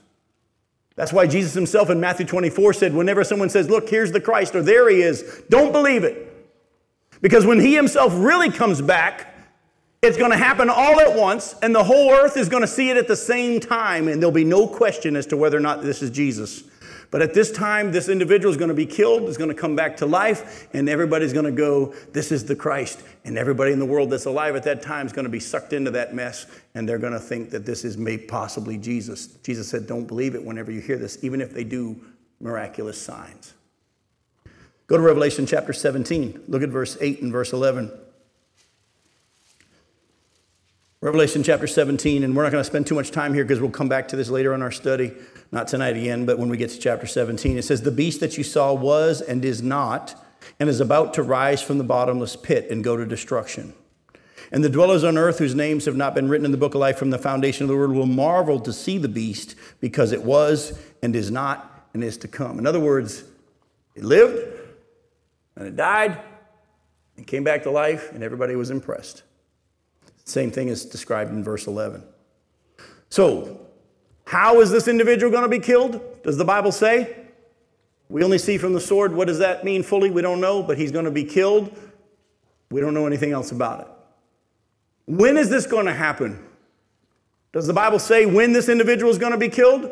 That's 0.95 1.13
why 1.13 1.25
Jesus 1.27 1.53
himself 1.53 1.89
in 1.89 2.01
Matthew 2.01 2.25
24 2.25 2.73
said, 2.73 2.93
whenever 2.93 3.23
someone 3.23 3.49
says, 3.49 3.69
Look, 3.69 3.89
here's 3.89 4.11
the 4.11 4.19
Christ, 4.19 4.53
or 4.53 4.61
there 4.61 4.89
he 4.89 5.01
is, 5.01 5.41
don't 5.49 5.71
believe 5.71 6.03
it. 6.03 6.27
Because 7.21 7.45
when 7.45 7.59
he 7.59 7.73
himself 7.75 8.11
really 8.15 8.51
comes 8.51 8.81
back, 8.81 9.33
it's 10.01 10.17
going 10.17 10.31
to 10.31 10.37
happen 10.37 10.69
all 10.69 10.99
at 10.99 11.15
once, 11.15 11.55
and 11.61 11.73
the 11.73 11.83
whole 11.83 12.11
earth 12.11 12.35
is 12.35 12.49
going 12.49 12.61
to 12.61 12.67
see 12.67 12.89
it 12.89 12.97
at 12.97 13.07
the 13.07 13.15
same 13.15 13.59
time, 13.59 14.07
and 14.07 14.21
there'll 14.21 14.33
be 14.33 14.43
no 14.43 14.67
question 14.67 15.15
as 15.15 15.27
to 15.27 15.37
whether 15.37 15.55
or 15.55 15.61
not 15.61 15.83
this 15.83 16.01
is 16.01 16.09
Jesus. 16.09 16.63
But 17.11 17.21
at 17.21 17.33
this 17.33 17.51
time, 17.51 17.91
this 17.91 18.07
individual 18.07 18.51
is 18.51 18.57
going 18.57 18.69
to 18.69 18.73
be 18.73 18.85
killed, 18.85 19.23
is 19.23 19.37
going 19.37 19.49
to 19.49 19.55
come 19.55 19.75
back 19.75 19.97
to 19.97 20.05
life, 20.05 20.69
and 20.73 20.87
everybody's 20.87 21.33
going 21.33 21.45
to 21.45 21.51
go, 21.51 21.93
This 22.13 22.31
is 22.31 22.45
the 22.45 22.55
Christ. 22.55 23.03
And 23.25 23.37
everybody 23.37 23.73
in 23.73 23.79
the 23.79 23.85
world 23.85 24.09
that's 24.09 24.25
alive 24.25 24.55
at 24.55 24.63
that 24.63 24.81
time 24.81 25.05
is 25.05 25.13
going 25.13 25.25
to 25.25 25.29
be 25.29 25.39
sucked 25.39 25.73
into 25.73 25.91
that 25.91 26.15
mess, 26.15 26.45
and 26.73 26.87
they're 26.87 26.97
going 26.97 27.13
to 27.13 27.19
think 27.19 27.49
that 27.51 27.65
this 27.65 27.83
is 27.83 27.97
maybe 27.97 28.23
possibly 28.23 28.77
Jesus. 28.77 29.27
Jesus 29.43 29.69
said, 29.69 29.87
Don't 29.87 30.05
believe 30.05 30.35
it 30.35 30.43
whenever 30.43 30.71
you 30.71 30.79
hear 30.79 30.97
this, 30.97 31.21
even 31.21 31.41
if 31.41 31.53
they 31.53 31.65
do 31.65 31.99
miraculous 32.39 32.99
signs. 32.99 33.53
Go 34.87 34.95
to 34.95 35.03
Revelation 35.03 35.45
chapter 35.45 35.73
17. 35.73 36.45
Look 36.47 36.63
at 36.63 36.69
verse 36.69 36.97
8 36.99 37.21
and 37.21 37.31
verse 37.31 37.51
11. 37.51 37.91
Revelation 41.03 41.41
chapter 41.41 41.65
17, 41.65 42.23
and 42.23 42.35
we're 42.35 42.43
not 42.43 42.51
going 42.51 42.63
to 42.63 42.69
spend 42.69 42.85
too 42.85 42.93
much 42.93 43.09
time 43.09 43.33
here 43.33 43.43
because 43.43 43.59
we'll 43.59 43.71
come 43.71 43.89
back 43.89 44.07
to 44.09 44.15
this 44.15 44.29
later 44.29 44.53
in 44.53 44.61
our 44.61 44.69
study. 44.69 45.11
Not 45.51 45.67
tonight 45.67 45.97
again, 45.97 46.27
but 46.27 46.37
when 46.37 46.47
we 46.47 46.57
get 46.57 46.69
to 46.69 46.77
chapter 46.77 47.07
17. 47.07 47.57
It 47.57 47.63
says, 47.63 47.81
The 47.81 47.89
beast 47.89 48.19
that 48.19 48.37
you 48.37 48.43
saw 48.43 48.71
was 48.71 49.19
and 49.19 49.43
is 49.43 49.63
not, 49.63 50.13
and 50.59 50.69
is 50.69 50.79
about 50.79 51.15
to 51.15 51.23
rise 51.23 51.59
from 51.59 51.79
the 51.79 51.83
bottomless 51.83 52.35
pit 52.35 52.69
and 52.69 52.83
go 52.83 52.95
to 52.95 53.03
destruction. 53.03 53.73
And 54.51 54.63
the 54.63 54.69
dwellers 54.69 55.03
on 55.03 55.17
earth 55.17 55.39
whose 55.39 55.55
names 55.55 55.85
have 55.85 55.95
not 55.95 56.13
been 56.13 56.29
written 56.29 56.45
in 56.45 56.51
the 56.51 56.57
book 56.59 56.75
of 56.75 56.81
life 56.81 56.99
from 56.99 57.09
the 57.09 57.17
foundation 57.17 57.63
of 57.63 57.69
the 57.69 57.75
world 57.75 57.95
will 57.95 58.05
marvel 58.05 58.59
to 58.59 58.71
see 58.71 58.99
the 58.99 59.09
beast 59.09 59.55
because 59.79 60.11
it 60.11 60.21
was 60.21 60.79
and 61.01 61.15
is 61.15 61.31
not 61.31 61.87
and 61.95 62.03
is 62.03 62.15
to 62.17 62.27
come. 62.27 62.59
In 62.59 62.67
other 62.67 62.79
words, 62.79 63.23
it 63.95 64.03
lived, 64.03 64.37
and 65.55 65.67
it 65.67 65.75
died 65.75 66.21
and 67.17 67.25
came 67.25 67.43
back 67.43 67.63
to 67.63 67.71
life, 67.71 68.11
and 68.11 68.21
everybody 68.21 68.55
was 68.55 68.69
impressed. 68.69 69.23
Same 70.31 70.49
thing 70.49 70.69
is 70.69 70.85
described 70.85 71.31
in 71.31 71.43
verse 71.43 71.67
11. 71.67 72.03
So, 73.09 73.59
how 74.25 74.61
is 74.61 74.71
this 74.71 74.87
individual 74.87 75.29
going 75.29 75.43
to 75.43 75.49
be 75.49 75.59
killed? 75.59 75.99
Does 76.23 76.37
the 76.37 76.45
Bible 76.45 76.71
say? 76.71 77.17
We 78.07 78.23
only 78.23 78.37
see 78.37 78.57
from 78.57 78.71
the 78.71 78.79
sword. 78.79 79.13
What 79.13 79.27
does 79.27 79.39
that 79.39 79.65
mean 79.65 79.83
fully? 79.83 80.09
We 80.09 80.21
don't 80.21 80.39
know, 80.39 80.63
but 80.63 80.77
he's 80.77 80.91
going 80.91 81.03
to 81.03 81.11
be 81.11 81.25
killed. 81.25 81.77
We 82.69 82.79
don't 82.79 82.93
know 82.93 83.05
anything 83.05 83.33
else 83.33 83.51
about 83.51 83.81
it. 83.81 83.87
When 85.05 85.35
is 85.35 85.49
this 85.49 85.65
going 85.67 85.87
to 85.87 85.93
happen? 85.93 86.41
Does 87.51 87.67
the 87.67 87.73
Bible 87.73 87.99
say 87.99 88.25
when 88.25 88.53
this 88.53 88.69
individual 88.69 89.11
is 89.11 89.17
going 89.17 89.33
to 89.33 89.37
be 89.37 89.49
killed? 89.49 89.91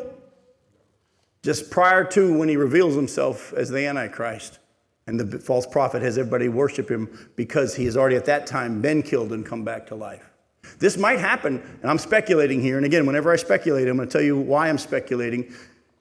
Just 1.42 1.70
prior 1.70 2.04
to 2.04 2.38
when 2.38 2.48
he 2.48 2.56
reveals 2.56 2.94
himself 2.94 3.52
as 3.52 3.68
the 3.68 3.86
Antichrist. 3.86 4.58
And 5.06 5.20
the 5.20 5.38
false 5.38 5.66
prophet 5.66 6.00
has 6.00 6.16
everybody 6.16 6.48
worship 6.48 6.90
him 6.90 7.30
because 7.36 7.74
he 7.74 7.84
has 7.84 7.96
already 7.98 8.16
at 8.16 8.24
that 8.24 8.46
time 8.46 8.80
been 8.80 9.02
killed 9.02 9.32
and 9.32 9.44
come 9.44 9.64
back 9.64 9.86
to 9.88 9.94
life. 9.94 10.29
This 10.78 10.96
might 10.96 11.18
happen, 11.18 11.60
and 11.82 11.90
I'm 11.90 11.98
speculating 11.98 12.60
here. 12.60 12.76
And 12.76 12.86
again, 12.86 13.06
whenever 13.06 13.32
I 13.32 13.36
speculate, 13.36 13.88
I'm 13.88 13.96
going 13.96 14.08
to 14.08 14.12
tell 14.12 14.24
you 14.24 14.38
why 14.38 14.68
I'm 14.68 14.78
speculating. 14.78 15.52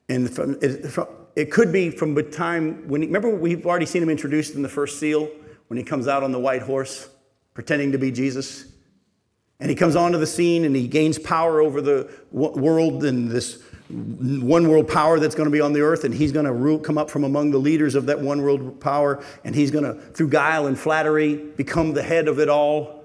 And 0.07 0.30
from, 0.30 0.57
it, 0.61 0.88
from, 0.88 1.07
it, 1.36 1.51
could 1.51 1.72
be 1.72 1.89
from 1.89 2.15
the 2.15 2.24
time 2.24 2.88
when, 2.88 3.01
he, 3.01 3.07
remember, 3.07 3.30
we've 3.30 3.65
already 3.65 3.86
seen 3.86 4.03
him 4.03 4.09
introduced 4.09 4.55
in 4.55 4.61
the 4.61 4.70
first 4.70 4.99
seal 4.99 5.30
when 5.67 5.78
he 5.78 5.84
comes 5.84 6.07
out 6.07 6.24
on 6.24 6.32
the 6.32 6.39
white 6.39 6.61
horse 6.61 7.09
pretending 7.53 7.91
to 7.91 7.97
be 7.97 8.11
Jesus. 8.11 8.65
And 9.59 9.70
he 9.70 9.76
comes 9.76 9.95
onto 9.95 10.17
the 10.17 10.28
scene 10.28 10.63
and 10.63 10.76
he 10.76 10.88
gains 10.88 11.20
power 11.20 11.61
over 11.61 11.82
the 11.82 12.09
world 12.32 13.03
and 13.03 13.30
this 13.30 13.61
one 13.89 14.67
world 14.67 14.88
power 14.88 15.20
that's 15.20 15.34
going 15.34 15.47
to 15.47 15.51
be 15.51 15.61
on 15.61 15.74
the 15.74 15.82
earth, 15.82 16.03
and 16.03 16.13
he's 16.13 16.32
going 16.32 16.45
to 16.45 16.53
rule, 16.53 16.78
come 16.78 16.97
up 16.97 17.09
from 17.09 17.24
among 17.24 17.49
the 17.49 17.57
leaders 17.57 17.95
of 17.95 18.05
that 18.05 18.20
one 18.20 18.41
world 18.43 18.80
power, 18.80 19.24
and 19.43 19.55
he's 19.55 19.72
going 19.72 19.84
to, 19.84 19.93
through 20.11 20.30
guile 20.30 20.67
and 20.67 20.78
flattery, 20.78 21.36
become 21.36 21.93
the 21.93 22.03
head 22.03 22.28
of 22.28 22.39
it 22.39 22.49
all. 22.49 22.99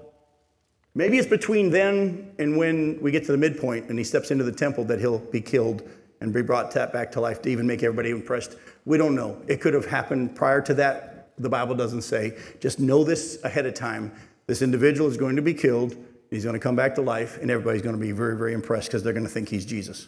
Maybe 0.97 1.17
it's 1.17 1.27
between 1.27 1.69
then 1.69 2.31
and 2.39 2.55
when 2.55 2.99
we 3.01 3.11
get 3.11 3.25
to 3.25 3.33
the 3.33 3.37
midpoint 3.37 3.89
and 3.89 3.99
he 3.99 4.05
steps 4.05 4.31
into 4.31 4.45
the 4.45 4.51
temple 4.51 4.85
that 4.85 4.99
he'll 4.99 5.19
be 5.19 5.41
killed 5.41 5.83
and 6.21 6.33
be 6.33 6.41
brought 6.41 6.73
back 6.73 7.11
to 7.11 7.19
life 7.19 7.41
to 7.41 7.49
even 7.49 7.67
make 7.67 7.83
everybody 7.83 8.11
impressed. 8.11 8.55
We 8.85 8.97
don't 8.97 9.13
know. 9.13 9.41
It 9.47 9.59
could 9.59 9.73
have 9.73 9.85
happened 9.85 10.35
prior 10.35 10.61
to 10.61 10.73
that. 10.75 11.33
The 11.37 11.49
Bible 11.49 11.75
doesn't 11.75 12.03
say. 12.03 12.37
Just 12.61 12.79
know 12.79 13.03
this 13.03 13.43
ahead 13.43 13.65
of 13.65 13.73
time. 13.73 14.13
This 14.47 14.61
individual 14.61 15.09
is 15.09 15.17
going 15.17 15.35
to 15.35 15.41
be 15.41 15.53
killed. 15.53 15.97
He's 16.29 16.43
going 16.43 16.53
to 16.53 16.59
come 16.59 16.77
back 16.77 16.95
to 16.95 17.01
life, 17.01 17.37
and 17.41 17.51
everybody's 17.51 17.81
going 17.81 17.95
to 17.95 18.01
be 18.01 18.13
very, 18.13 18.37
very 18.37 18.53
impressed 18.53 18.87
because 18.87 19.03
they're 19.03 19.13
going 19.13 19.25
to 19.25 19.31
think 19.31 19.49
he's 19.49 19.65
Jesus. 19.65 20.07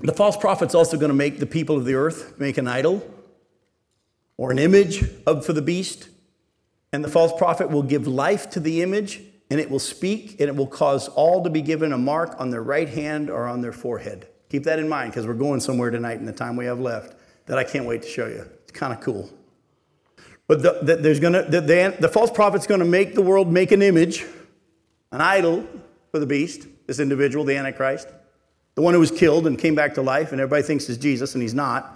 The 0.00 0.12
false 0.12 0.36
prophet's 0.36 0.74
also 0.74 0.98
going 0.98 1.08
to 1.08 1.14
make 1.14 1.38
the 1.38 1.46
people 1.46 1.76
of 1.78 1.86
the 1.86 1.94
earth 1.94 2.38
make 2.38 2.58
an 2.58 2.68
idol 2.68 3.08
or 4.36 4.50
an 4.50 4.58
image 4.58 5.02
of, 5.26 5.46
for 5.46 5.54
the 5.54 5.62
beast. 5.62 6.10
And 6.96 7.04
the 7.04 7.10
false 7.10 7.30
prophet 7.36 7.68
will 7.68 7.82
give 7.82 8.06
life 8.06 8.48
to 8.52 8.60
the 8.60 8.80
image, 8.80 9.20
and 9.50 9.60
it 9.60 9.68
will 9.68 9.78
speak, 9.78 10.40
and 10.40 10.48
it 10.48 10.56
will 10.56 10.66
cause 10.66 11.08
all 11.08 11.44
to 11.44 11.50
be 11.50 11.60
given 11.60 11.92
a 11.92 11.98
mark 11.98 12.34
on 12.38 12.48
their 12.48 12.62
right 12.62 12.88
hand 12.88 13.28
or 13.28 13.46
on 13.46 13.60
their 13.60 13.74
forehead. 13.74 14.28
Keep 14.48 14.64
that 14.64 14.78
in 14.78 14.88
mind 14.88 15.10
because 15.12 15.26
we're 15.26 15.34
going 15.34 15.60
somewhere 15.60 15.90
tonight 15.90 16.18
in 16.18 16.24
the 16.24 16.32
time 16.32 16.56
we 16.56 16.64
have 16.64 16.80
left 16.80 17.14
that 17.44 17.58
I 17.58 17.64
can't 17.64 17.84
wait 17.84 18.00
to 18.00 18.08
show 18.08 18.26
you. 18.26 18.46
It's 18.62 18.72
kind 18.72 18.94
of 18.94 19.02
cool. 19.02 19.28
But 20.46 20.62
the, 20.62 20.78
the, 20.80 20.96
there's 20.96 21.20
gonna, 21.20 21.42
the, 21.42 21.60
the, 21.60 21.96
the 22.00 22.08
false 22.08 22.30
prophet's 22.30 22.66
going 22.66 22.80
to 22.80 22.86
make 22.86 23.14
the 23.14 23.20
world 23.20 23.52
make 23.52 23.72
an 23.72 23.82
image, 23.82 24.24
an 25.12 25.20
idol 25.20 25.66
for 26.10 26.18
the 26.18 26.26
beast, 26.26 26.66
this 26.86 26.98
individual, 26.98 27.44
the 27.44 27.56
Antichrist 27.56 28.08
the 28.76 28.82
one 28.82 28.92
who 28.92 29.00
was 29.00 29.10
killed 29.10 29.46
and 29.46 29.58
came 29.58 29.74
back 29.74 29.94
to 29.94 30.02
life, 30.02 30.32
and 30.32 30.40
everybody 30.40 30.62
thinks 30.62 30.88
is 30.88 30.98
Jesus, 30.98 31.34
and 31.34 31.42
he's 31.42 31.54
not. 31.54 31.92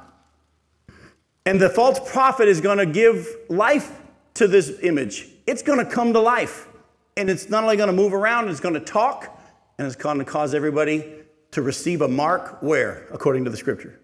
And 1.47 1.61
the 1.61 1.69
false 1.69 2.01
prophet 2.11 2.49
is 2.49 2.61
going 2.61 2.79
to 2.79 2.87
give 2.87 3.29
life 3.49 4.01
to 4.35 4.49
this 4.49 4.79
image. 4.83 5.29
It's 5.47 5.63
going 5.63 5.85
to 5.85 5.91
come 5.91 6.13
to 6.13 6.21
life. 6.21 6.67
And 7.17 7.29
it's 7.29 7.49
not 7.49 7.65
only 7.65 7.77
going 7.77 7.89
to 7.89 7.93
move 7.93 8.15
around, 8.15 8.49
it's 8.49 8.61
going 8.61 8.75
to 8.75 8.81
talk, 8.81 9.39
and 9.79 9.87
it's 9.87 9.97
going 9.97 10.19
to 10.19 10.25
cause 10.25 10.55
everybody 10.55 11.05
to 11.51 11.63
receive 11.63 12.01
a 12.03 12.09
mark 12.09 12.63
where, 12.63 13.07
according 13.11 13.45
to 13.45 13.51
the 13.51 13.57
scripture? 13.57 13.99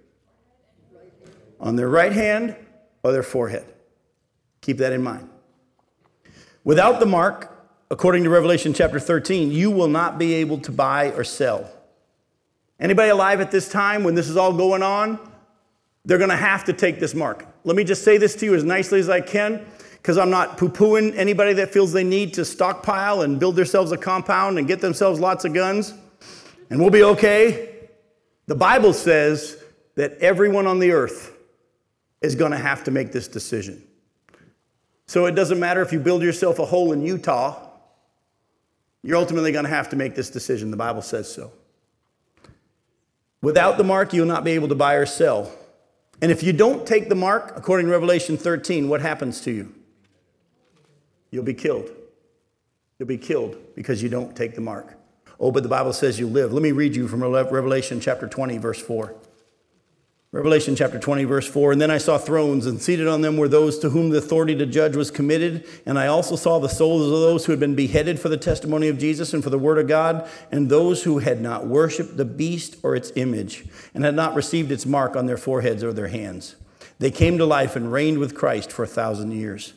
On 1.61 1.77
their 1.77 1.89
right 1.89 2.13
hand 2.13 2.57
or 3.03 3.13
their 3.13 3.23
forehead. 3.23 3.65
Keep 4.61 4.79
that 4.79 4.93
in 4.93 5.03
mind. 5.03 5.29
Without 6.65 6.99
the 6.99 7.07
mark, 7.07 7.57
according 7.91 8.25
to 8.25 8.31
Revelation 8.31 8.75
chapter 8.75 8.99
13, 8.99 9.53
you 9.53 9.71
will 9.71 9.89
not 9.89 10.19
be 10.19 10.35
able 10.35 10.59
to 10.59 10.73
buy 10.73 11.13
or 11.13 11.23
sell. 11.23 11.71
Anybody 12.81 13.11
alive 13.11 13.41
at 13.41 13.51
this 13.51 13.69
time 13.69 14.03
when 14.03 14.15
this 14.15 14.29
is 14.29 14.37
all 14.37 14.53
going 14.53 14.83
on? 14.83 15.19
They're 16.05 16.19
going 16.19 16.31
to 16.31 16.37
have 16.37 16.65
to 16.65 16.73
take 16.73 17.01
this 17.01 17.15
mark. 17.15 17.47
Let 17.65 17.77
me 17.77 17.85
just 17.85 18.05
say 18.05 18.19
this 18.19 18.35
to 18.37 18.47
you 18.47 18.55
as 18.55 18.65
nicely 18.65 18.99
as 18.99 19.09
I 19.09 19.21
can, 19.21 19.65
because 20.07 20.19
I'm 20.19 20.31
not 20.31 20.57
poo 20.57 20.69
pooing 20.69 21.17
anybody 21.17 21.55
that 21.55 21.73
feels 21.73 21.93
they 21.93 22.05
need 22.05 22.35
to 22.35 22.45
stockpile 22.45 23.23
and 23.23 23.41
build 23.41 23.57
themselves 23.57 23.91
a 23.91 23.97
compound 23.97 24.57
and 24.57 24.69
get 24.69 24.81
themselves 24.81 25.19
lots 25.19 25.45
of 25.45 25.53
guns, 25.53 25.95
and 26.71 26.79
we'll 26.79 26.91
be 26.91 27.03
okay. 27.03 27.89
The 28.47 28.55
Bible 28.55 28.93
says 28.93 29.61
that 29.97 30.13
everyone 30.19 30.69
on 30.69 30.79
the 30.79 30.93
earth 30.93 31.37
is 32.21 32.37
going 32.37 32.53
to 32.53 32.57
have 32.57 32.85
to 32.85 32.93
make 32.93 33.11
this 33.11 33.27
decision. 33.27 33.83
So 35.09 35.27
it 35.27 35.33
doesn't 35.33 35.59
matter 35.59 35.83
if 35.83 35.93
you 35.93 35.99
build 35.99 36.23
yourself 36.23 36.61
a 36.61 36.67
hole 36.67 36.93
in 36.93 37.03
Utah, 37.03 37.69
you're 39.03 39.17
ultimately 39.17 39.51
going 39.51 39.65
to 39.65 39.71
have 39.71 39.89
to 39.89 39.97
make 39.97 40.15
this 40.15 40.31
decision. 40.31 40.71
The 40.71 40.77
Bible 40.77 41.03
says 41.03 41.35
so. 41.35 41.51
Without 43.43 43.77
the 43.77 43.83
mark, 43.83 44.13
you'll 44.13 44.27
not 44.27 44.45
be 44.45 44.53
able 44.53 44.69
to 44.69 44.77
buy 44.77 44.95
or 44.95 45.05
sell. 45.05 45.51
And 46.23 46.31
if 46.31 46.45
you 46.45 46.53
don't 46.53 46.87
take 46.87 47.09
the 47.09 47.17
mark, 47.17 47.55
according 47.57 47.87
to 47.87 47.93
Revelation 47.93 48.37
13, 48.37 48.89
what 48.89 49.01
happens 49.01 49.41
to 49.41 49.51
you? 49.51 49.76
You'll 51.31 51.45
be 51.45 51.55
killed. 51.55 51.91
You'll 52.99 53.09
be 53.09 53.19
killed 53.19 53.57
because 53.75 54.03
you 54.03 54.09
don't 54.09 54.35
take 54.37 54.55
the 54.55 54.61
mark. 54.61 54.95
Oh, 55.39 55.51
but 55.51 55.63
the 55.63 55.69
Bible 55.69 55.93
says 55.93 56.19
you 56.19 56.27
live. 56.27 56.53
Let 56.53 56.63
me 56.63 56.73
read 56.73 56.97
you 56.97 57.09
from 57.09 57.23
Revelation 57.23 58.01
chapter 58.01 58.27
20, 58.27 58.59
verse 58.59 58.81
4. 58.81 59.15
Revelation 60.33 60.77
chapter 60.77 60.99
20, 60.99 61.25
verse 61.25 61.49
4. 61.49 61.73
And 61.73 61.81
then 61.81 61.91
I 61.91 61.99
saw 61.99 62.19
thrones, 62.19 62.67
and 62.67 62.81
seated 62.81 63.07
on 63.07 63.21
them 63.21 63.37
were 63.37 63.49
those 63.49 63.79
to 63.79 63.91
whom 63.91 64.11
the 64.11 64.19
authority 64.19 64.55
to 64.57 64.67
judge 64.67 64.97
was 64.97 65.11
committed. 65.11 65.67
And 65.87 65.99
I 65.99 66.09
also 66.09 66.37
saw 66.37 66.59
the 66.59 66.69
souls 66.69 67.03
of 67.05 67.11
those 67.11 67.47
who 67.47 67.53
had 67.53 67.61
been 67.61 67.75
beheaded 67.75 68.19
for 68.19 68.29
the 68.29 68.37
testimony 68.37 68.89
of 68.89 68.99
Jesus 68.99 69.33
and 69.33 69.43
for 69.43 69.51
the 69.51 69.59
word 69.59 69.79
of 69.79 69.89
God, 69.89 70.29
and 70.51 70.69
those 70.69 71.05
who 71.05 71.19
had 71.19 71.41
not 71.41 71.67
worshiped 71.67 72.17
the 72.17 72.25
beast 72.25 72.77
or 72.83 72.97
its 72.97 73.13
image, 73.15 73.65
and 73.95 74.05
had 74.05 74.15
not 74.15 74.35
received 74.35 74.73
its 74.73 74.85
mark 74.85 75.17
on 75.17 75.27
their 75.27 75.39
foreheads 75.39 75.85
or 75.85 75.93
their 75.93 76.09
hands. 76.09 76.57
They 76.99 77.11
came 77.11 77.39
to 77.39 77.47
life 77.47 77.77
and 77.77 77.93
reigned 77.93 78.19
with 78.19 78.35
Christ 78.35 78.73
for 78.73 78.83
a 78.83 78.89
thousand 78.89 79.31
years. 79.31 79.75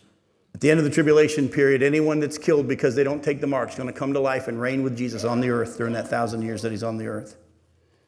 At 0.60 0.64
the 0.64 0.72
end 0.72 0.80
of 0.80 0.84
the 0.84 0.92
tribulation 0.92 1.48
period, 1.48 1.82
anyone 1.82 2.20
that's 2.20 2.38
killed 2.38 2.68
because 2.68 2.94
they 2.94 3.06
don't 3.06 3.24
take 3.24 3.40
the 3.40 3.48
mark 3.48 3.70
is 3.70 3.76
going 3.76 3.88
to 3.88 3.98
come 3.98 4.12
to 4.12 4.20
life 4.20 4.50
and 4.50 4.60
reign 4.60 4.84
with 4.84 4.98
Jesus 4.98 5.24
on 5.24 5.40
the 5.40 5.50
earth 5.50 5.78
during 5.78 5.94
that 5.94 6.10
thousand 6.10 6.42
years 6.42 6.62
that 6.64 6.72
he's 6.74 6.84
on 6.84 6.98
the 6.98 7.08
earth. 7.08 7.38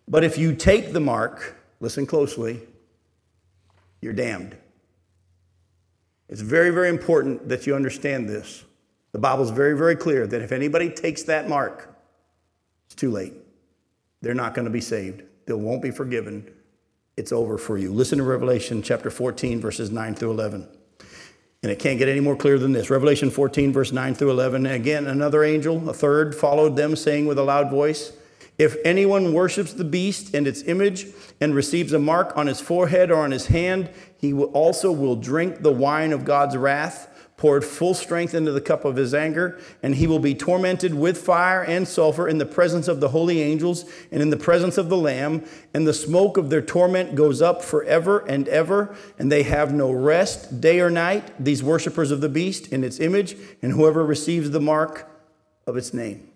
But 0.06 0.26
if 0.26 0.38
you 0.38 0.54
take 0.54 0.92
the 0.92 1.00
mark, 1.00 1.56
listen 1.80 2.06
closely, 2.06 2.60
you're 4.02 4.12
damned. 4.12 4.58
It's 6.28 6.42
very, 6.42 6.72
very 6.72 6.90
important 6.90 7.48
that 7.48 7.66
you 7.66 7.74
understand 7.74 8.28
this. 8.28 8.66
The 9.14 9.20
Bible's 9.20 9.52
very, 9.52 9.78
very 9.78 9.96
clear 9.96 10.28
that 10.28 10.42
if 10.42 10.52
anybody 10.52 10.90
takes 10.90 11.24
that 11.24 11.48
mark, 11.48 11.98
it's 12.86 12.96
too 12.96 13.12
late. 13.12 13.32
They're 14.20 14.34
not 14.34 14.56
going 14.56 14.66
to 14.66 14.72
be 14.72 14.82
saved. 14.82 15.24
They 15.46 15.54
won't 15.54 15.82
be 15.82 15.92
forgiven. 15.92 16.52
It's 17.16 17.32
over 17.32 17.58
for 17.58 17.78
you. 17.78 17.94
Listen 17.94 18.18
to 18.18 18.26
Revelation 18.26 18.82
chapter 18.82 19.10
14, 19.10 19.62
verses 19.62 19.90
9 19.90 20.16
through 20.16 20.32
11. 20.32 20.68
And 21.64 21.72
it 21.72 21.78
can't 21.78 22.00
get 22.00 22.10
any 22.10 22.22
more 22.22 22.36
clear 22.36 22.58
than 22.58 22.72
this. 22.72 22.90
Revelation 22.90 23.30
14, 23.30 23.72
verse 23.72 23.92
9 23.92 24.16
through 24.16 24.32
11. 24.32 24.66
And 24.66 24.74
again, 24.74 25.06
another 25.06 25.44
angel, 25.44 25.88
a 25.88 25.94
third, 25.94 26.34
followed 26.34 26.76
them, 26.76 26.96
saying 26.96 27.28
with 27.28 27.38
a 27.38 27.44
loud 27.44 27.70
voice, 27.70 28.14
if 28.58 28.78
anyone 28.84 29.32
worships 29.32 29.72
the 29.72 29.84
beast 29.84 30.34
and 30.34 30.48
its 30.48 30.64
image 30.64 31.06
and 31.40 31.54
receives 31.54 31.94
a 31.94 32.00
mark 32.00 32.36
on 32.36 32.48
his 32.48 32.60
forehead 32.60 33.12
or 33.12 33.18
on 33.18 33.30
his 33.30 33.46
hand, 33.46 33.92
he 34.18 34.34
also 34.34 34.92
will 34.92 35.16
drink 35.16 35.62
the 35.62 35.72
wine 35.72 36.14
of 36.14 36.26
God's 36.26 36.58
wrath, 36.58 37.11
poured 37.42 37.66
full 37.66 37.96
strength 37.96 38.36
into 38.36 38.52
the 38.52 38.62
cup 38.62 38.86
of 38.86 38.96
his 38.96 39.16
anger, 39.16 39.60
and 39.82 39.96
he 39.96 40.06
will 40.06 40.20
be 40.20 40.36
tormented 40.36 40.94
with 40.94 41.18
fire 41.18 41.64
and 41.64 41.88
sulfur 41.88 42.28
in 42.28 42.38
the 42.38 42.46
presence 42.46 42.88
of 42.88 43.00
the 43.00 43.08
holy 43.08 43.42
angels 43.42 43.84
and 44.12 44.22
in 44.22 44.30
the 44.30 44.38
presence 44.38 44.78
of 44.78 44.90
the 44.90 44.96
Lamb. 44.96 45.44
And 45.74 45.88
the 45.88 45.94
smoke 45.94 46.38
of 46.38 46.52
their 46.52 46.62
torment 46.62 47.16
goes 47.16 47.42
up 47.42 47.64
forever 47.64 48.20
and 48.28 48.48
ever, 48.48 48.96
and 49.18 49.32
they 49.32 49.42
have 49.42 49.74
no 49.74 49.92
rest 49.92 50.62
day 50.62 50.82
or 50.82 50.92
night, 50.92 51.32
these 51.44 51.64
worshippers 51.64 52.12
of 52.12 52.22
the 52.22 52.30
beast 52.30 52.68
in 52.68 52.84
its 52.84 53.00
image, 53.00 53.36
and 53.64 53.72
whoever 53.72 54.06
receives 54.06 54.52
the 54.52 54.62
mark 54.62 55.10
of 55.66 55.76
its 55.78 55.96
name. 55.96 56.30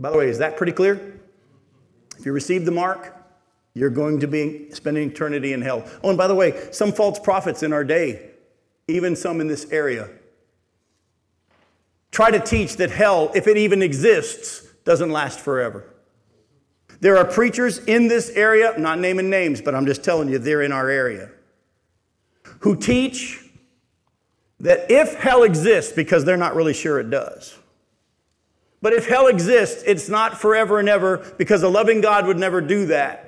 By 0.00 0.10
the 0.10 0.16
way, 0.16 0.30
is 0.30 0.38
that 0.38 0.56
pretty 0.56 0.72
clear? 0.72 1.20
If 2.18 2.24
you 2.24 2.32
receive 2.32 2.64
the 2.64 2.72
mark, 2.72 3.14
you're 3.74 3.90
going 3.90 4.20
to 4.20 4.26
be 4.26 4.70
spending 4.70 5.10
eternity 5.10 5.52
in 5.52 5.60
hell. 5.60 5.86
Oh, 6.02 6.08
and 6.08 6.16
by 6.16 6.28
the 6.28 6.34
way, 6.34 6.72
some 6.72 6.92
false 6.92 7.18
prophets 7.18 7.62
in 7.62 7.74
our 7.74 7.84
day, 7.84 8.30
even 8.88 9.16
some 9.16 9.40
in 9.40 9.46
this 9.46 9.66
area, 9.70 10.10
try 12.10 12.30
to 12.30 12.40
teach 12.40 12.76
that 12.76 12.90
hell, 12.90 13.30
if 13.34 13.46
it 13.46 13.56
even 13.56 13.82
exists, 13.82 14.66
doesn't 14.84 15.10
last 15.10 15.40
forever. 15.40 15.84
There 17.00 17.16
are 17.16 17.24
preachers 17.24 17.78
in 17.78 18.08
this 18.08 18.30
area, 18.30 18.72
I'm 18.72 18.82
not 18.82 18.98
naming 18.98 19.30
names, 19.30 19.60
but 19.60 19.74
I'm 19.74 19.86
just 19.86 20.04
telling 20.04 20.28
you, 20.28 20.38
they're 20.38 20.62
in 20.62 20.72
our 20.72 20.88
area, 20.88 21.30
who 22.60 22.76
teach 22.76 23.40
that 24.60 24.90
if 24.90 25.14
hell 25.14 25.42
exists, 25.42 25.92
because 25.92 26.24
they're 26.24 26.36
not 26.36 26.54
really 26.54 26.72
sure 26.72 27.00
it 27.00 27.10
does, 27.10 27.58
but 28.80 28.92
if 28.92 29.08
hell 29.08 29.26
exists, 29.26 29.82
it's 29.86 30.08
not 30.08 30.38
forever 30.38 30.78
and 30.78 30.88
ever 30.88 31.34
because 31.38 31.62
a 31.62 31.68
loving 31.68 32.00
God 32.00 32.26
would 32.26 32.38
never 32.38 32.60
do 32.60 32.86
that. 32.86 33.23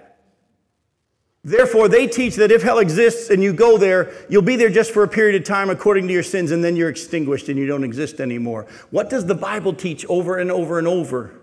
Therefore, 1.47 1.89
they 1.89 2.09
teach 2.09 2.35
that 2.37 2.51
if 2.51 2.65
hell 2.65 2.81
exists 2.81 3.31
and 3.31 3.41
you 3.41 3.53
go 3.53 3.79
there, 3.79 4.13
you'll 4.29 4.43
be 4.43 4.57
there 4.57 4.69
just 4.69 4.91
for 4.91 5.05
a 5.05 5.09
period 5.09 5.41
of 5.41 5.47
time 5.47 5.71
according 5.71 6.09
to 6.09 6.13
your 6.13 6.25
sins, 6.25 6.51
and 6.51 6.65
then 6.65 6.75
you're 6.75 6.89
extinguished 6.89 7.49
and 7.49 7.57
you 7.57 7.67
don't 7.67 7.85
exist 7.85 8.19
anymore. 8.19 8.67
What 8.91 9.09
does 9.09 9.27
the 9.27 9.35
Bible 9.37 9.73
teach 9.73 10.05
over 10.07 10.39
and 10.39 10.51
over 10.51 10.77
and 10.77 10.89
over? 10.89 11.41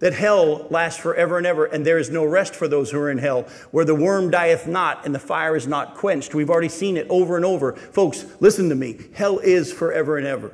That 0.00 0.12
hell 0.12 0.66
lasts 0.68 1.00
forever 1.00 1.38
and 1.38 1.46
ever, 1.46 1.64
and 1.64 1.86
there 1.86 1.96
is 1.96 2.10
no 2.10 2.26
rest 2.26 2.54
for 2.54 2.68
those 2.68 2.90
who 2.90 2.98
are 2.98 3.10
in 3.10 3.16
hell, 3.16 3.48
where 3.70 3.86
the 3.86 3.94
worm 3.94 4.30
dieth 4.30 4.66
not 4.66 5.06
and 5.06 5.14
the 5.14 5.18
fire 5.18 5.56
is 5.56 5.66
not 5.66 5.94
quenched. 5.94 6.34
We've 6.34 6.50
already 6.50 6.68
seen 6.68 6.98
it 6.98 7.06
over 7.08 7.36
and 7.36 7.44
over. 7.46 7.72
Folks, 7.72 8.26
listen 8.40 8.68
to 8.68 8.74
me. 8.74 8.98
Hell 9.14 9.38
is 9.38 9.72
forever 9.72 10.18
and 10.18 10.26
ever. 10.26 10.52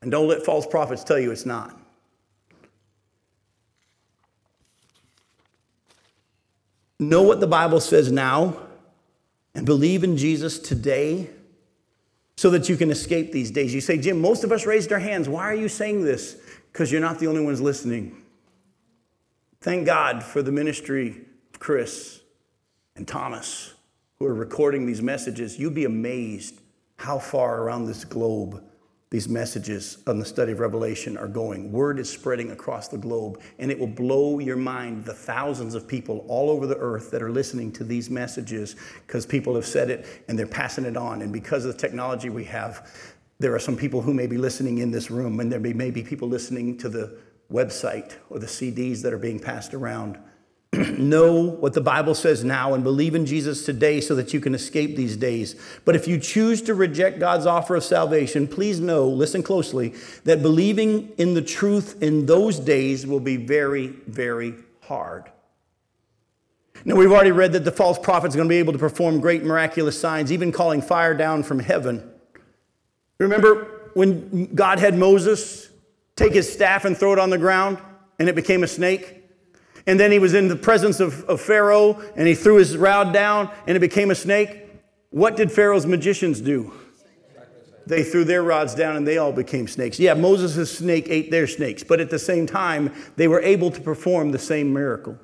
And 0.00 0.12
don't 0.12 0.28
let 0.28 0.44
false 0.44 0.64
prophets 0.64 1.02
tell 1.02 1.18
you 1.18 1.32
it's 1.32 1.44
not. 1.44 1.76
Know 7.02 7.22
what 7.22 7.40
the 7.40 7.48
Bible 7.48 7.80
says 7.80 8.12
now 8.12 8.56
and 9.54 9.66
believe 9.66 10.04
in 10.04 10.16
Jesus 10.16 10.58
today 10.58 11.28
so 12.36 12.48
that 12.50 12.68
you 12.68 12.76
can 12.76 12.90
escape 12.90 13.32
these 13.32 13.50
days. 13.50 13.74
You 13.74 13.80
say, 13.80 13.98
Jim, 13.98 14.20
most 14.20 14.44
of 14.44 14.52
us 14.52 14.66
raised 14.66 14.92
our 14.92 15.00
hands. 15.00 15.28
Why 15.28 15.42
are 15.44 15.54
you 15.54 15.68
saying 15.68 16.04
this? 16.04 16.36
Because 16.72 16.92
you're 16.92 17.00
not 17.00 17.18
the 17.18 17.26
only 17.26 17.44
ones 17.44 17.60
listening. 17.60 18.22
Thank 19.60 19.84
God 19.84 20.22
for 20.22 20.42
the 20.42 20.52
ministry 20.52 21.22
of 21.52 21.58
Chris 21.58 22.20
and 22.94 23.06
Thomas 23.06 23.74
who 24.18 24.26
are 24.26 24.34
recording 24.34 24.86
these 24.86 25.02
messages. 25.02 25.58
You'd 25.58 25.74
be 25.74 25.84
amazed 25.84 26.60
how 26.96 27.18
far 27.18 27.62
around 27.62 27.86
this 27.86 28.04
globe 28.04 28.62
these 29.12 29.28
messages 29.28 29.98
on 30.06 30.18
the 30.18 30.24
study 30.24 30.52
of 30.52 30.58
Revelation 30.60 31.18
are 31.18 31.28
going. 31.28 31.70
Word 31.70 31.98
is 31.98 32.08
spreading 32.08 32.50
across 32.50 32.88
the 32.88 32.96
globe, 32.96 33.42
and 33.58 33.70
it 33.70 33.78
will 33.78 33.86
blow 33.86 34.38
your 34.38 34.56
mind 34.56 35.04
the 35.04 35.12
thousands 35.12 35.74
of 35.74 35.86
people 35.86 36.24
all 36.28 36.48
over 36.48 36.66
the 36.66 36.78
earth 36.78 37.10
that 37.10 37.22
are 37.22 37.30
listening 37.30 37.70
to 37.72 37.84
these 37.84 38.08
messages 38.08 38.74
because 39.06 39.26
people 39.26 39.54
have 39.54 39.66
said 39.66 39.90
it 39.90 40.24
and 40.28 40.38
they're 40.38 40.46
passing 40.46 40.86
it 40.86 40.96
on. 40.96 41.20
And 41.20 41.30
because 41.30 41.66
of 41.66 41.72
the 41.74 41.78
technology 41.78 42.30
we 42.30 42.44
have, 42.44 42.90
there 43.38 43.54
are 43.54 43.58
some 43.58 43.76
people 43.76 44.00
who 44.00 44.14
may 44.14 44.26
be 44.26 44.38
listening 44.38 44.78
in 44.78 44.90
this 44.90 45.10
room, 45.10 45.40
and 45.40 45.52
there 45.52 45.60
may 45.60 45.90
be 45.90 46.02
people 46.02 46.26
listening 46.26 46.78
to 46.78 46.88
the 46.88 47.18
website 47.52 48.14
or 48.30 48.38
the 48.38 48.46
CDs 48.46 49.02
that 49.02 49.12
are 49.12 49.18
being 49.18 49.38
passed 49.38 49.74
around. 49.74 50.18
know 50.98 51.34
what 51.34 51.74
the 51.74 51.80
Bible 51.80 52.14
says 52.14 52.42
now 52.44 52.72
and 52.72 52.82
believe 52.82 53.14
in 53.14 53.26
Jesus 53.26 53.66
today 53.66 54.00
so 54.00 54.14
that 54.14 54.32
you 54.32 54.40
can 54.40 54.54
escape 54.54 54.96
these 54.96 55.16
days. 55.16 55.54
But 55.84 55.96
if 55.96 56.08
you 56.08 56.18
choose 56.18 56.62
to 56.62 56.74
reject 56.74 57.18
God's 57.18 57.44
offer 57.44 57.76
of 57.76 57.84
salvation, 57.84 58.48
please 58.48 58.80
know, 58.80 59.06
listen 59.06 59.42
closely, 59.42 59.94
that 60.24 60.40
believing 60.40 61.10
in 61.18 61.34
the 61.34 61.42
truth 61.42 62.02
in 62.02 62.24
those 62.24 62.58
days 62.58 63.06
will 63.06 63.20
be 63.20 63.36
very, 63.36 63.88
very 64.06 64.54
hard. 64.82 65.30
Now, 66.86 66.96
we've 66.96 67.12
already 67.12 67.32
read 67.32 67.52
that 67.52 67.64
the 67.64 67.70
false 67.72 67.98
prophet's 67.98 68.34
going 68.34 68.48
to 68.48 68.52
be 68.52 68.58
able 68.58 68.72
to 68.72 68.78
perform 68.78 69.20
great 69.20 69.44
miraculous 69.44 70.00
signs, 70.00 70.32
even 70.32 70.50
calling 70.52 70.80
fire 70.80 71.14
down 71.14 71.42
from 71.42 71.58
heaven. 71.58 72.10
Remember 73.18 73.90
when 73.94 74.52
God 74.54 74.78
had 74.78 74.96
Moses 74.96 75.68
take 76.16 76.32
his 76.32 76.50
staff 76.50 76.86
and 76.86 76.96
throw 76.96 77.12
it 77.12 77.18
on 77.18 77.30
the 77.30 77.38
ground 77.38 77.78
and 78.18 78.28
it 78.28 78.34
became 78.34 78.64
a 78.64 78.66
snake? 78.68 79.21
And 79.86 79.98
then 79.98 80.12
he 80.12 80.18
was 80.18 80.34
in 80.34 80.48
the 80.48 80.56
presence 80.56 81.00
of, 81.00 81.24
of 81.24 81.40
Pharaoh 81.40 82.00
and 82.16 82.28
he 82.28 82.34
threw 82.34 82.56
his 82.56 82.76
rod 82.76 83.12
down 83.12 83.50
and 83.66 83.76
it 83.76 83.80
became 83.80 84.10
a 84.10 84.14
snake. 84.14 84.68
What 85.10 85.36
did 85.36 85.50
Pharaoh's 85.50 85.86
magicians 85.86 86.40
do? 86.40 86.72
They 87.86 88.04
threw 88.04 88.24
their 88.24 88.42
rods 88.42 88.74
down 88.74 88.96
and 88.96 89.06
they 89.06 89.18
all 89.18 89.32
became 89.32 89.66
snakes. 89.66 89.98
Yeah, 89.98 90.14
Moses' 90.14 90.78
snake 90.78 91.06
ate 91.08 91.30
their 91.30 91.46
snakes, 91.46 91.82
but 91.82 92.00
at 92.00 92.10
the 92.10 92.18
same 92.18 92.46
time, 92.46 92.94
they 93.16 93.26
were 93.26 93.40
able 93.40 93.70
to 93.72 93.80
perform 93.80 94.30
the 94.30 94.38
same 94.38 94.72
miracle. 94.72 95.18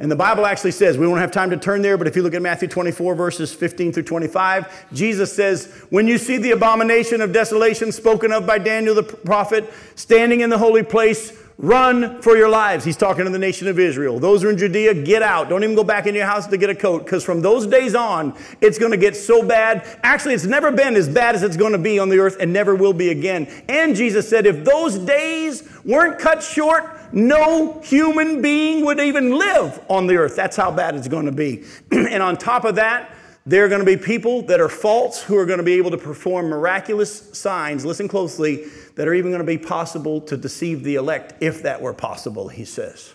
And 0.00 0.10
the 0.10 0.16
Bible 0.16 0.46
actually 0.46 0.70
says, 0.70 0.96
we 0.96 1.08
won't 1.08 1.20
have 1.20 1.32
time 1.32 1.50
to 1.50 1.56
turn 1.56 1.82
there, 1.82 1.98
but 1.98 2.06
if 2.06 2.14
you 2.14 2.22
look 2.22 2.34
at 2.34 2.42
Matthew 2.42 2.68
24, 2.68 3.16
verses 3.16 3.52
15 3.52 3.92
through 3.92 4.04
25, 4.04 4.92
Jesus 4.92 5.34
says, 5.34 5.86
When 5.90 6.06
you 6.06 6.18
see 6.18 6.36
the 6.36 6.52
abomination 6.52 7.20
of 7.20 7.32
desolation 7.32 7.90
spoken 7.90 8.30
of 8.30 8.46
by 8.46 8.58
Daniel 8.58 8.94
the 8.94 9.02
prophet 9.02 9.72
standing 9.96 10.40
in 10.40 10.50
the 10.50 10.58
holy 10.58 10.84
place, 10.84 11.32
Run 11.60 12.22
for 12.22 12.36
your 12.36 12.48
lives. 12.48 12.84
He's 12.84 12.96
talking 12.96 13.24
to 13.24 13.30
the 13.32 13.38
nation 13.38 13.66
of 13.66 13.80
Israel. 13.80 14.20
Those 14.20 14.42
who 14.42 14.48
are 14.48 14.52
in 14.52 14.58
Judea, 14.58 14.94
get 14.94 15.22
out. 15.22 15.48
Don't 15.48 15.64
even 15.64 15.74
go 15.74 15.82
back 15.82 16.06
in 16.06 16.14
your 16.14 16.24
house 16.24 16.46
to 16.46 16.56
get 16.56 16.70
a 16.70 16.74
coat 16.74 17.04
because 17.04 17.24
from 17.24 17.42
those 17.42 17.66
days 17.66 17.96
on, 17.96 18.32
it's 18.60 18.78
going 18.78 18.92
to 18.92 18.96
get 18.96 19.16
so 19.16 19.42
bad. 19.42 19.84
Actually, 20.04 20.34
it's 20.34 20.44
never 20.44 20.70
been 20.70 20.94
as 20.94 21.08
bad 21.08 21.34
as 21.34 21.42
it's 21.42 21.56
going 21.56 21.72
to 21.72 21.78
be 21.78 21.98
on 21.98 22.10
the 22.10 22.18
earth 22.20 22.36
and 22.38 22.52
never 22.52 22.76
will 22.76 22.92
be 22.92 23.08
again. 23.08 23.52
And 23.68 23.96
Jesus 23.96 24.28
said, 24.28 24.46
if 24.46 24.64
those 24.64 24.98
days 24.98 25.68
weren't 25.84 26.20
cut 26.20 26.44
short, 26.44 27.12
no 27.12 27.80
human 27.80 28.40
being 28.40 28.84
would 28.84 29.00
even 29.00 29.36
live 29.36 29.84
on 29.88 30.06
the 30.06 30.16
earth. 30.16 30.36
That's 30.36 30.56
how 30.56 30.70
bad 30.70 30.94
it's 30.94 31.08
going 31.08 31.26
to 31.26 31.32
be. 31.32 31.64
and 31.90 32.22
on 32.22 32.36
top 32.36 32.64
of 32.64 32.76
that, 32.76 33.16
there 33.48 33.64
are 33.64 33.68
going 33.68 33.80
to 33.80 33.86
be 33.86 33.96
people 33.96 34.42
that 34.42 34.60
are 34.60 34.68
false 34.68 35.22
who 35.22 35.34
are 35.38 35.46
going 35.46 35.56
to 35.56 35.64
be 35.64 35.72
able 35.78 35.90
to 35.90 35.96
perform 35.96 36.48
miraculous 36.48 37.30
signs. 37.32 37.82
Listen 37.82 38.06
closely 38.06 38.66
that 38.94 39.08
are 39.08 39.14
even 39.14 39.30
going 39.30 39.40
to 39.40 39.46
be 39.46 39.56
possible 39.56 40.20
to 40.20 40.36
deceive 40.36 40.84
the 40.84 40.96
elect 40.96 41.32
if 41.40 41.62
that 41.62 41.80
were 41.80 41.94
possible, 41.94 42.48
he 42.48 42.66
says. 42.66 43.14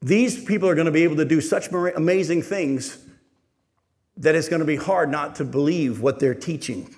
These 0.00 0.42
people 0.42 0.70
are 0.70 0.74
going 0.74 0.86
to 0.86 0.90
be 0.90 1.04
able 1.04 1.16
to 1.16 1.26
do 1.26 1.42
such 1.42 1.70
amazing 1.70 2.40
things 2.40 2.96
that 4.16 4.34
it's 4.34 4.48
going 4.48 4.60
to 4.60 4.66
be 4.66 4.76
hard 4.76 5.10
not 5.10 5.34
to 5.34 5.44
believe 5.44 6.00
what 6.00 6.18
they're 6.18 6.34
teaching. 6.34 6.94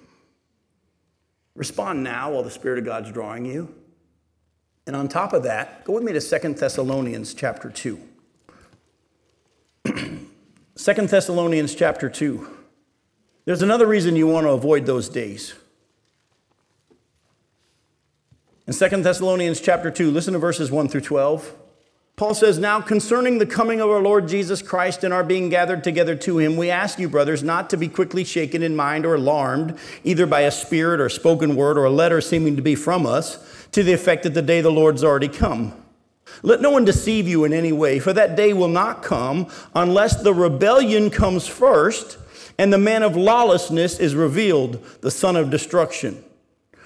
Respond 1.57 2.05
now 2.05 2.31
while 2.31 2.45
the 2.45 2.53
Spirit 2.53 2.79
of 2.79 2.85
God's 2.85 3.11
drawing 3.11 3.47
you. 3.47 3.75
And 4.87 4.95
on 4.95 5.09
top 5.09 5.33
of 5.33 5.43
that, 5.43 5.83
go 5.83 5.95
with 5.95 6.05
me 6.05 6.12
to 6.12 6.21
Second 6.21 6.57
Thessalonians 6.57 7.35
chapter 7.35 7.68
2. 7.68 8.01
2 9.87 10.27
Thessalonians 10.77 11.75
chapter 11.75 12.09
2. 12.09 12.59
There's 13.45 13.62
another 13.62 13.86
reason 13.86 14.16
you 14.16 14.26
want 14.26 14.47
to 14.47 14.51
avoid 14.51 14.86
those 14.86 15.09
days. 15.09 15.55
In 18.66 18.74
2 18.74 19.03
Thessalonians 19.03 19.61
chapter 19.61 19.91
2, 19.91 20.11
listen 20.11 20.34
to 20.34 20.38
verses 20.38 20.70
1 20.70 20.88
through 20.88 21.01
12. 21.01 21.57
Paul 22.16 22.34
says, 22.34 22.59
Now 22.59 22.82
concerning 22.82 23.38
the 23.38 23.47
coming 23.47 23.80
of 23.80 23.88
our 23.88 24.03
Lord 24.03 24.28
Jesus 24.28 24.61
Christ 24.61 25.03
and 25.05 25.14
our 25.14 25.24
being 25.24 25.49
gathered 25.49 25.82
together 25.82 26.14
to 26.16 26.38
him, 26.38 26.59
we 26.59 26.70
ask 26.70 26.99
you, 26.99 27.09
brothers, 27.09 27.43
not 27.43 27.70
to 27.70 27.78
be 27.78 27.88
quickly 27.88 28.24
shaken 28.24 28.62
in 28.62 28.76
mind 28.76 29.07
or 29.07 29.14
alarmed, 29.14 29.78
either 30.05 30.26
by 30.26 30.43
a 30.43 30.51
spirit 30.51 31.01
or 31.01 31.09
spoken 31.09 31.57
word 31.57 31.78
or 31.78 31.86
a 31.86 31.91
letter 31.91 32.20
seeming 32.20 32.57
to 32.57 32.62
be 32.62 32.74
from 32.74 33.07
us, 33.07 33.66
to 33.72 33.82
the 33.82 33.95
effect 33.95 34.24
that 34.24 34.34
the 34.34 34.43
day 34.43 34.61
the 34.61 34.70
Lord's 34.70 35.03
already 35.03 35.28
come. 35.28 35.72
Let 36.43 36.61
no 36.61 36.70
one 36.70 36.84
deceive 36.84 37.26
you 37.26 37.45
in 37.45 37.53
any 37.55 37.72
way, 37.72 37.99
for 37.99 38.12
that 38.12 38.36
day 38.36 38.53
will 38.53 38.68
not 38.68 39.03
come 39.03 39.49
unless 39.74 40.22
the 40.22 40.34
rebellion 40.34 41.09
comes 41.09 41.47
first 41.47 42.18
and 42.61 42.71
the 42.71 42.79
man 42.79 43.03
of 43.03 43.17
lawlessness 43.17 43.99
is 43.99 44.15
revealed, 44.15 44.85
the 45.01 45.11
son 45.11 45.35
of 45.35 45.49
destruction 45.49 46.23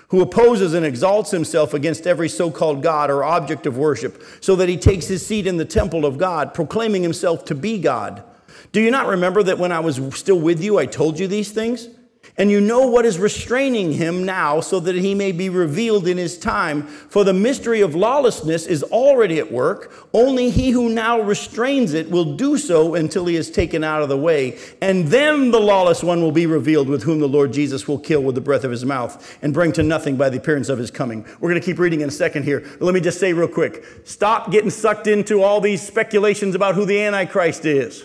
who 0.08 0.20
opposes 0.20 0.72
and 0.72 0.86
exalts 0.86 1.32
himself 1.32 1.74
against 1.74 2.06
every 2.06 2.28
so 2.28 2.48
called 2.48 2.80
God 2.80 3.10
or 3.10 3.24
object 3.24 3.66
of 3.66 3.76
worship, 3.76 4.22
so 4.40 4.54
that 4.54 4.68
he 4.68 4.76
takes 4.76 5.08
his 5.08 5.26
seat 5.26 5.48
in 5.48 5.56
the 5.56 5.64
temple 5.64 6.06
of 6.06 6.16
God, 6.16 6.54
proclaiming 6.54 7.02
himself 7.02 7.44
to 7.46 7.56
be 7.56 7.80
God. 7.80 8.22
Do 8.70 8.80
you 8.80 8.92
not 8.92 9.08
remember 9.08 9.42
that 9.42 9.58
when 9.58 9.72
I 9.72 9.80
was 9.80 10.00
still 10.16 10.38
with 10.38 10.62
you, 10.62 10.78
I 10.78 10.86
told 10.86 11.18
you 11.18 11.26
these 11.26 11.50
things? 11.50 11.88
And 12.36 12.50
you 12.50 12.60
know 12.60 12.88
what 12.88 13.04
is 13.04 13.16
restraining 13.16 13.92
him 13.92 14.24
now, 14.24 14.60
so 14.60 14.80
that 14.80 14.96
he 14.96 15.14
may 15.14 15.30
be 15.30 15.48
revealed 15.48 16.08
in 16.08 16.18
his 16.18 16.36
time. 16.36 16.82
For 16.82 17.22
the 17.22 17.32
mystery 17.32 17.80
of 17.80 17.94
lawlessness 17.94 18.66
is 18.66 18.82
already 18.82 19.38
at 19.38 19.52
work. 19.52 20.08
Only 20.12 20.50
he 20.50 20.70
who 20.70 20.88
now 20.88 21.20
restrains 21.20 21.94
it 21.94 22.10
will 22.10 22.34
do 22.34 22.58
so 22.58 22.96
until 22.96 23.26
he 23.26 23.36
is 23.36 23.52
taken 23.52 23.84
out 23.84 24.02
of 24.02 24.08
the 24.08 24.16
way. 24.16 24.58
And 24.82 25.06
then 25.06 25.52
the 25.52 25.60
lawless 25.60 26.02
one 26.02 26.22
will 26.22 26.32
be 26.32 26.46
revealed, 26.46 26.88
with 26.88 27.04
whom 27.04 27.20
the 27.20 27.28
Lord 27.28 27.52
Jesus 27.52 27.86
will 27.86 28.00
kill 28.00 28.24
with 28.24 28.34
the 28.34 28.40
breath 28.40 28.64
of 28.64 28.72
his 28.72 28.84
mouth 28.84 29.38
and 29.40 29.54
bring 29.54 29.70
to 29.72 29.84
nothing 29.84 30.16
by 30.16 30.28
the 30.28 30.38
appearance 30.38 30.68
of 30.68 30.78
his 30.78 30.90
coming. 30.90 31.24
We're 31.38 31.50
going 31.50 31.60
to 31.60 31.64
keep 31.64 31.78
reading 31.78 32.00
in 32.00 32.08
a 32.08 32.12
second 32.12 32.42
here. 32.42 32.66
Let 32.80 32.94
me 32.94 33.00
just 33.00 33.20
say 33.20 33.32
real 33.32 33.46
quick 33.46 33.84
stop 34.02 34.50
getting 34.50 34.70
sucked 34.70 35.06
into 35.06 35.40
all 35.42 35.60
these 35.60 35.86
speculations 35.86 36.56
about 36.56 36.74
who 36.74 36.84
the 36.84 37.00
Antichrist 37.00 37.64
is. 37.64 38.04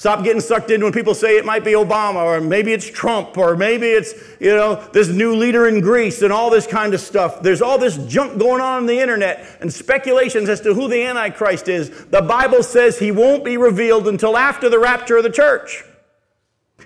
Stop 0.00 0.24
getting 0.24 0.40
sucked 0.40 0.70
in 0.70 0.82
when 0.82 0.94
people 0.94 1.14
say 1.14 1.36
it 1.36 1.44
might 1.44 1.62
be 1.62 1.72
Obama 1.72 2.24
or 2.24 2.40
maybe 2.40 2.72
it's 2.72 2.88
Trump 2.88 3.36
or 3.36 3.54
maybe 3.54 3.86
it's, 3.88 4.14
you 4.40 4.48
know, 4.48 4.76
this 4.94 5.08
new 5.08 5.34
leader 5.36 5.68
in 5.68 5.82
Greece 5.82 6.22
and 6.22 6.32
all 6.32 6.48
this 6.48 6.66
kind 6.66 6.94
of 6.94 7.00
stuff. 7.00 7.42
There's 7.42 7.60
all 7.60 7.76
this 7.76 7.98
junk 8.06 8.38
going 8.38 8.62
on 8.62 8.78
on 8.78 8.86
the 8.86 8.98
internet 8.98 9.58
and 9.60 9.70
speculations 9.70 10.48
as 10.48 10.62
to 10.62 10.72
who 10.72 10.88
the 10.88 11.02
Antichrist 11.02 11.68
is. 11.68 12.06
The 12.06 12.22
Bible 12.22 12.62
says 12.62 12.98
he 12.98 13.12
won't 13.12 13.44
be 13.44 13.58
revealed 13.58 14.08
until 14.08 14.38
after 14.38 14.70
the 14.70 14.78
rapture 14.78 15.18
of 15.18 15.22
the 15.22 15.30
church. 15.30 15.84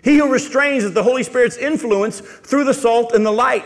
He 0.03 0.17
who 0.17 0.33
restrains 0.33 0.83
is 0.83 0.93
the 0.93 1.05
Holy 1.05 1.23
Spirit's 1.23 1.57
influence 1.57 2.19
through 2.19 2.65
the 2.65 2.75
salt 2.75 3.13
and 3.13 3.25
the 3.25 3.31
light. 3.31 3.65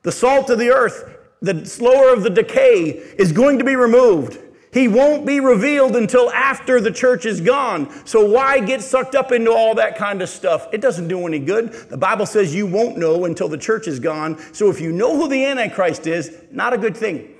The 0.00 0.12
salt 0.12 0.48
of 0.48 0.58
the 0.58 0.70
earth, 0.70 1.14
the 1.42 1.66
slower 1.66 2.10
of 2.10 2.22
the 2.22 2.30
decay, 2.30 2.84
is 3.18 3.32
going 3.32 3.58
to 3.58 3.66
be 3.66 3.76
removed. 3.76 4.38
He 4.72 4.86
won't 4.86 5.24
be 5.24 5.40
revealed 5.40 5.96
until 5.96 6.30
after 6.30 6.80
the 6.80 6.90
church 6.90 7.24
is 7.24 7.40
gone. 7.40 7.90
So 8.06 8.24
why 8.24 8.60
get 8.60 8.82
sucked 8.82 9.14
up 9.14 9.32
into 9.32 9.50
all 9.50 9.74
that 9.76 9.96
kind 9.96 10.20
of 10.20 10.28
stuff? 10.28 10.68
It 10.72 10.80
doesn't 10.80 11.08
do 11.08 11.26
any 11.26 11.38
good. 11.38 11.72
The 11.72 11.96
Bible 11.96 12.26
says 12.26 12.54
you 12.54 12.66
won't 12.66 12.98
know 12.98 13.24
until 13.24 13.48
the 13.48 13.56
church 13.56 13.88
is 13.88 13.98
gone. 13.98 14.38
So 14.52 14.68
if 14.68 14.80
you 14.80 14.92
know 14.92 15.16
who 15.16 15.28
the 15.28 15.44
Antichrist 15.44 16.06
is, 16.06 16.36
not 16.50 16.74
a 16.74 16.78
good 16.78 16.96
thing. 16.96 17.34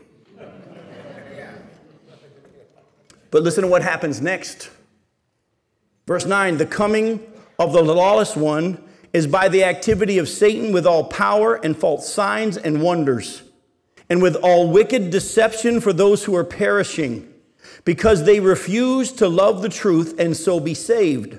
But 3.30 3.42
listen 3.42 3.62
to 3.62 3.68
what 3.68 3.82
happens 3.82 4.22
next. 4.22 4.70
Verse 6.06 6.24
9 6.24 6.56
The 6.56 6.66
coming 6.66 7.20
of 7.58 7.74
the 7.74 7.82
lawless 7.82 8.36
one 8.36 8.82
is 9.12 9.26
by 9.26 9.48
the 9.48 9.64
activity 9.64 10.16
of 10.16 10.30
Satan 10.30 10.72
with 10.72 10.86
all 10.86 11.04
power 11.04 11.56
and 11.56 11.76
false 11.76 12.10
signs 12.10 12.56
and 12.56 12.80
wonders 12.80 13.42
and 14.10 14.22
with 14.22 14.36
all 14.36 14.70
wicked 14.70 15.10
deception 15.10 15.80
for 15.80 15.92
those 15.92 16.24
who 16.24 16.34
are 16.34 16.44
perishing, 16.44 17.32
because 17.84 18.24
they 18.24 18.40
refuse 18.40 19.12
to 19.12 19.28
love 19.28 19.62
the 19.62 19.68
truth 19.68 20.18
and 20.18 20.36
so 20.36 20.58
be 20.60 20.74
saved. 20.74 21.38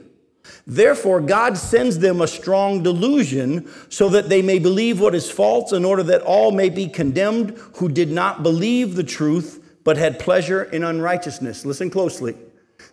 Therefore, 0.65 1.19
God 1.19 1.57
sends 1.57 1.99
them 1.99 2.21
a 2.21 2.27
strong 2.27 2.83
delusion 2.83 3.67
so 3.89 4.09
that 4.09 4.29
they 4.29 4.41
may 4.41 4.59
believe 4.59 4.99
what 4.99 5.15
is 5.15 5.29
false, 5.29 5.71
in 5.71 5.83
order 5.83 6.03
that 6.03 6.21
all 6.21 6.51
may 6.51 6.69
be 6.69 6.87
condemned 6.87 7.57
who 7.75 7.89
did 7.89 8.11
not 8.11 8.43
believe 8.43 8.95
the 8.95 9.03
truth 9.03 9.77
but 9.83 9.97
had 9.97 10.19
pleasure 10.19 10.63
in 10.63 10.83
unrighteousness. 10.83 11.65
Listen 11.65 11.89
closely. 11.89 12.35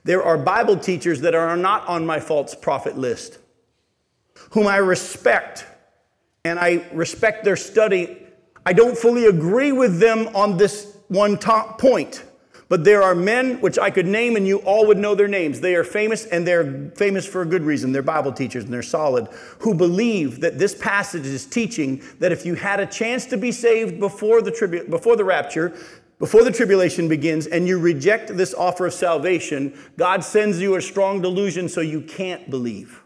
There 0.05 0.23
are 0.23 0.39
Bible 0.39 0.79
teachers 0.79 1.21
that 1.21 1.35
are 1.35 1.57
not 1.57 1.87
on 1.87 2.07
my 2.07 2.21
false 2.21 2.55
prophet 2.55 2.97
list, 2.97 3.39
whom 4.51 4.67
I 4.67 4.77
respect, 4.77 5.67
and 6.45 6.59
I 6.59 6.87
respect 6.93 7.45
their 7.45 7.57
study 7.57 8.26
I 8.67 8.73
don't 8.73 8.99
fully 8.99 9.27
agree 9.27 9.71
with 9.71 10.01
them 10.01 10.29
on 10.35 10.57
this 10.57 10.99
one 11.07 11.39
top 11.39 11.81
point, 11.81 12.25
but 12.69 12.83
there 12.83 13.01
are 13.01 13.15
men 13.15 13.61
which 13.61 13.79
I 13.79 13.91
could 13.91 14.07
name 14.07 14.35
and 14.35 14.45
you 14.45 14.59
all 14.59 14.89
would 14.89 14.99
know 14.99 15.15
their 15.15 15.29
names. 15.29 15.61
They 15.61 15.77
are 15.77 15.85
famous 15.85 16.27
and 16.27 16.45
they're 16.45 16.91
famous 16.97 17.25
for 17.25 17.43
a 17.43 17.47
good 17.47 17.63
reason. 17.63 17.93
They're 17.93 18.03
Bible 18.03 18.33
teachers 18.33 18.65
and 18.65 18.73
they're 18.73 18.83
solid, 18.83 19.29
who 19.61 19.73
believe 19.73 20.41
that 20.41 20.59
this 20.59 20.75
passage 20.75 21.27
is 21.27 21.47
teaching 21.47 22.03
that 22.19 22.33
if 22.33 22.45
you 22.45 22.57
had 22.57 22.81
a 22.81 22.87
chance 22.87 23.25
to 23.27 23.37
be 23.37 23.53
saved 23.53 24.01
before 24.01 24.43
the, 24.43 24.51
tribu- 24.51 24.89
before 24.91 25.15
the 25.15 25.25
rapture, 25.25 25.73
before 26.19 26.43
the 26.43 26.51
tribulation 26.51 27.09
begins, 27.09 27.47
and 27.47 27.69
you 27.69 27.79
reject 27.79 28.37
this 28.37 28.53
offer 28.53 28.87
of 28.87 28.95
salvation, 28.95 29.79
God 29.97 30.25
sends 30.25 30.61
you 30.61 30.75
a 30.75 30.83
strong 30.83 31.23
delusion 31.23 31.69
so 31.69 31.83
you 31.83 32.01
can't 32.01 32.51
believe. 32.51 33.01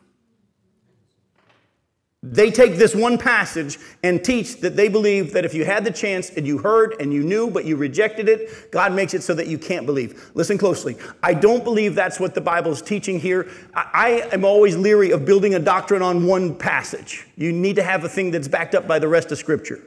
They 2.22 2.50
take 2.50 2.76
this 2.76 2.94
one 2.94 3.16
passage 3.16 3.78
and 4.02 4.22
teach 4.22 4.60
that 4.60 4.76
they 4.76 4.88
believe 4.90 5.32
that 5.32 5.46
if 5.46 5.54
you 5.54 5.64
had 5.64 5.86
the 5.86 5.90
chance 5.90 6.28
and 6.28 6.46
you 6.46 6.58
heard 6.58 6.96
and 7.00 7.14
you 7.14 7.22
knew 7.22 7.50
but 7.50 7.64
you 7.64 7.76
rejected 7.76 8.28
it, 8.28 8.70
God 8.70 8.92
makes 8.92 9.14
it 9.14 9.22
so 9.22 9.32
that 9.34 9.46
you 9.46 9.56
can't 9.56 9.86
believe. 9.86 10.30
Listen 10.34 10.58
closely. 10.58 10.98
I 11.22 11.32
don't 11.32 11.64
believe 11.64 11.94
that's 11.94 12.20
what 12.20 12.34
the 12.34 12.40
Bible 12.42 12.72
is 12.72 12.82
teaching 12.82 13.18
here. 13.18 13.48
I 13.74 14.28
am 14.32 14.44
always 14.44 14.76
leery 14.76 15.12
of 15.12 15.24
building 15.24 15.54
a 15.54 15.58
doctrine 15.58 16.02
on 16.02 16.26
one 16.26 16.54
passage. 16.54 17.26
You 17.36 17.52
need 17.52 17.76
to 17.76 17.82
have 17.82 18.04
a 18.04 18.08
thing 18.08 18.30
that's 18.30 18.48
backed 18.48 18.74
up 18.74 18.86
by 18.86 18.98
the 18.98 19.08
rest 19.08 19.32
of 19.32 19.38
Scripture. 19.38 19.82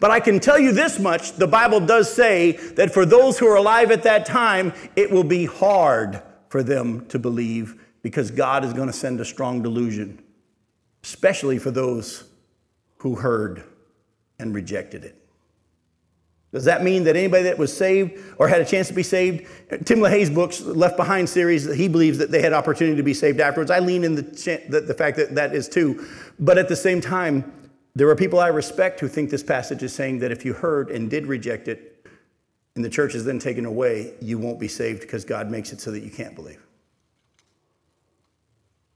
But 0.00 0.10
I 0.10 0.18
can 0.18 0.40
tell 0.40 0.58
you 0.58 0.72
this 0.72 0.98
much 0.98 1.32
the 1.32 1.46
Bible 1.46 1.80
does 1.80 2.10
say 2.10 2.52
that 2.76 2.94
for 2.94 3.04
those 3.04 3.38
who 3.38 3.46
are 3.48 3.56
alive 3.56 3.90
at 3.90 4.02
that 4.04 4.24
time, 4.24 4.72
it 4.96 5.10
will 5.10 5.24
be 5.24 5.44
hard 5.44 6.22
for 6.48 6.62
them 6.62 7.04
to 7.08 7.18
believe 7.18 7.82
because 8.00 8.30
God 8.30 8.64
is 8.64 8.72
going 8.72 8.86
to 8.86 8.94
send 8.94 9.20
a 9.20 9.26
strong 9.26 9.60
delusion 9.60 10.22
especially 11.06 11.56
for 11.56 11.70
those 11.70 12.24
who 12.96 13.14
heard 13.14 13.62
and 14.40 14.52
rejected 14.52 15.04
it. 15.04 15.14
Does 16.52 16.64
that 16.64 16.82
mean 16.82 17.04
that 17.04 17.14
anybody 17.14 17.44
that 17.44 17.58
was 17.58 17.74
saved 17.74 18.20
or 18.38 18.48
had 18.48 18.60
a 18.60 18.64
chance 18.64 18.88
to 18.88 18.94
be 18.94 19.04
saved, 19.04 19.46
Tim 19.84 20.00
LaHaye's 20.00 20.30
books, 20.30 20.60
Left 20.60 20.96
Behind 20.96 21.28
series, 21.28 21.72
he 21.72 21.86
believes 21.86 22.18
that 22.18 22.32
they 22.32 22.42
had 22.42 22.52
opportunity 22.52 22.96
to 22.96 23.04
be 23.04 23.14
saved 23.14 23.38
afterwards. 23.38 23.70
I 23.70 23.78
lean 23.78 24.02
in 24.02 24.16
the, 24.16 24.22
the, 24.68 24.80
the 24.80 24.94
fact 24.94 25.16
that 25.18 25.36
that 25.36 25.54
is 25.54 25.68
too. 25.68 26.04
But 26.40 26.58
at 26.58 26.68
the 26.68 26.74
same 26.74 27.00
time, 27.00 27.52
there 27.94 28.08
are 28.08 28.16
people 28.16 28.40
I 28.40 28.48
respect 28.48 28.98
who 28.98 29.06
think 29.06 29.30
this 29.30 29.44
passage 29.44 29.84
is 29.84 29.94
saying 29.94 30.18
that 30.20 30.32
if 30.32 30.44
you 30.44 30.54
heard 30.54 30.90
and 30.90 31.08
did 31.08 31.26
reject 31.26 31.68
it, 31.68 32.04
and 32.74 32.84
the 32.84 32.90
church 32.90 33.14
is 33.14 33.24
then 33.24 33.38
taken 33.38 33.64
away, 33.64 34.14
you 34.20 34.38
won't 34.38 34.58
be 34.58 34.68
saved 34.68 35.02
because 35.02 35.24
God 35.24 35.50
makes 35.52 35.72
it 35.72 35.80
so 35.80 35.92
that 35.92 36.02
you 36.02 36.10
can't 36.10 36.34
believe. 36.34 36.66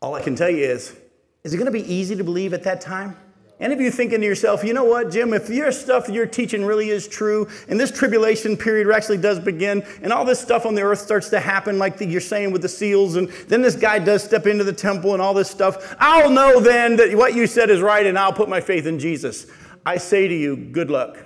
All 0.03 0.15
I 0.17 0.23
can 0.23 0.35
tell 0.35 0.51
you 0.51 0.65
is 0.65 0.97
is 1.45 1.55
it 1.55 1.57
going 1.57 1.67
to 1.67 1.73
be 1.73 1.93
easy 1.93 2.15
to 2.17 2.25
believe 2.25 2.53
at 2.53 2.63
that 2.65 2.81
time? 2.81 3.17
Any 3.61 3.75
of 3.75 3.81
you 3.81 3.91
thinking 3.91 4.21
to 4.21 4.27
yourself, 4.27 4.65
you 4.65 4.73
know 4.73 4.85
what, 4.85 5.11
Jim, 5.11 5.35
if 5.35 5.51
your 5.51 5.71
stuff 5.71 6.09
you're 6.09 6.25
teaching 6.25 6.65
really 6.65 6.89
is 6.89 7.07
true, 7.07 7.47
and 7.69 7.79
this 7.79 7.91
tribulation 7.91 8.57
period 8.57 8.91
actually 8.91 9.19
does 9.19 9.39
begin, 9.39 9.85
and 10.01 10.15
all 10.15 10.25
this 10.25 10.41
stuff 10.41 10.65
on 10.65 10.75
the 10.75 10.81
earth 10.81 10.99
starts 10.99 11.29
to 11.29 11.41
happen, 11.41 11.79
like 11.79 11.99
the, 11.99 12.07
you're 12.07 12.23
saying 12.23 12.53
with 12.53 12.63
the 12.63 12.69
seals, 12.71 13.17
and 13.17 13.29
then 13.49 13.61
this 13.61 13.77
guy 13.77 13.99
does 13.99 14.25
step 14.25 14.47
into 14.47 14.65
the 14.65 14.73
temple 14.73 15.13
and 15.13 15.21
all 15.21 15.35
this 15.35 15.51
stuff, 15.51 15.95
I'll 16.01 16.31
know 16.31 16.59
then 16.59 16.97
that 16.97 17.15
what 17.15 17.35
you 17.35 17.47
said 17.47 17.69
is 17.69 17.83
right, 17.83 18.07
and 18.07 18.19
I'll 18.19 18.33
put 18.33 18.49
my 18.49 18.63
faith 18.63 18.87
in 18.87 18.99
Jesus. 18.99 19.47
I 19.85 19.99
say 19.99 20.27
to 20.27 20.35
you, 20.35 20.57
good 20.57 20.91
luck. 20.91 21.19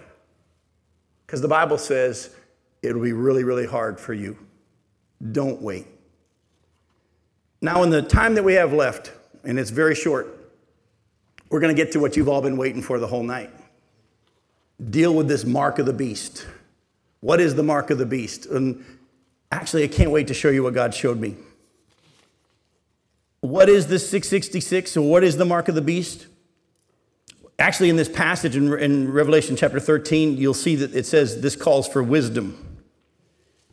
Because 1.26 1.40
the 1.40 1.48
Bible 1.48 1.78
says 1.78 2.30
it'll 2.82 3.02
be 3.02 3.12
really, 3.12 3.44
really 3.44 3.66
hard 3.66 4.00
for 4.00 4.12
you. 4.12 4.36
Don't 5.30 5.62
wait. 5.62 5.86
Now, 7.60 7.84
in 7.84 7.90
the 7.90 8.02
time 8.02 8.34
that 8.34 8.42
we 8.42 8.54
have 8.54 8.72
left, 8.72 9.12
and 9.44 9.58
it's 9.58 9.70
very 9.70 9.94
short. 9.94 10.40
We're 11.50 11.60
going 11.60 11.74
to 11.74 11.82
get 11.82 11.92
to 11.92 12.00
what 12.00 12.16
you've 12.16 12.28
all 12.28 12.42
been 12.42 12.56
waiting 12.56 12.82
for 12.82 12.98
the 12.98 13.06
whole 13.06 13.22
night. 13.22 13.50
Deal 14.90 15.14
with 15.14 15.28
this 15.28 15.44
mark 15.44 15.78
of 15.78 15.86
the 15.86 15.92
beast. 15.92 16.46
What 17.20 17.40
is 17.40 17.54
the 17.54 17.62
mark 17.62 17.90
of 17.90 17.98
the 17.98 18.06
beast? 18.06 18.46
And 18.46 18.84
Actually, 19.54 19.84
I 19.84 19.86
can't 19.86 20.10
wait 20.10 20.26
to 20.26 20.34
show 20.34 20.50
you 20.50 20.64
what 20.64 20.74
God 20.74 20.92
showed 20.92 21.20
me. 21.20 21.36
What 23.40 23.68
is 23.68 23.86
this 23.86 24.02
666 24.10 24.96
or 24.96 25.08
what 25.08 25.22
is 25.22 25.36
the 25.36 25.44
mark 25.44 25.68
of 25.68 25.76
the 25.76 25.80
beast? 25.80 26.26
Actually, 27.56 27.88
in 27.88 27.94
this 27.94 28.08
passage 28.08 28.56
in, 28.56 28.76
in 28.80 29.12
Revelation 29.12 29.54
chapter 29.54 29.78
13, 29.78 30.36
you'll 30.36 30.54
see 30.54 30.74
that 30.74 30.92
it 30.92 31.06
says 31.06 31.40
this 31.40 31.54
calls 31.54 31.86
for 31.86 32.02
wisdom. 32.02 32.73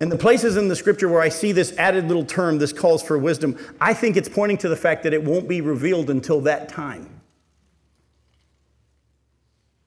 And 0.02 0.12
the 0.12 0.18
places 0.18 0.58
in 0.58 0.68
the 0.68 0.76
scripture 0.76 1.08
where 1.08 1.22
I 1.22 1.30
see 1.30 1.52
this 1.52 1.78
added 1.78 2.08
little 2.08 2.26
term, 2.26 2.58
this 2.58 2.74
calls 2.74 3.04
for 3.04 3.20
wisdom, 3.20 3.56
I 3.80 3.94
think 3.94 4.18
it's 4.18 4.28
pointing 4.28 4.58
to 4.58 4.68
the 4.68 4.76
fact 4.76 5.04
that 5.04 5.14
it 5.14 5.24
won't 5.24 5.48
be 5.48 5.62
revealed 5.62 6.10
until 6.10 6.42
that 6.42 6.68
time. 6.68 7.22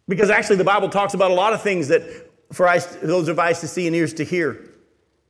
Because 0.06 0.30
actually, 0.30 0.56
the 0.56 0.64
Bible 0.64 0.88
talks 0.88 1.14
about 1.14 1.32
a 1.32 1.34
lot 1.34 1.52
of 1.52 1.62
things 1.62 1.88
that 1.88 2.02
for 2.52 2.68
eyes, 2.68 2.86
those 3.02 3.26
of 3.26 3.40
eyes 3.40 3.60
to 3.60 3.68
see 3.68 3.88
and 3.88 3.96
ears 3.96 4.14
to 4.14 4.24
hear. 4.24 4.70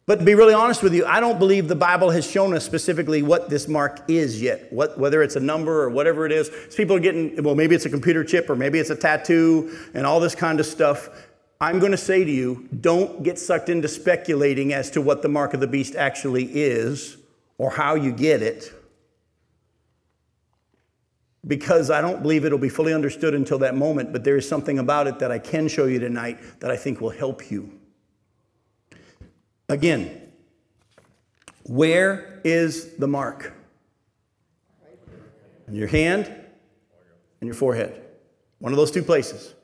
But 0.05 0.19
to 0.19 0.25
be 0.27 0.35
really 0.35 0.53
honest 0.53 0.83
with 0.83 0.93
you, 0.93 1.07
I 1.07 1.19
don't 1.19 1.39
believe 1.39 1.67
the 1.67 1.75
Bible 1.75 2.11
has 2.11 2.31
shown 2.31 2.53
us 2.53 2.63
specifically 2.63 3.23
what 3.23 3.49
this 3.49 3.67
mark 3.67 4.01
is 4.09 4.43
yet, 4.43 4.71
what, 4.71 4.99
whether 4.99 5.23
it's 5.23 5.37
a 5.37 5.41
number 5.41 5.83
or 5.83 5.89
whatever 5.89 6.27
it 6.27 6.33
is. 6.33 6.51
People 6.77 6.97
are 6.97 7.01
getting, 7.01 7.43
well, 7.43 7.55
maybe 7.55 7.75
it's 7.75 7.87
a 7.87 7.91
computer 7.91 8.23
chip 8.23 8.51
or 8.51 8.57
maybe 8.57 8.79
it's 8.79 8.91
a 8.91 8.97
tattoo 8.97 9.79
and 9.95 10.05
all 10.05 10.21
this 10.21 10.35
kind 10.35 10.61
of 10.61 10.67
stuff. 10.67 11.09
I'm 11.65 11.79
going 11.79 11.93
to 11.93 11.97
say 11.97 12.23
to 12.25 12.31
you, 12.31 12.69
don't 12.79 13.23
get 13.23 13.39
sucked 13.39 13.71
into 13.71 13.89
speculating 13.89 14.75
as 14.75 14.91
to 14.91 15.01
what 15.01 15.23
the 15.23 15.31
mark 15.31 15.55
of 15.55 15.61
the 15.61 15.67
beast 15.67 15.97
actually 15.97 16.45
is 16.45 17.17
or 17.57 17.71
how 17.71 17.95
you 17.95 18.13
get 18.13 18.43
it, 18.43 18.71
because 21.47 21.91
I 21.91 22.03
don't 22.03 22.21
believe 22.21 22.45
it'll 22.45 22.59
be 22.59 22.69
fully 22.69 22.93
understood 22.93 23.33
until 23.33 23.59
that 23.61 23.75
moment. 23.75 24.13
But 24.13 24.25
there 24.25 24.37
is 24.37 24.47
something 24.47 24.79
about 24.79 25.07
it 25.07 25.19
that 25.21 25.31
I 25.31 25.39
can 25.39 25.67
show 25.69 25.87
you 25.87 25.99
tonight 25.99 26.39
that 26.61 26.71
I 26.71 26.77
think 26.77 27.01
will 27.01 27.09
help 27.09 27.51
you. 27.51 27.81
Again, 29.71 30.21
where 31.63 32.43
is 32.45 32.95
the 32.97 33.09
mark? 33.09 33.55
In 35.67 35.75
your 35.75 35.89
hand 35.89 36.27
and 37.41 37.49
your 37.49 37.55
forehead. 37.55 38.03
One 38.59 38.75
of 38.75 38.77
those 38.77 38.91
two 38.91 39.03
places. 39.03 39.55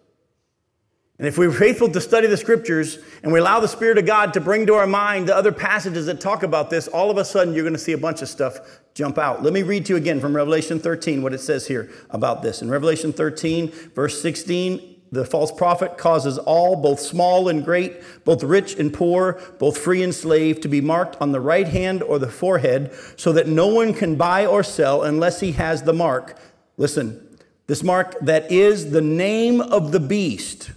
And 1.20 1.28
if 1.28 1.36
we're 1.36 1.52
faithful 1.52 1.90
to 1.90 2.00
study 2.00 2.28
the 2.28 2.36
scriptures 2.38 2.98
and 3.22 3.30
we 3.30 3.40
allow 3.40 3.60
the 3.60 3.68
Spirit 3.68 3.98
of 3.98 4.06
God 4.06 4.32
to 4.32 4.40
bring 4.40 4.64
to 4.68 4.74
our 4.76 4.86
mind 4.86 5.28
the 5.28 5.36
other 5.36 5.52
passages 5.52 6.06
that 6.06 6.18
talk 6.18 6.42
about 6.42 6.70
this, 6.70 6.88
all 6.88 7.10
of 7.10 7.18
a 7.18 7.26
sudden 7.26 7.52
you're 7.52 7.62
going 7.62 7.74
to 7.74 7.78
see 7.78 7.92
a 7.92 7.98
bunch 7.98 8.22
of 8.22 8.28
stuff 8.30 8.80
jump 8.94 9.18
out. 9.18 9.42
Let 9.42 9.52
me 9.52 9.62
read 9.62 9.84
to 9.84 9.92
you 9.92 9.96
again 9.98 10.18
from 10.18 10.34
Revelation 10.34 10.78
13 10.78 11.20
what 11.20 11.34
it 11.34 11.40
says 11.40 11.66
here 11.66 11.90
about 12.08 12.40
this. 12.40 12.62
In 12.62 12.70
Revelation 12.70 13.12
13, 13.12 13.68
verse 13.94 14.22
16, 14.22 15.02
the 15.12 15.26
false 15.26 15.52
prophet 15.52 15.98
causes 15.98 16.38
all, 16.38 16.74
both 16.74 17.00
small 17.00 17.50
and 17.50 17.66
great, 17.66 18.00
both 18.24 18.42
rich 18.42 18.78
and 18.78 18.90
poor, 18.90 19.42
both 19.58 19.76
free 19.76 20.02
and 20.02 20.14
slave, 20.14 20.62
to 20.62 20.68
be 20.68 20.80
marked 20.80 21.20
on 21.20 21.32
the 21.32 21.40
right 21.40 21.68
hand 21.68 22.02
or 22.02 22.18
the 22.18 22.30
forehead, 22.30 22.94
so 23.18 23.30
that 23.34 23.46
no 23.46 23.66
one 23.66 23.92
can 23.92 24.16
buy 24.16 24.46
or 24.46 24.62
sell 24.62 25.02
unless 25.02 25.40
he 25.40 25.52
has 25.52 25.82
the 25.82 25.92
mark. 25.92 26.38
Listen, 26.78 27.38
this 27.66 27.82
mark 27.82 28.18
that 28.20 28.50
is 28.50 28.90
the 28.92 29.02
name 29.02 29.60
of 29.60 29.92
the 29.92 30.00
beast 30.00 30.70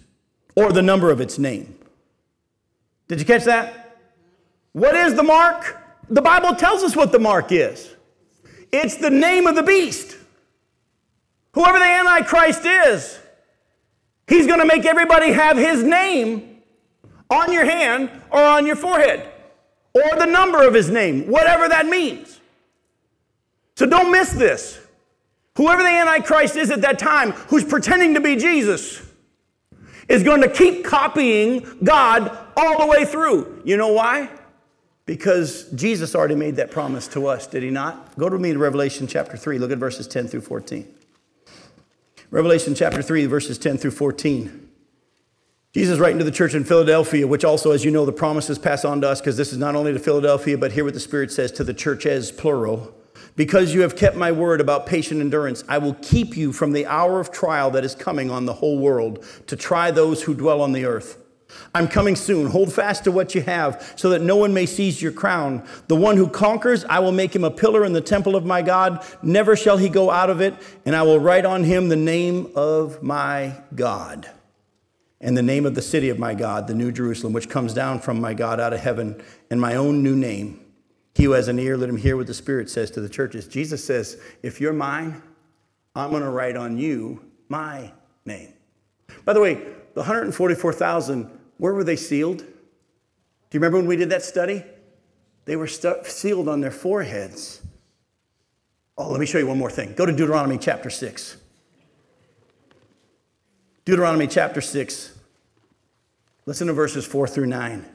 or 0.55 0.71
the 0.71 0.81
number 0.81 1.11
of 1.11 1.21
its 1.21 1.37
name. 1.37 1.75
Did 3.07 3.19
you 3.19 3.25
catch 3.25 3.43
that? 3.45 3.97
What 4.73 4.95
is 4.95 5.15
the 5.15 5.23
mark? 5.23 5.77
The 6.09 6.21
Bible 6.21 6.55
tells 6.55 6.83
us 6.83 6.95
what 6.95 7.11
the 7.11 7.19
mark 7.19 7.51
is 7.51 7.95
it's 8.71 8.97
the 8.97 9.09
name 9.09 9.45
of 9.45 9.55
the 9.55 9.63
beast. 9.63 10.17
Whoever 11.53 11.77
the 11.77 11.85
Antichrist 11.85 12.65
is. 12.65 13.19
He's 14.27 14.47
going 14.47 14.59
to 14.59 14.65
make 14.65 14.85
everybody 14.85 15.31
have 15.31 15.57
his 15.57 15.83
name 15.83 16.63
on 17.29 17.53
your 17.53 17.65
hand 17.65 18.09
or 18.31 18.41
on 18.41 18.65
your 18.65 18.75
forehead 18.75 19.29
or 19.93 20.17
the 20.17 20.25
number 20.25 20.67
of 20.67 20.73
his 20.73 20.89
name, 20.89 21.27
whatever 21.27 21.69
that 21.69 21.85
means. 21.85 22.39
So 23.75 23.85
don't 23.85 24.11
miss 24.11 24.31
this. 24.31 24.79
Whoever 25.55 25.83
the 25.83 25.89
Antichrist 25.89 26.55
is 26.55 26.71
at 26.71 26.81
that 26.81 26.97
time 26.97 27.31
who's 27.31 27.63
pretending 27.63 28.15
to 28.15 28.21
be 28.21 28.35
Jesus 28.35 29.01
is 30.07 30.23
going 30.23 30.41
to 30.41 30.49
keep 30.49 30.83
copying 30.85 31.65
God 31.83 32.37
all 32.55 32.79
the 32.79 32.87
way 32.87 33.05
through. 33.05 33.61
You 33.63 33.77
know 33.77 33.93
why? 33.93 34.29
Because 35.05 35.69
Jesus 35.71 36.15
already 36.15 36.35
made 36.35 36.55
that 36.57 36.71
promise 36.71 37.07
to 37.09 37.27
us, 37.27 37.47
did 37.47 37.63
he 37.63 37.69
not? 37.69 38.17
Go 38.17 38.29
to 38.29 38.37
me 38.37 38.53
to 38.53 38.59
Revelation 38.59 39.07
chapter 39.07 39.35
3. 39.35 39.59
Look 39.59 39.71
at 39.71 39.77
verses 39.77 40.07
10 40.07 40.27
through 40.27 40.41
14. 40.41 40.87
Revelation 42.31 42.73
chapter 42.73 43.01
3, 43.01 43.25
verses 43.25 43.57
10 43.57 43.77
through 43.77 43.91
14. 43.91 44.69
Jesus 45.73 45.99
writing 45.99 46.19
to 46.19 46.23
the 46.23 46.31
church 46.31 46.53
in 46.53 46.63
Philadelphia, 46.63 47.27
which 47.27 47.43
also, 47.43 47.71
as 47.71 47.83
you 47.83 47.91
know, 47.91 48.05
the 48.05 48.11
promises 48.13 48.59
pass 48.59 48.85
on 48.85 49.01
to 49.01 49.09
us 49.09 49.19
because 49.19 49.37
this 49.37 49.51
is 49.51 49.57
not 49.57 49.75
only 49.75 49.91
to 49.91 49.99
Philadelphia, 49.99 50.57
but 50.57 50.71
hear 50.71 50.83
what 50.83 50.93
the 50.93 50.99
Spirit 50.99 51.31
says 51.31 51.51
to 51.53 51.63
the 51.63 51.73
church 51.73 52.05
as 52.05 52.31
plural. 52.31 52.93
Because 53.35 53.73
you 53.73 53.81
have 53.81 53.95
kept 53.95 54.15
my 54.15 54.31
word 54.31 54.61
about 54.61 54.85
patient 54.85 55.19
endurance, 55.19 55.63
I 55.67 55.79
will 55.79 55.95
keep 55.95 56.37
you 56.37 56.53
from 56.53 56.71
the 56.71 56.85
hour 56.85 57.19
of 57.19 57.31
trial 57.31 57.71
that 57.71 57.83
is 57.83 57.95
coming 57.95 58.29
on 58.29 58.45
the 58.45 58.53
whole 58.53 58.77
world 58.77 59.25
to 59.47 59.55
try 59.55 59.89
those 59.89 60.23
who 60.23 60.35
dwell 60.35 60.61
on 60.61 60.71
the 60.71 60.85
earth. 60.85 61.17
I'm 61.73 61.87
coming 61.87 62.15
soon. 62.15 62.47
Hold 62.47 62.73
fast 62.73 63.03
to 63.03 63.11
what 63.11 63.35
you 63.35 63.41
have, 63.41 63.93
so 63.95 64.09
that 64.09 64.21
no 64.21 64.35
one 64.35 64.53
may 64.53 64.65
seize 64.65 65.01
your 65.01 65.11
crown. 65.11 65.67
The 65.87 65.95
one 65.95 66.17
who 66.17 66.27
conquers, 66.27 66.83
I 66.85 66.99
will 66.99 67.11
make 67.11 67.35
him 67.35 67.43
a 67.43 67.51
pillar 67.51 67.85
in 67.85 67.93
the 67.93 68.01
temple 68.01 68.35
of 68.35 68.45
my 68.45 68.61
God. 68.61 69.05
Never 69.21 69.55
shall 69.55 69.77
he 69.77 69.89
go 69.89 70.09
out 70.09 70.29
of 70.29 70.41
it, 70.41 70.55
and 70.85 70.95
I 70.95 71.03
will 71.03 71.19
write 71.19 71.45
on 71.45 71.63
him 71.63 71.89
the 71.89 71.95
name 71.95 72.51
of 72.55 73.03
my 73.03 73.55
God 73.75 74.29
and 75.21 75.37
the 75.37 75.41
name 75.41 75.65
of 75.65 75.73
the 75.73 75.81
city 75.81 76.09
of 76.09 76.19
my 76.19 76.33
God, 76.33 76.67
the 76.67 76.73
New 76.73 76.91
Jerusalem, 76.91 77.31
which 77.31 77.49
comes 77.49 77.73
down 77.73 77.99
from 77.99 78.19
my 78.19 78.33
God 78.33 78.59
out 78.59 78.73
of 78.73 78.81
heaven, 78.81 79.23
and 79.49 79.59
my 79.59 79.75
own 79.75 80.03
new 80.03 80.15
name. 80.15 80.62
He 81.15 81.25
who 81.25 81.31
has 81.31 81.47
an 81.47 81.59
ear, 81.59 81.77
let 81.77 81.89
him 81.89 81.97
hear 81.97 82.17
what 82.17 82.27
the 82.27 82.33
Spirit 82.33 82.69
says 82.69 82.89
to 82.91 83.01
the 83.01 83.09
churches. 83.09 83.47
Jesus 83.47 83.83
says, 83.83 84.19
If 84.41 84.59
you're 84.59 84.73
mine, 84.73 85.21
I'm 85.95 86.09
going 86.09 86.23
to 86.23 86.29
write 86.29 86.55
on 86.55 86.77
you 86.77 87.23
my 87.49 87.91
name. 88.25 88.53
By 89.25 89.33
the 89.33 89.39
way, 89.39 89.55
the 89.93 89.99
144,000 90.01 91.39
where 91.57 91.73
were 91.73 91.83
they 91.83 91.95
sealed? 91.95 92.39
Do 92.39 92.45
you 93.51 93.59
remember 93.59 93.77
when 93.77 93.87
we 93.87 93.95
did 93.95 94.09
that 94.09 94.23
study? 94.23 94.63
They 95.45 95.55
were 95.55 95.67
stu- 95.67 96.03
sealed 96.03 96.49
on 96.49 96.61
their 96.61 96.71
foreheads. 96.71 97.61
Oh, 98.97 99.09
let 99.11 99.19
me 99.19 99.25
show 99.25 99.37
you 99.37 99.47
one 99.47 99.57
more 99.57 99.69
thing. 99.69 99.93
Go 99.93 100.05
to 100.05 100.11
Deuteronomy 100.11 100.57
chapter 100.57 100.89
6. 100.89 101.37
Deuteronomy 103.85 104.27
chapter 104.27 104.61
6. 104.61 105.13
Listen 106.45 106.67
to 106.67 106.73
verses 106.73 107.05
4 107.05 107.27
through 107.27 107.47
9. 107.47 107.85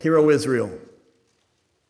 Hear, 0.00 0.18
O 0.18 0.30
Israel, 0.30 0.70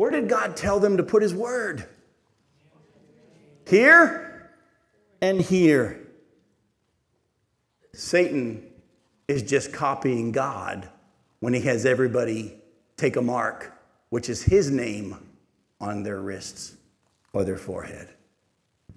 Where 0.00 0.10
did 0.10 0.30
God 0.30 0.56
tell 0.56 0.80
them 0.80 0.96
to 0.96 1.02
put 1.02 1.22
his 1.22 1.34
word? 1.34 1.84
Here 3.68 4.50
and 5.20 5.42
here. 5.42 6.00
Satan 7.92 8.66
is 9.28 9.42
just 9.42 9.74
copying 9.74 10.32
God 10.32 10.88
when 11.40 11.52
he 11.52 11.60
has 11.60 11.84
everybody 11.84 12.54
take 12.96 13.16
a 13.16 13.20
mark, 13.20 13.78
which 14.08 14.30
is 14.30 14.42
his 14.42 14.70
name, 14.70 15.18
on 15.82 16.02
their 16.02 16.22
wrists 16.22 16.76
or 17.34 17.44
their 17.44 17.58
forehead. 17.58 18.08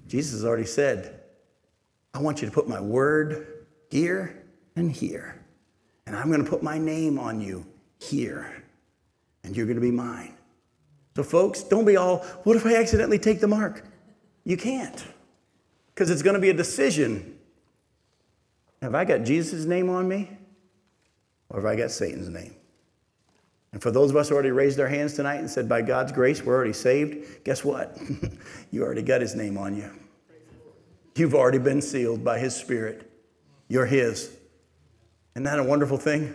Jesus 0.07 0.31
has 0.31 0.45
already 0.45 0.63
said, 0.63 1.19
I 2.13 2.19
want 2.19 2.41
you 2.41 2.47
to 2.47 2.53
put 2.53 2.69
my 2.69 2.79
word 2.79 3.65
here 3.89 4.41
and 4.77 4.89
here. 4.89 5.43
And 6.07 6.15
I'm 6.15 6.27
going 6.27 6.45
to 6.45 6.49
put 6.49 6.63
my 6.63 6.77
name 6.77 7.19
on 7.19 7.41
you 7.41 7.65
here. 7.99 8.63
And 9.43 9.53
you're 9.53 9.65
going 9.65 9.75
to 9.75 9.81
be 9.81 9.91
mine. 9.91 10.37
So, 11.15 11.23
folks, 11.23 11.61
don't 11.63 11.85
be 11.85 11.95
all, 11.95 12.19
what 12.43 12.55
if 12.55 12.65
I 12.65 12.75
accidentally 12.75 13.19
take 13.19 13.39
the 13.39 13.47
mark? 13.47 13.85
You 14.43 14.57
can't, 14.57 15.05
because 15.93 16.09
it's 16.09 16.21
going 16.21 16.33
to 16.33 16.39
be 16.39 16.49
a 16.49 16.53
decision. 16.53 17.37
Have 18.81 18.95
I 18.95 19.05
got 19.05 19.23
Jesus' 19.23 19.65
name 19.65 19.89
on 19.89 20.07
me, 20.07 20.29
or 21.49 21.61
have 21.61 21.65
I 21.65 21.75
got 21.75 21.91
Satan's 21.91 22.29
name? 22.29 22.55
And 23.71 23.81
for 23.81 23.89
those 23.89 24.11
of 24.11 24.15
us 24.15 24.29
who 24.29 24.35
already 24.35 24.51
raised 24.51 24.79
our 24.79 24.87
hands 24.87 25.13
tonight 25.13 25.37
and 25.37 25.49
said, 25.49 25.67
by 25.67 25.81
God's 25.81 26.11
grace, 26.11 26.43
we're 26.43 26.53
already 26.53 26.73
saved, 26.73 27.43
guess 27.43 27.63
what? 27.63 27.97
you 28.71 28.83
already 28.83 29.01
got 29.01 29.21
his 29.21 29.33
name 29.33 29.57
on 29.57 29.75
you. 29.75 29.89
You've 31.15 31.35
already 31.35 31.57
been 31.57 31.81
sealed 31.81 32.23
by 32.23 32.39
his 32.39 32.55
spirit. 32.55 33.09
You're 33.67 33.85
his. 33.85 34.35
Isn't 35.35 35.43
that 35.43 35.59
a 35.59 35.63
wonderful 35.63 35.97
thing? 35.97 36.33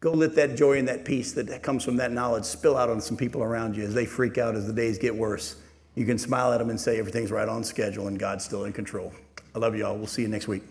Go 0.00 0.12
let 0.12 0.34
that 0.36 0.56
joy 0.56 0.78
and 0.78 0.88
that 0.88 1.04
peace 1.04 1.32
that 1.32 1.62
comes 1.62 1.84
from 1.84 1.96
that 1.96 2.10
knowledge 2.10 2.44
spill 2.44 2.76
out 2.76 2.88
on 2.88 3.02
some 3.02 3.18
people 3.18 3.42
around 3.42 3.76
you 3.76 3.84
as 3.84 3.92
they 3.92 4.06
freak 4.06 4.38
out 4.38 4.56
as 4.56 4.66
the 4.66 4.72
days 4.72 4.98
get 4.98 5.14
worse. 5.14 5.56
You 5.94 6.06
can 6.06 6.16
smile 6.16 6.52
at 6.52 6.58
them 6.58 6.70
and 6.70 6.80
say 6.80 6.98
everything's 6.98 7.30
right 7.30 7.48
on 7.48 7.62
schedule 7.62 8.08
and 8.08 8.18
God's 8.18 8.44
still 8.44 8.64
in 8.64 8.72
control. 8.72 9.12
I 9.54 9.58
love 9.58 9.76
you 9.76 9.84
all. 9.84 9.96
We'll 9.96 10.06
see 10.06 10.22
you 10.22 10.28
next 10.28 10.48
week. 10.48 10.62